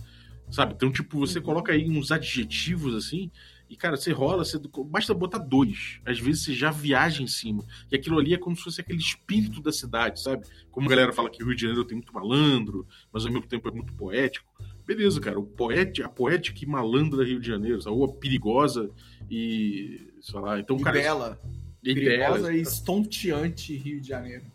Sabe? 0.49 0.73
Então, 0.75 0.91
tipo, 0.91 1.19
você 1.19 1.41
coloca 1.41 1.73
aí 1.73 1.89
uns 1.89 2.11
adjetivos 2.11 2.95
assim. 2.95 3.29
E, 3.69 3.75
cara, 3.75 3.95
você 3.95 4.11
rola, 4.11 4.43
você... 4.43 4.59
basta 4.85 5.13
botar 5.13 5.37
dois. 5.37 5.99
Às 6.03 6.19
vezes 6.19 6.43
você 6.43 6.53
já 6.53 6.71
viaja 6.71 7.21
em 7.21 7.27
cima. 7.27 7.63
E 7.91 7.95
aquilo 7.95 8.17
ali 8.17 8.33
é 8.33 8.37
como 8.37 8.55
se 8.55 8.63
fosse 8.63 8.81
aquele 8.81 8.97
espírito 8.97 9.61
da 9.61 9.71
cidade, 9.71 10.19
sabe? 10.21 10.43
Como 10.71 10.87
a 10.87 10.89
galera 10.89 11.13
fala 11.13 11.29
que 11.29 11.43
o 11.43 11.45
Rio 11.45 11.55
de 11.55 11.61
Janeiro 11.61 11.85
tem 11.85 11.95
muito 11.95 12.13
malandro, 12.13 12.87
mas 13.13 13.25
ao 13.25 13.31
mesmo 13.31 13.47
tempo 13.47 13.69
é 13.69 13.71
muito 13.71 13.93
poético. 13.93 14.51
Beleza, 14.85 15.21
cara. 15.21 15.39
O 15.39 15.43
poete, 15.43 16.01
a 16.01 16.09
poética 16.09 16.63
e 16.63 16.67
malandra 16.67 17.23
Rio 17.23 17.39
de 17.39 17.47
Janeiro, 17.47 17.77
essa 17.77 17.91
rua 17.91 18.11
perigosa 18.11 18.89
e. 19.29 20.13
sei 20.19 20.39
lá. 20.39 20.59
Então, 20.59 20.75
E 20.75 20.83
cara. 20.83 20.99
bela. 20.99 21.39
e 21.83 21.93
Perigosa 21.93 22.41
bela, 22.41 22.53
e 22.55 22.61
estonteante 22.61 23.77
Rio 23.77 24.01
de 24.01 24.07
Janeiro. 24.07 24.45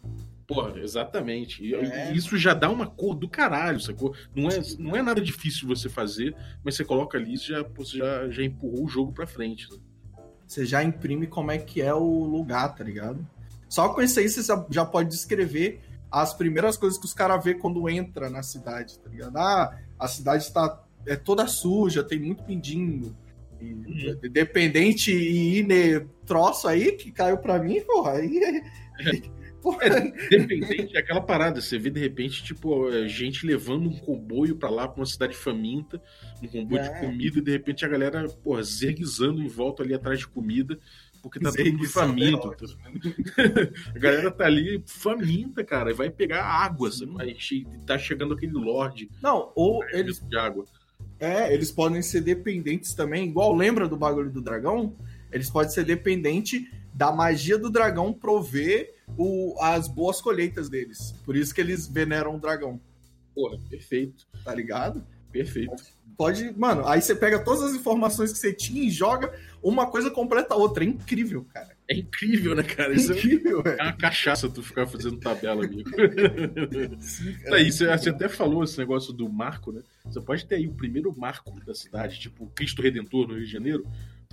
Porra, 0.46 0.78
exatamente. 0.78 1.64
E, 1.64 1.74
É. 1.74 2.12
isso 2.12 2.36
já 2.36 2.52
dá 2.52 2.70
uma 2.70 2.86
cor 2.86 3.14
do 3.14 3.28
caralho, 3.28 3.80
sacou? 3.80 4.14
Não 4.34 4.48
é, 4.48 4.60
não 4.78 4.94
é 4.96 5.02
nada 5.02 5.20
difícil 5.20 5.66
você 5.66 5.88
fazer, 5.88 6.34
mas 6.62 6.74
você 6.76 6.84
coloca 6.84 7.16
ali 7.16 7.34
e 7.34 7.36
já, 7.36 7.62
você 7.62 7.98
já, 7.98 8.28
já 8.28 8.42
empurrou 8.42 8.84
o 8.84 8.88
jogo 8.88 9.12
pra 9.12 9.26
frente. 9.26 9.70
né? 9.70 9.78
Você 10.46 10.66
já 10.66 10.84
imprime 10.84 11.26
como 11.26 11.50
é 11.50 11.56
que 11.58 11.80
é 11.80 11.94
o 11.94 12.24
lugar, 12.24 12.74
tá 12.74 12.84
ligado? 12.84 13.26
Só 13.68 13.88
com 13.88 14.02
isso 14.02 14.20
aí 14.20 14.28
você 14.28 14.42
já- 14.42 14.84
pode 14.84 15.08
descrever 15.08 15.80
as 16.10 16.34
primeiras 16.34 16.76
coisas 16.76 16.98
que 16.98 17.06
os 17.06 17.14
caras 17.14 17.42
vê 17.42 17.54
quando 17.54 17.88
entra 17.88 18.28
na 18.30 18.42
cidade, 18.42 18.98
tá 19.00 19.08
ligado? 19.10 19.36
Ah, 19.38 19.76
a 19.98 20.06
cidade 20.06 20.52
tá 20.52 20.80
é 21.06 21.16
toda 21.16 21.46
suja, 21.46 22.04
tem 22.04 22.20
muito. 22.20 22.44
E, 23.60 23.72
Uhum. 23.72 24.18
Dependente 24.30 25.10
e 25.10 25.58
ine 25.60 26.00
troço 26.26 26.68
aí 26.68 26.92
que 26.92 27.10
caiu 27.10 27.38
pra 27.38 27.58
mim, 27.58 27.80
porra, 27.80 28.12
aí. 28.12 28.62
porra, 29.64 29.88
Dependente 30.30 30.94
é 30.96 31.00
aquela 31.00 31.20
parada, 31.22 31.60
você 31.60 31.78
vê 31.78 31.88
de 31.90 31.98
repente, 31.98 32.44
tipo, 32.44 32.90
é, 32.90 33.08
gente 33.08 33.46
levando 33.46 33.88
um 33.88 33.96
comboio 33.98 34.56
pra 34.56 34.68
lá, 34.68 34.86
pra 34.86 35.00
uma 35.00 35.06
cidade 35.06 35.34
faminta, 35.34 36.00
um 36.42 36.46
comboio 36.46 36.82
É. 36.82 36.88
de 36.88 37.00
comida, 37.00 37.38
e 37.38 37.42
de 37.42 37.50
repente 37.50 37.84
a 37.84 37.88
galera, 37.88 38.28
porra, 38.28 38.62
zeguizando 38.62 39.42
em 39.42 39.48
volta 39.48 39.82
ali 39.82 39.94
atrás 39.94 40.18
de 40.20 40.28
comida, 40.28 40.78
porque 41.22 41.40
tá 41.40 41.50
todo 41.50 41.64
mundo 41.64 41.86
Zeguizando 41.86 41.86
é 41.86 42.06
faminto. 42.06 42.54
a 43.94 43.98
galera 43.98 44.30
tá 44.30 44.44
ali 44.44 44.82
faminta, 44.86 45.64
cara, 45.64 45.90
e 45.90 45.94
vai 45.94 46.10
pegar 46.10 46.44
água? 46.44 46.90
Aí 47.18 47.34
che- 47.38 47.66
tá 47.86 47.96
chegando 47.96 48.34
aquele 48.34 48.52
lorde 48.52 49.08
Não, 49.22 49.50
ou 49.54 49.82
eles 49.90 50.20
de 50.20 50.36
água. 50.36 50.66
É, 51.18 51.52
eles 51.54 51.72
podem 51.72 52.02
ser 52.02 52.20
dependentes 52.20 52.92
também, 52.92 53.24
igual 53.28 53.54
lembra 53.54 53.88
do 53.88 53.96
bagulho 53.96 54.30
do 54.30 54.42
dragão? 54.42 54.94
Eles 55.32 55.48
podem 55.48 55.70
ser 55.70 55.84
dependentes 55.84 56.62
da 56.92 57.10
magia 57.10 57.56
do 57.58 57.70
dragão 57.70 58.12
prover 58.12 58.93
o, 59.16 59.56
as 59.60 59.88
boas 59.88 60.20
colheitas 60.20 60.68
deles. 60.68 61.14
Por 61.24 61.36
isso 61.36 61.54
que 61.54 61.60
eles 61.60 61.86
veneram 61.86 62.36
o 62.36 62.40
dragão, 62.40 62.80
Porra, 63.34 63.58
perfeito, 63.68 64.26
tá 64.44 64.54
ligado? 64.54 65.04
perfeito. 65.34 65.82
Pode. 66.16 66.56
Mano, 66.56 66.86
aí 66.86 67.02
você 67.02 67.12
pega 67.12 67.42
todas 67.42 67.64
as 67.64 67.74
informações 67.74 68.32
que 68.32 68.38
você 68.38 68.52
tinha 68.52 68.84
e 68.84 68.88
joga, 68.88 69.34
uma 69.60 69.90
coisa 69.90 70.08
completa 70.08 70.54
a 70.54 70.56
outra. 70.56 70.84
É 70.84 70.86
incrível, 70.86 71.44
cara. 71.52 71.74
É 71.88 71.96
incrível, 71.96 72.54
né, 72.54 72.62
cara? 72.62 72.92
É 72.92 72.96
Isso 72.96 73.12
é 73.12 73.16
incrível, 73.18 73.60
é 73.66 73.82
uma 73.82 73.92
cachaça 73.92 74.48
tu 74.48 74.62
ficar 74.62 74.86
fazendo 74.86 75.18
tabela, 75.18 75.64
amigo. 75.64 75.90
Sim, 77.02 77.32
cara. 77.32 77.50
Tá 77.50 77.56
aí, 77.56 77.72
você, 77.72 77.86
você 77.86 78.10
até 78.10 78.28
falou 78.28 78.62
esse 78.62 78.78
negócio 78.78 79.12
do 79.12 79.28
marco, 79.28 79.72
né? 79.72 79.82
Você 80.04 80.20
pode 80.20 80.46
ter 80.46 80.54
aí 80.54 80.68
o 80.68 80.74
primeiro 80.74 81.12
marco 81.18 81.50
da 81.66 81.74
cidade, 81.74 82.20
tipo 82.20 82.46
Cristo 82.54 82.80
Redentor 82.80 83.26
no 83.26 83.34
Rio 83.34 83.44
de 83.44 83.50
Janeiro. 83.50 83.84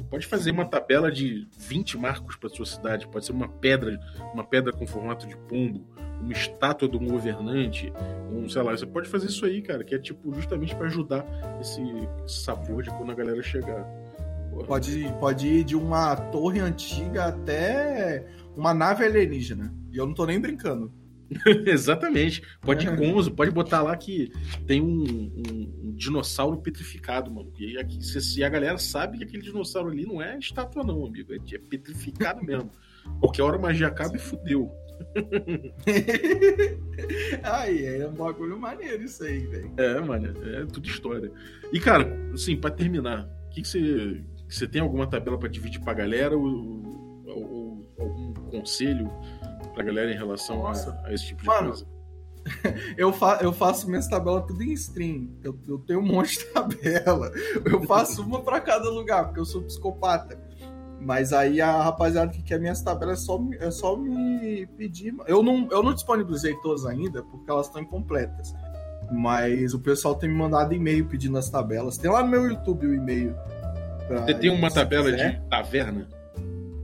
Pode 0.09 0.27
fazer 0.27 0.51
uma 0.51 0.65
tabela 0.65 1.11
de 1.11 1.47
20 1.57 1.97
marcos 1.97 2.35
para 2.35 2.49
sua 2.49 2.65
cidade. 2.65 3.07
Pode 3.07 3.25
ser 3.25 3.31
uma 3.31 3.47
pedra, 3.47 3.99
uma 4.33 4.43
pedra 4.43 4.71
com 4.71 4.85
formato 4.85 5.27
de 5.27 5.35
pombo, 5.35 5.85
uma 6.19 6.31
estátua 6.31 6.87
de 6.87 6.97
um 6.97 7.07
governante, 7.07 7.91
um, 8.31 8.47
sei 8.47 8.61
lá, 8.61 8.71
você 8.71 8.85
pode 8.85 9.09
fazer 9.09 9.27
isso 9.27 9.45
aí, 9.45 9.61
cara, 9.61 9.83
que 9.83 9.95
é 9.95 9.99
tipo 9.99 10.33
justamente 10.33 10.75
para 10.75 10.87
ajudar 10.87 11.25
esse, 11.59 11.81
esse 12.25 12.43
sabor 12.43 12.83
de 12.83 12.89
quando 12.91 13.11
a 13.11 13.15
galera 13.15 13.41
chegar. 13.41 13.83
Porra. 14.51 14.65
Pode, 14.65 15.13
pode 15.19 15.47
ir 15.47 15.63
de 15.63 15.75
uma 15.75 16.15
torre 16.15 16.59
antiga 16.59 17.25
até 17.25 18.25
uma 18.55 18.73
nave 18.73 19.05
alienígena. 19.05 19.73
E 19.91 19.97
eu 19.97 20.05
não 20.05 20.13
tô 20.13 20.25
nem 20.25 20.39
brincando. 20.39 20.93
Exatamente. 21.65 22.41
Pode 22.61 22.85
ir 22.85 22.89
É. 22.89 22.95
Pode 23.31 23.51
botar 23.51 23.81
lá 23.81 23.95
que 23.95 24.31
tem 24.67 24.81
um, 24.81 25.03
um- 25.03 25.73
um 25.85 25.91
dinossauro 25.95 26.57
petrificado, 26.57 27.31
mano. 27.31 27.51
E, 27.57 27.77
aqui, 27.77 28.03
se, 28.03 28.43
a 28.43 28.49
galera 28.49 28.77
sabe 28.77 29.17
que 29.17 29.23
aquele 29.23 29.41
dinossauro 29.43 29.89
ali 29.89 30.05
não 30.05 30.21
é 30.21 30.37
estátua, 30.37 30.83
não, 30.83 31.05
amigo. 31.05 31.33
É, 31.33 31.37
é 31.37 31.57
petrificado 31.57 32.43
mesmo. 32.43 32.69
Qualquer 33.19 33.43
hora 33.43 33.55
a 33.57 33.61
magia 33.61 33.87
acaba 33.87 34.15
e 34.15 34.19
fudeu. 34.19 34.69
Aí, 37.43 37.85
é 37.85 38.07
um 38.07 38.13
bagulho 38.13 38.59
maneiro 38.59 39.03
isso 39.03 39.23
aí, 39.23 39.39
velho. 39.47 39.73
É, 39.77 39.99
mano, 39.99 40.27
é 40.45 40.65
tudo 40.65 40.87
história. 40.87 41.31
E, 41.71 41.79
cara, 41.79 42.15
assim, 42.33 42.55
pra 42.55 42.69
terminar, 42.69 43.27
o 43.47 43.49
que, 43.49 43.63
você. 43.63 44.21
Você 44.47 44.67
tem 44.67 44.81
alguma 44.81 45.07
tabela 45.07 45.39
pra 45.39 45.47
dividir 45.47 45.79
pra 45.81 45.93
galera 45.93 46.37
ou, 46.37 46.45
ou- 47.25 47.87
ou 47.97 47.99
algum 47.99 48.33
conselho 48.51 49.09
pra 49.73 49.83
galera 49.83 50.11
em 50.11 50.15
relação 50.17 50.65
a, 50.67 50.71
a 51.05 51.13
esse 51.13 51.27
tipo 51.27 51.41
de 51.41 51.47
Mano, 51.47 51.69
coisa? 51.69 51.85
Eu, 52.97 53.13
fa 53.13 53.37
eu 53.43 53.53
faço 53.53 53.87
minhas 53.87 54.07
tabelas 54.07 54.45
tudo 54.47 54.63
em 54.63 54.71
stream. 54.73 55.29
Eu, 55.43 55.55
eu 55.67 55.77
tenho 55.79 55.99
um 55.99 56.05
monte 56.05 56.39
de 56.39 56.45
tabela. 56.53 57.31
Eu 57.63 57.83
faço 57.83 58.23
uma 58.23 58.41
pra 58.41 58.59
cada 58.59 58.89
lugar, 58.89 59.25
porque 59.25 59.39
eu 59.39 59.45
sou 59.45 59.61
psicopata. 59.61 60.39
Mas 60.99 61.33
aí 61.33 61.61
a 61.61 61.81
rapaziada 61.83 62.31
que 62.31 62.41
quer 62.41 62.59
minhas 62.59 62.81
tabelas 62.81 63.21
é 63.21 63.25
só, 63.25 63.37
me- 63.37 63.57
é 63.57 63.69
só 63.69 63.95
me 63.95 64.65
pedir. 64.77 65.13
Eu 65.27 65.43
não, 65.43 65.67
eu 65.71 65.83
não 65.83 65.93
disponibilizei 65.93 66.55
todas 66.63 66.83
ainda, 66.85 67.21
porque 67.23 67.49
elas 67.49 67.67
estão 67.67 67.79
incompletas. 67.81 68.53
Mas 69.11 69.73
o 69.75 69.79
pessoal 69.79 70.15
tem 70.15 70.27
me 70.29 70.35
mandado 70.35 70.73
e-mail 70.73 71.05
pedindo 71.05 71.37
as 71.37 71.47
tabelas. 71.49 71.95
Tem 71.97 72.09
lá 72.09 72.23
no 72.23 72.29
meu 72.29 72.45
YouTube 72.47 72.87
o 72.87 72.93
e-mail. 72.95 73.35
Você 74.09 74.33
tem 74.33 74.49
uma 74.49 74.71
tabela 74.71 75.11
quiser. 75.11 75.39
de 75.41 75.47
taverna? 75.49 76.07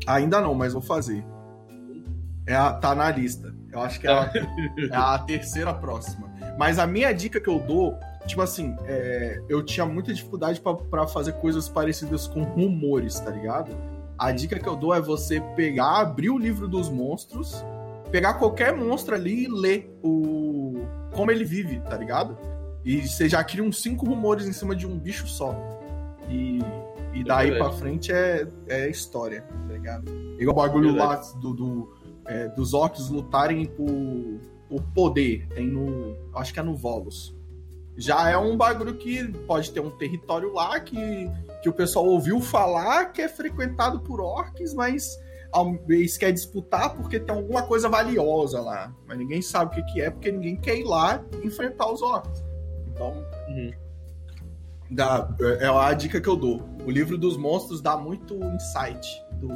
Ainda 0.06 0.40
não, 0.40 0.54
mas 0.54 0.74
vou 0.74 0.82
fazer. 0.82 1.26
É 2.48 2.56
a- 2.56 2.74
tá 2.74 2.96
na 2.96 3.12
lista. 3.12 3.54
Eu 3.72 3.82
acho 3.82 4.00
que 4.00 4.08
é 4.08 4.12
a, 4.12 4.32
é 4.92 4.96
a 4.96 5.20
terceira 5.20 5.74
próxima. 5.74 6.28
Mas 6.58 6.80
a 6.80 6.88
minha 6.88 7.14
dica 7.14 7.40
que 7.40 7.48
eu 7.50 7.60
dou, 7.60 7.96
tipo 8.26 8.42
assim, 8.42 8.76
é, 8.86 9.40
eu 9.48 9.62
tinha 9.64 9.86
muita 9.86 10.14
dificuldade 10.14 10.60
pra- 10.60 10.74
pra 10.74 11.06
fazer 11.08 11.34
coisas 11.34 11.70
parecidas 11.70 12.26
com 12.28 12.42
rumores, 12.44 13.20
tá 13.20 13.30
ligado? 13.30 13.76
A 14.18 14.32
dica 14.32 14.58
que 14.58 14.68
eu 14.68 14.76
dou 14.76 14.96
é 14.96 15.02
você 15.02 15.40
pegar, 15.56 16.00
abrir 16.00 16.30
o 16.32 16.38
livro 16.40 16.68
dos 16.68 16.90
monstros, 16.90 17.64
pegar 18.10 18.36
qualquer 18.36 18.76
monstro 18.76 19.14
ali 19.14 19.44
e 19.44 19.48
ler 19.48 19.96
o 20.02 20.82
como 21.14 21.30
ele 21.32 21.44
vive, 21.44 21.80
tá 21.82 21.98
ligado? 21.98 22.38
E 22.86 23.08
você 23.08 23.28
já 23.28 23.44
cria 23.44 23.64
uns 23.64 23.82
cinco 23.82 24.06
rumores 24.06 24.48
em 24.48 24.54
cima 24.54 24.76
de 24.76 24.88
um 24.88 24.98
bicho 24.98 25.28
só. 25.28 25.56
E, 26.30 26.60
e 27.14 27.24
daí 27.24 27.50
verdade. 27.52 27.70
pra 27.70 27.78
frente 27.78 28.12
é, 28.12 28.48
é 28.68 28.90
história, 28.90 29.42
tá 29.68 29.74
ligado? 29.74 30.10
Igual 30.40 30.56
o 30.58 30.60
bagulho 30.62 30.96
lá 30.96 31.16
do, 31.42 31.54
do, 31.54 31.97
é, 32.28 32.48
dos 32.50 32.74
orcs 32.74 33.10
lutarem 33.10 33.66
por, 33.66 34.40
por 34.70 34.82
poder. 34.94 35.48
Tem 35.50 35.68
no. 35.68 36.16
Acho 36.36 36.54
que 36.54 36.60
é 36.60 36.64
no 36.64 36.76
Volos. 36.76 37.36
Já 37.98 38.30
é 38.30 38.38
um 38.38 38.56
bagulho 38.56 38.96
que 38.96 39.28
pode 39.48 39.72
ter 39.72 39.80
um 39.80 39.90
território 39.90 40.54
lá 40.54 40.80
que, 40.80 40.96
que 41.64 41.70
o 41.70 41.74
pessoal 41.74 42.06
ouviu 42.06 42.40
falar 42.40 43.06
que 43.12 43.22
é 43.24 43.28
frequentado 43.28 44.00
por 44.02 44.22
orcs, 44.22 44.74
mas 44.76 45.18
eles 45.90 46.16
querem 46.16 46.36
disputar 46.36 46.96
porque 46.96 47.20
tem 47.20 47.34
alguma 47.36 47.64
coisa 47.64 47.90
valiosa 47.90 48.62
lá. 48.62 48.94
Mas 49.08 49.18
ninguém 49.18 49.42
sabe 49.42 49.72
o 49.72 49.84
que, 49.84 49.94
que 49.94 50.02
é, 50.02 50.12
porque 50.12 50.32
ninguém 50.32 50.56
quer 50.58 50.78
ir 50.78 50.84
lá 50.84 51.24
enfrentar 51.44 51.92
os 51.92 52.02
orcs. 52.04 52.44
Então, 52.92 53.14
Uhum. 53.48 53.72
dá, 54.92 55.28
é 55.40 55.66
é 55.66 55.68
a 55.68 55.94
dica 55.94 56.22
que 56.22 56.28
eu 56.28 56.36
dou. 56.36 56.62
O 56.86 56.92
livro 56.92 57.18
dos 57.18 57.36
monstros 57.36 57.82
dá 57.82 57.98
muito 57.98 58.36
insight 58.36 59.08
do, 59.40 59.50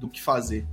do 0.00 0.08
que 0.08 0.20
fazer. 0.20 0.66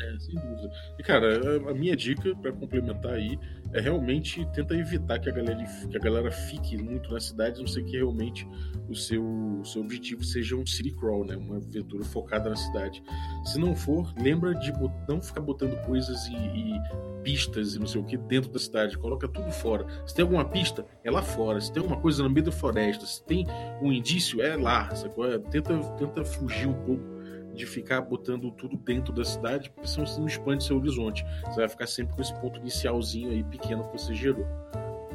É, 0.00 0.18
sem 0.20 0.34
dúvida. 0.36 0.70
E, 0.98 1.02
cara, 1.02 1.70
a- 1.70 1.74
minha 1.74 1.96
dica, 1.96 2.34
pra 2.36 2.52
complementar 2.52 3.14
aí, 3.14 3.38
é 3.72 3.80
realmente 3.80 4.46
tenta 4.52 4.74
evitar 4.76 5.18
que 5.18 5.28
a 5.28 5.32
galera, 5.32 5.64
que 5.90 5.96
a 5.96 6.00
galera 6.00 6.30
fique 6.30 6.76
muito 6.76 7.12
na 7.12 7.18
cidade, 7.18 7.56
a 7.56 7.60
não 7.60 7.66
sei 7.66 7.82
que 7.82 7.96
realmente 7.96 8.46
o 8.88 8.94
seu, 8.94 9.24
o 9.24 9.64
seu 9.64 9.82
objetivo 9.82 10.22
seja 10.24 10.54
um 10.54 10.64
city 10.64 10.92
crawl, 10.92 11.24
né? 11.24 11.36
Uma 11.36 11.56
aventura 11.56 12.04
focada 12.04 12.48
na 12.48 12.56
cidade. 12.56 13.02
Se 13.44 13.58
não 13.58 13.74
for, 13.74 14.14
lembra 14.22 14.54
de 14.54 14.72
não 15.08 15.20
ficar 15.20 15.40
botando 15.40 15.76
coisas 15.84 16.26
e, 16.28 16.34
e 16.36 16.80
pistas 17.24 17.74
e 17.74 17.78
não 17.80 17.86
sei 17.86 18.00
o 18.00 18.04
que 18.04 18.16
dentro 18.16 18.50
da 18.50 18.58
cidade. 18.58 18.96
Coloca 18.96 19.26
tudo 19.28 19.50
fora. 19.50 19.84
Se 20.06 20.14
tem 20.14 20.22
alguma 20.22 20.44
pista, 20.44 20.86
é 21.02 21.10
lá 21.10 21.22
fora. 21.22 21.60
Se 21.60 21.72
tem 21.72 21.82
alguma 21.82 22.00
coisa 22.00 22.22
no 22.22 22.30
meio 22.30 22.46
da 22.46 22.52
floresta, 22.52 23.04
se 23.04 23.22
tem 23.24 23.44
um 23.82 23.92
indício, 23.92 24.40
é 24.40 24.56
lá. 24.56 24.94
Sacou? 24.94 25.26
Tenta, 25.40 25.76
tenta 25.98 26.24
fugir 26.24 26.68
um 26.68 26.74
pouco 26.84 27.17
de 27.58 27.66
ficar 27.66 28.00
botando 28.00 28.50
tudo 28.52 28.76
dentro 28.76 29.12
da 29.12 29.24
cidade, 29.24 29.70
porque 29.70 29.88
senão 29.88 30.06
você 30.06 30.20
não 30.20 30.26
expande 30.26 30.64
seu 30.64 30.78
horizonte. 30.78 31.24
Você 31.44 31.56
vai 31.56 31.68
ficar 31.68 31.86
sempre 31.86 32.14
com 32.14 32.22
esse 32.22 32.34
ponto 32.40 32.58
inicialzinho 32.60 33.30
aí 33.30 33.42
pequeno 33.44 33.84
que 33.88 33.98
você 33.98 34.14
gerou. 34.14 34.46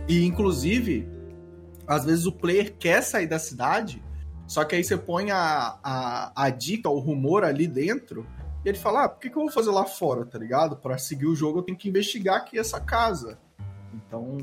E 0.08 0.26
inclusive, 0.26 1.08
às 1.88 2.06
vezes 2.06 2.26
o 2.26 2.32
player 2.32 2.76
quer 2.78 3.02
sair 3.02 3.28
da 3.28 3.39
cidade, 3.39 4.04
só 4.46 4.66
que 4.66 4.76
aí 4.76 4.84
você 4.84 4.98
põe 4.98 5.32
a, 5.32 5.80
a, 5.82 6.46
a 6.46 6.50
dica, 6.50 6.89
o 6.89 7.00
rumor 7.00 7.44
ali 7.44 7.66
dentro, 7.66 8.28
e 8.66 8.70
ele 8.70 8.78
fala: 8.78 9.06
ah, 9.06 9.10
por 9.10 9.22
que, 9.22 9.30
que 9.30 9.38
eu 9.38 9.44
vou 9.44 9.52
fazer 9.52 9.72
lá 9.72 9.86
fora, 9.86 10.26
tá 10.26 10.38
ligado? 10.38 10.76
Para 10.76 10.98
seguir 10.98 11.26
o 11.26 11.36
jogo 11.36 11.60
eu 11.60 11.64
tenho 11.64 11.78
que 11.78 11.88
investigar 11.88 12.38
aqui 12.38 12.60
essa 12.60 12.80
casa. 12.80 13.39
Então. 13.94 14.38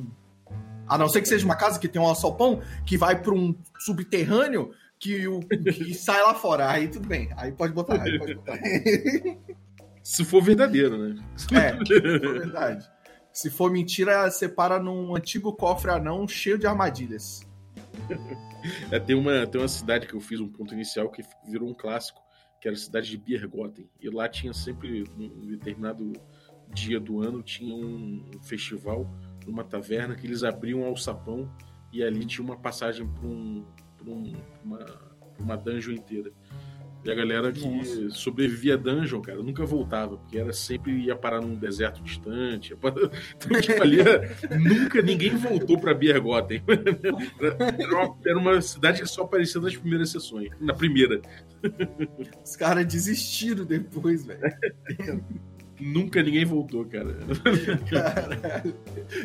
A 0.89 0.99
não 0.99 1.09
ser 1.09 1.21
que 1.21 1.29
seja 1.29 1.45
uma 1.45 1.55
casa 1.55 1.79
que 1.79 1.87
tem 1.87 2.03
um 2.03 2.07
alçapão 2.07 2.61
que 2.85 2.99
vai 2.99 3.23
para 3.23 3.33
um 3.33 3.55
subterrâneo 3.79 4.73
que, 5.01 5.27
o, 5.27 5.41
que 5.41 5.95
sai 5.95 6.23
lá 6.23 6.35
fora. 6.35 6.71
Aí 6.71 6.87
tudo 6.87 7.09
bem. 7.09 7.31
Aí 7.37 7.51
pode 7.51 7.73
botar. 7.73 8.01
Aí 8.03 8.19
pode 8.19 8.35
botar. 8.35 8.59
Se 10.03 10.25
for 10.25 10.43
verdadeiro, 10.43 10.97
né? 10.97 11.23
É, 11.53 11.77
se 11.85 12.21
for 12.21 12.39
verdade. 12.39 12.91
Se 13.33 13.51
for 13.51 13.71
mentira, 13.71 14.31
separa 14.31 14.79
num 14.79 15.15
antigo 15.15 15.53
cofre 15.53 15.91
anão 15.91 16.27
cheio 16.27 16.59
de 16.59 16.67
armadilhas. 16.67 17.43
É, 18.91 18.99
tem, 18.99 19.15
uma, 19.15 19.47
tem 19.47 19.61
uma 19.61 19.69
cidade 19.69 20.07
que 20.07 20.15
eu 20.15 20.21
fiz 20.21 20.41
um 20.41 20.49
ponto 20.49 20.75
inicial 20.75 21.11
que 21.11 21.23
virou 21.47 21.69
um 21.69 21.75
clássico, 21.75 22.21
que 22.61 22.67
era 22.67 22.77
a 22.77 22.81
cidade 22.81 23.11
de 23.11 23.19
Biergoten. 23.19 23.89
E 24.01 24.11
lá 24.11 24.29
tinha 24.29 24.53
sempre, 24.53 25.05
num 25.17 25.47
determinado 25.47 26.13
dia 26.73 26.99
do 26.99 27.23
ano, 27.23 27.43
tinha 27.43 27.75
um 27.75 28.25
festival 28.43 29.07
numa 29.47 29.65
taverna 29.65 30.15
que 30.15 30.27
eles 30.27 30.43
abriam 30.43 30.85
ao 30.85 30.97
sapão 30.97 31.51
e 31.93 32.03
ali 32.03 32.25
tinha 32.25 32.45
uma 32.45 32.57
passagem 32.57 33.07
para 33.07 33.27
um, 33.27 33.67
por, 34.01 34.09
um, 34.13 34.33
uma, 34.65 34.87
uma 35.39 35.57
dungeon 35.57 35.93
inteira. 35.93 36.33
E 37.03 37.11
a 37.11 37.15
galera 37.15 37.51
que 37.51 37.67
Nossa. 37.67 38.11
sobrevivia 38.11 38.75
a 38.75 38.77
dungeon, 38.77 39.23
cara, 39.23 39.43
nunca 39.43 39.65
voltava, 39.65 40.19
porque 40.19 40.37
era 40.37 40.53
sempre 40.53 40.93
ia 40.93 41.17
parar 41.17 41.41
num 41.41 41.55
deserto 41.55 42.03
distante. 42.03 42.75
Então, 42.75 43.61
tipo, 43.61 43.83
ali 43.83 44.01
era, 44.01 44.37
nunca 44.59 45.01
ninguém 45.01 45.35
voltou 45.35 45.81
pra 45.81 45.95
Biergoten. 45.95 46.63
Era 47.41 47.95
uma, 47.95 48.17
era 48.27 48.39
uma 48.39 48.61
cidade 48.61 49.01
que 49.01 49.09
só 49.09 49.23
aparecia 49.23 49.61
nas 49.61 49.75
primeiras 49.75 50.11
sessões. 50.11 50.51
Na 50.61 50.75
primeira. 50.75 51.23
Os 52.45 52.55
caras 52.57 52.87
desistiram 52.87 53.65
depois, 53.65 54.27
velho. 54.27 54.41
Nunca 55.81 56.23
ninguém 56.23 56.45
voltou, 56.45 56.85
cara. 56.85 57.17
Caralho. 57.91 58.75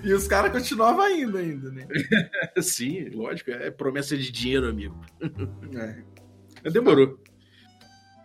E 0.04 0.14
os 0.14 0.28
caras 0.28 0.52
continuavam 0.52 1.10
indo 1.10 1.38
ainda, 1.38 1.72
né? 1.72 1.88
Sim, 2.62 3.10
lógico. 3.10 3.52
É 3.52 3.70
promessa 3.70 4.18
de 4.18 4.32
dinheiro, 4.32 4.68
amigo. 4.68 5.00
É. 6.64 6.70
Demorou. 6.70 7.20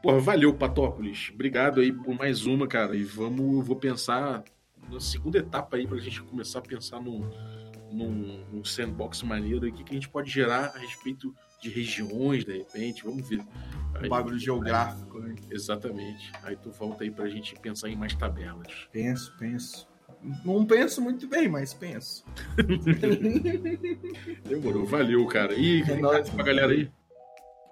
Porra, 0.02 0.18
valeu, 0.18 0.54
Patópolis. 0.54 1.30
Obrigado 1.34 1.80
aí 1.80 1.92
por 1.92 2.14
mais 2.14 2.46
uma, 2.46 2.66
cara. 2.66 2.96
E 2.96 3.02
vamos, 3.02 3.66
vou 3.66 3.76
pensar 3.76 4.44
na 4.90 5.00
segunda 5.00 5.38
etapa 5.38 5.76
aí 5.76 5.86
pra 5.86 5.98
gente 5.98 6.22
começar 6.22 6.60
a 6.60 6.62
pensar 6.62 7.00
num, 7.00 7.28
num, 7.92 8.44
num 8.50 8.64
sandbox 8.64 9.22
maneiro 9.22 9.70
que, 9.72 9.84
que 9.84 9.90
a 9.90 9.94
gente 9.94 10.08
pode 10.08 10.30
gerar 10.30 10.72
a 10.74 10.78
respeito 10.78 11.34
de 11.60 11.70
regiões, 11.70 12.44
de 12.44 12.58
repente. 12.58 13.04
Vamos 13.04 13.28
ver. 13.28 13.42
Aí, 13.94 14.06
um 14.06 14.08
bagulho 14.08 14.38
geográfico, 14.38 15.18
né? 15.18 15.34
Exatamente. 15.50 16.32
Aí 16.42 16.56
tu 16.56 16.70
volta 16.70 17.04
aí 17.04 17.10
pra 17.10 17.28
gente 17.28 17.54
pensar 17.56 17.88
em 17.88 17.96
mais 17.96 18.14
tabelas. 18.14 18.88
Penso, 18.92 19.34
penso. 19.38 19.88
Não 20.44 20.66
penso 20.66 21.00
muito 21.00 21.26
bem, 21.28 21.48
mas 21.48 21.72
penso. 21.72 22.24
Demorou, 24.44 24.84
valeu, 24.84 25.26
cara. 25.26 25.54
E 25.54 25.82
é 25.82 25.94
nóis, 25.96 26.28
pra 26.28 26.44
galera 26.44 26.72
aí. 26.72 26.90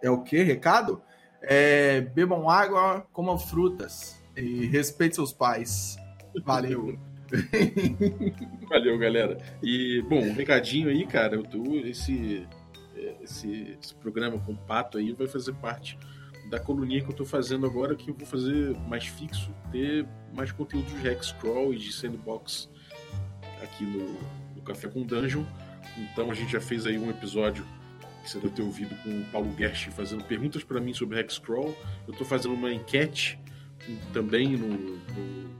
É 0.03 0.11
o 0.11 0.22
que? 0.22 0.43
Recado? 0.43 1.03
É, 1.43 2.01
bebam 2.01 2.49
água, 2.49 3.07
comam 3.12 3.39
frutas 3.39 4.22
e 4.36 4.66
respeite 4.66 5.16
seus 5.16 5.32
pais. 5.32 5.97
Valeu. 6.45 6.99
Valeu, 8.68 8.99
galera. 8.99 9.36
E, 9.62 10.03
bom, 10.09 10.20
um 10.20 10.32
recadinho 10.32 10.89
aí, 10.89 11.07
cara. 11.07 11.36
Eu 11.36 11.43
tô, 11.43 11.62
esse, 11.84 12.47
esse, 13.22 13.76
esse 13.80 13.94
programa 13.94 14.38
com 14.38 14.53
o 14.53 14.57
Pato 14.57 14.99
aí 14.99 15.12
vai 15.12 15.26
fazer 15.26 15.55
parte 15.55 15.99
da 16.49 16.59
coluninha 16.59 17.03
que 17.03 17.11
eu 17.11 17.14
tô 17.14 17.24
fazendo 17.24 17.66
agora, 17.66 17.94
que 17.94 18.11
eu 18.11 18.14
vou 18.14 18.26
fazer 18.26 18.76
mais 18.88 19.07
fixo, 19.07 19.53
ter 19.70 20.07
mais 20.34 20.51
conteúdo 20.51 20.86
de 20.99 21.07
Hexcrawl 21.07 21.74
e 21.74 21.78
de 21.78 21.92
Sandbox 21.92 22.70
aqui 23.62 23.84
no, 23.84 24.14
no 24.57 24.62
Café 24.62 24.88
com 24.88 25.03
Dungeon. 25.03 25.44
Então 25.96 26.30
a 26.30 26.34
gente 26.34 26.53
já 26.53 26.61
fez 26.61 26.86
aí 26.86 26.99
um 26.99 27.11
episódio 27.11 27.64
que 28.22 28.30
você 28.30 28.38
deve 28.38 28.55
ter 28.55 28.62
ouvido 28.62 28.94
com 29.03 29.20
o 29.20 29.24
Paulo 29.26 29.55
Gerst 29.57 29.88
fazendo 29.90 30.24
perguntas 30.24 30.64
para 30.64 30.80
mim 30.80 30.94
sobre 30.94 31.20
Hexcrawl. 31.20 31.74
Eu 32.07 32.14
tô 32.14 32.24
fazendo 32.24 32.55
uma 32.55 32.72
enquete 32.72 33.38
também 34.12 34.57
no, 34.57 34.68
no 34.68 35.51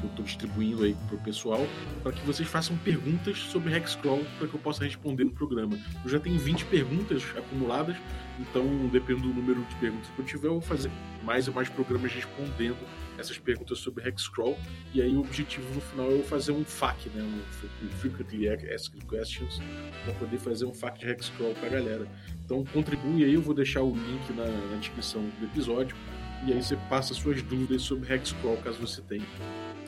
que 0.00 0.06
eu 0.06 0.10
estou 0.10 0.24
distribuindo 0.24 0.84
aí 0.84 0.96
pro 1.08 1.18
pessoal, 1.18 1.66
para 2.02 2.12
que 2.12 2.24
vocês 2.26 2.48
façam 2.48 2.76
perguntas 2.78 3.38
sobre 3.38 3.74
Hexcrawl 3.76 4.24
para 4.38 4.48
que 4.48 4.54
eu 4.54 4.60
possa 4.60 4.84
responder 4.84 5.24
no 5.24 5.30
programa. 5.30 5.78
Eu 6.02 6.10
já 6.10 6.18
tenho 6.18 6.38
20 6.38 6.64
perguntas 6.66 7.22
acumuladas, 7.36 7.96
então, 8.38 8.64
dependendo 8.88 9.28
do 9.28 9.34
número 9.34 9.62
de 9.64 9.74
perguntas 9.76 10.08
que 10.08 10.18
eu 10.18 10.24
tiver, 10.24 10.48
eu 10.48 10.52
vou 10.52 10.60
fazer 10.62 10.90
mais 11.22 11.46
e 11.46 11.50
mais 11.50 11.68
programas 11.68 12.12
respondendo 12.12 12.78
essas 13.18 13.38
perguntas 13.38 13.78
sobre 13.78 14.08
Hexcrawl. 14.08 14.58
E 14.94 15.02
aí, 15.02 15.14
o 15.14 15.20
objetivo 15.20 15.74
no 15.74 15.80
final 15.80 16.10
é 16.10 16.14
eu 16.14 16.24
fazer 16.24 16.52
um 16.52 16.64
FAQ, 16.64 17.10
né? 17.10 17.22
Um 17.22 17.88
Frequently 17.88 18.48
Asked 18.48 19.04
Questions, 19.06 19.60
para 20.04 20.14
poder 20.14 20.38
fazer 20.38 20.64
um 20.64 20.72
FAQ 20.72 21.00
de 21.00 21.10
Hexcrawl 21.10 21.54
para 21.54 21.66
a 21.66 21.70
galera. 21.70 22.06
Então, 22.44 22.64
contribui 22.64 23.24
aí, 23.24 23.34
eu 23.34 23.42
vou 23.42 23.54
deixar 23.54 23.82
o 23.82 23.94
link 23.94 24.32
na, 24.32 24.46
na 24.46 24.76
descrição 24.76 25.22
do 25.38 25.44
episódio. 25.44 25.94
E 26.46 26.52
aí 26.54 26.62
você 26.62 26.76
passa 26.88 27.12
suas 27.12 27.42
dúvidas 27.42 27.82
sobre 27.82 28.12
Hexcrawl, 28.12 28.56
caso 28.58 28.80
você 28.80 29.02
tenha 29.02 29.26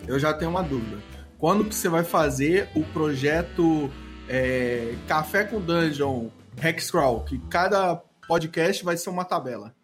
eu 0.06 0.18
já 0.18 0.32
tenho 0.32 0.50
uma 0.50 0.62
dúvida. 0.62 1.02
Quando 1.38 1.64
que 1.64 1.74
você 1.74 1.88
vai 1.88 2.04
fazer 2.04 2.68
o 2.74 2.84
projeto 2.84 3.90
é, 4.28 4.94
Café 5.08 5.44
com 5.44 5.60
Dungeon 5.60 6.28
Hexcrawl? 6.62 7.24
Que 7.24 7.38
cada 7.50 7.96
podcast 8.28 8.84
vai 8.84 8.96
ser 8.96 9.10
uma 9.10 9.24
tabela. 9.24 9.74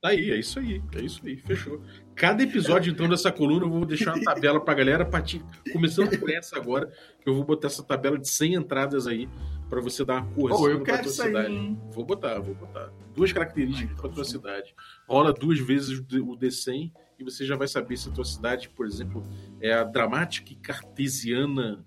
Tá 0.00 0.10
aí, 0.10 0.30
é 0.30 0.38
isso 0.38 0.58
aí, 0.58 0.82
é 0.94 1.00
isso 1.00 1.20
aí, 1.24 1.36
fechou. 1.36 1.82
Cada 2.14 2.42
episódio, 2.42 2.92
então, 2.92 3.08
dessa 3.08 3.32
coluna, 3.32 3.66
eu 3.66 3.70
vou 3.70 3.84
deixar 3.84 4.14
uma 4.14 4.22
tabela 4.22 4.60
pra 4.60 4.72
galera, 4.72 5.04
partir, 5.04 5.42
começando 5.72 6.16
por 6.18 6.30
essa 6.30 6.56
agora, 6.56 6.90
que 7.20 7.28
eu 7.28 7.34
vou 7.34 7.44
botar 7.44 7.66
essa 7.66 7.82
tabela 7.82 8.18
de 8.18 8.28
100 8.28 8.54
entradas 8.54 9.06
aí, 9.06 9.28
para 9.68 9.80
você 9.80 10.04
dar 10.04 10.22
uma 10.22 10.32
curva 10.32 10.56
oh, 10.56 10.68
eu 10.68 10.82
quero 10.82 11.02
tua 11.02 11.12
cidade. 11.12 11.54
Aí. 11.54 11.76
Vou 11.90 12.04
botar, 12.04 12.38
vou 12.38 12.54
botar. 12.54 12.92
Duas 13.14 13.32
características 13.32 14.00
para 14.00 14.10
tua 14.10 14.24
cidade. 14.24 14.74
Rola 15.08 15.32
duas 15.32 15.58
vezes 15.58 15.98
o 15.98 16.38
D100 16.38 16.92
e 17.18 17.24
você 17.24 17.44
já 17.46 17.56
vai 17.56 17.66
saber 17.66 17.96
se 17.96 18.08
a 18.08 18.12
tua 18.12 18.24
cidade, 18.24 18.68
por 18.68 18.86
exemplo, 18.86 19.22
é 19.60 19.72
a 19.72 19.84
dramática 19.84 20.52
e 20.52 20.56
cartesiana 20.56 21.84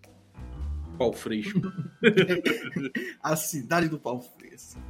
pau 0.97 1.13
fresco. 1.13 1.61
a 3.23 3.35
cidade 3.35 3.87
do 3.87 3.99
pau 3.99 4.21
fresco. 4.37 4.81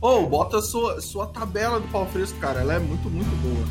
Ou 0.00 0.24
oh, 0.24 0.28
bota 0.28 0.58
a 0.58 0.62
sua, 0.62 1.00
sua 1.00 1.26
tabela 1.26 1.80
do 1.80 1.88
pau 1.88 2.06
fresco, 2.06 2.38
cara. 2.38 2.60
Ela 2.60 2.74
é 2.74 2.78
muito, 2.78 3.10
muito 3.10 3.30
boa. 3.42 3.66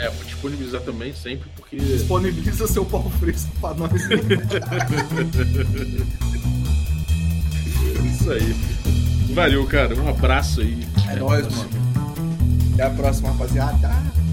É, 0.00 0.10
vou 0.10 0.24
disponibilizar 0.24 0.80
também 0.82 1.12
sempre, 1.14 1.48
porque. 1.54 1.76
Disponibiliza 1.76 2.66
seu 2.66 2.84
pau 2.84 3.08
fresco 3.10 3.50
pra 3.60 3.74
nós. 3.74 3.92
Isso 8.10 8.32
aí. 8.32 8.52
Valeu, 9.34 9.66
cara. 9.66 9.94
Um 9.94 10.08
abraço 10.08 10.62
aí. 10.62 10.80
É, 11.08 11.12
é 11.12 11.16
nóis, 11.16 11.46
mano. 11.46 11.70
Até 12.74 12.82
a 12.82 12.90
próxima, 12.90 13.30
rapaziada. 13.30 14.23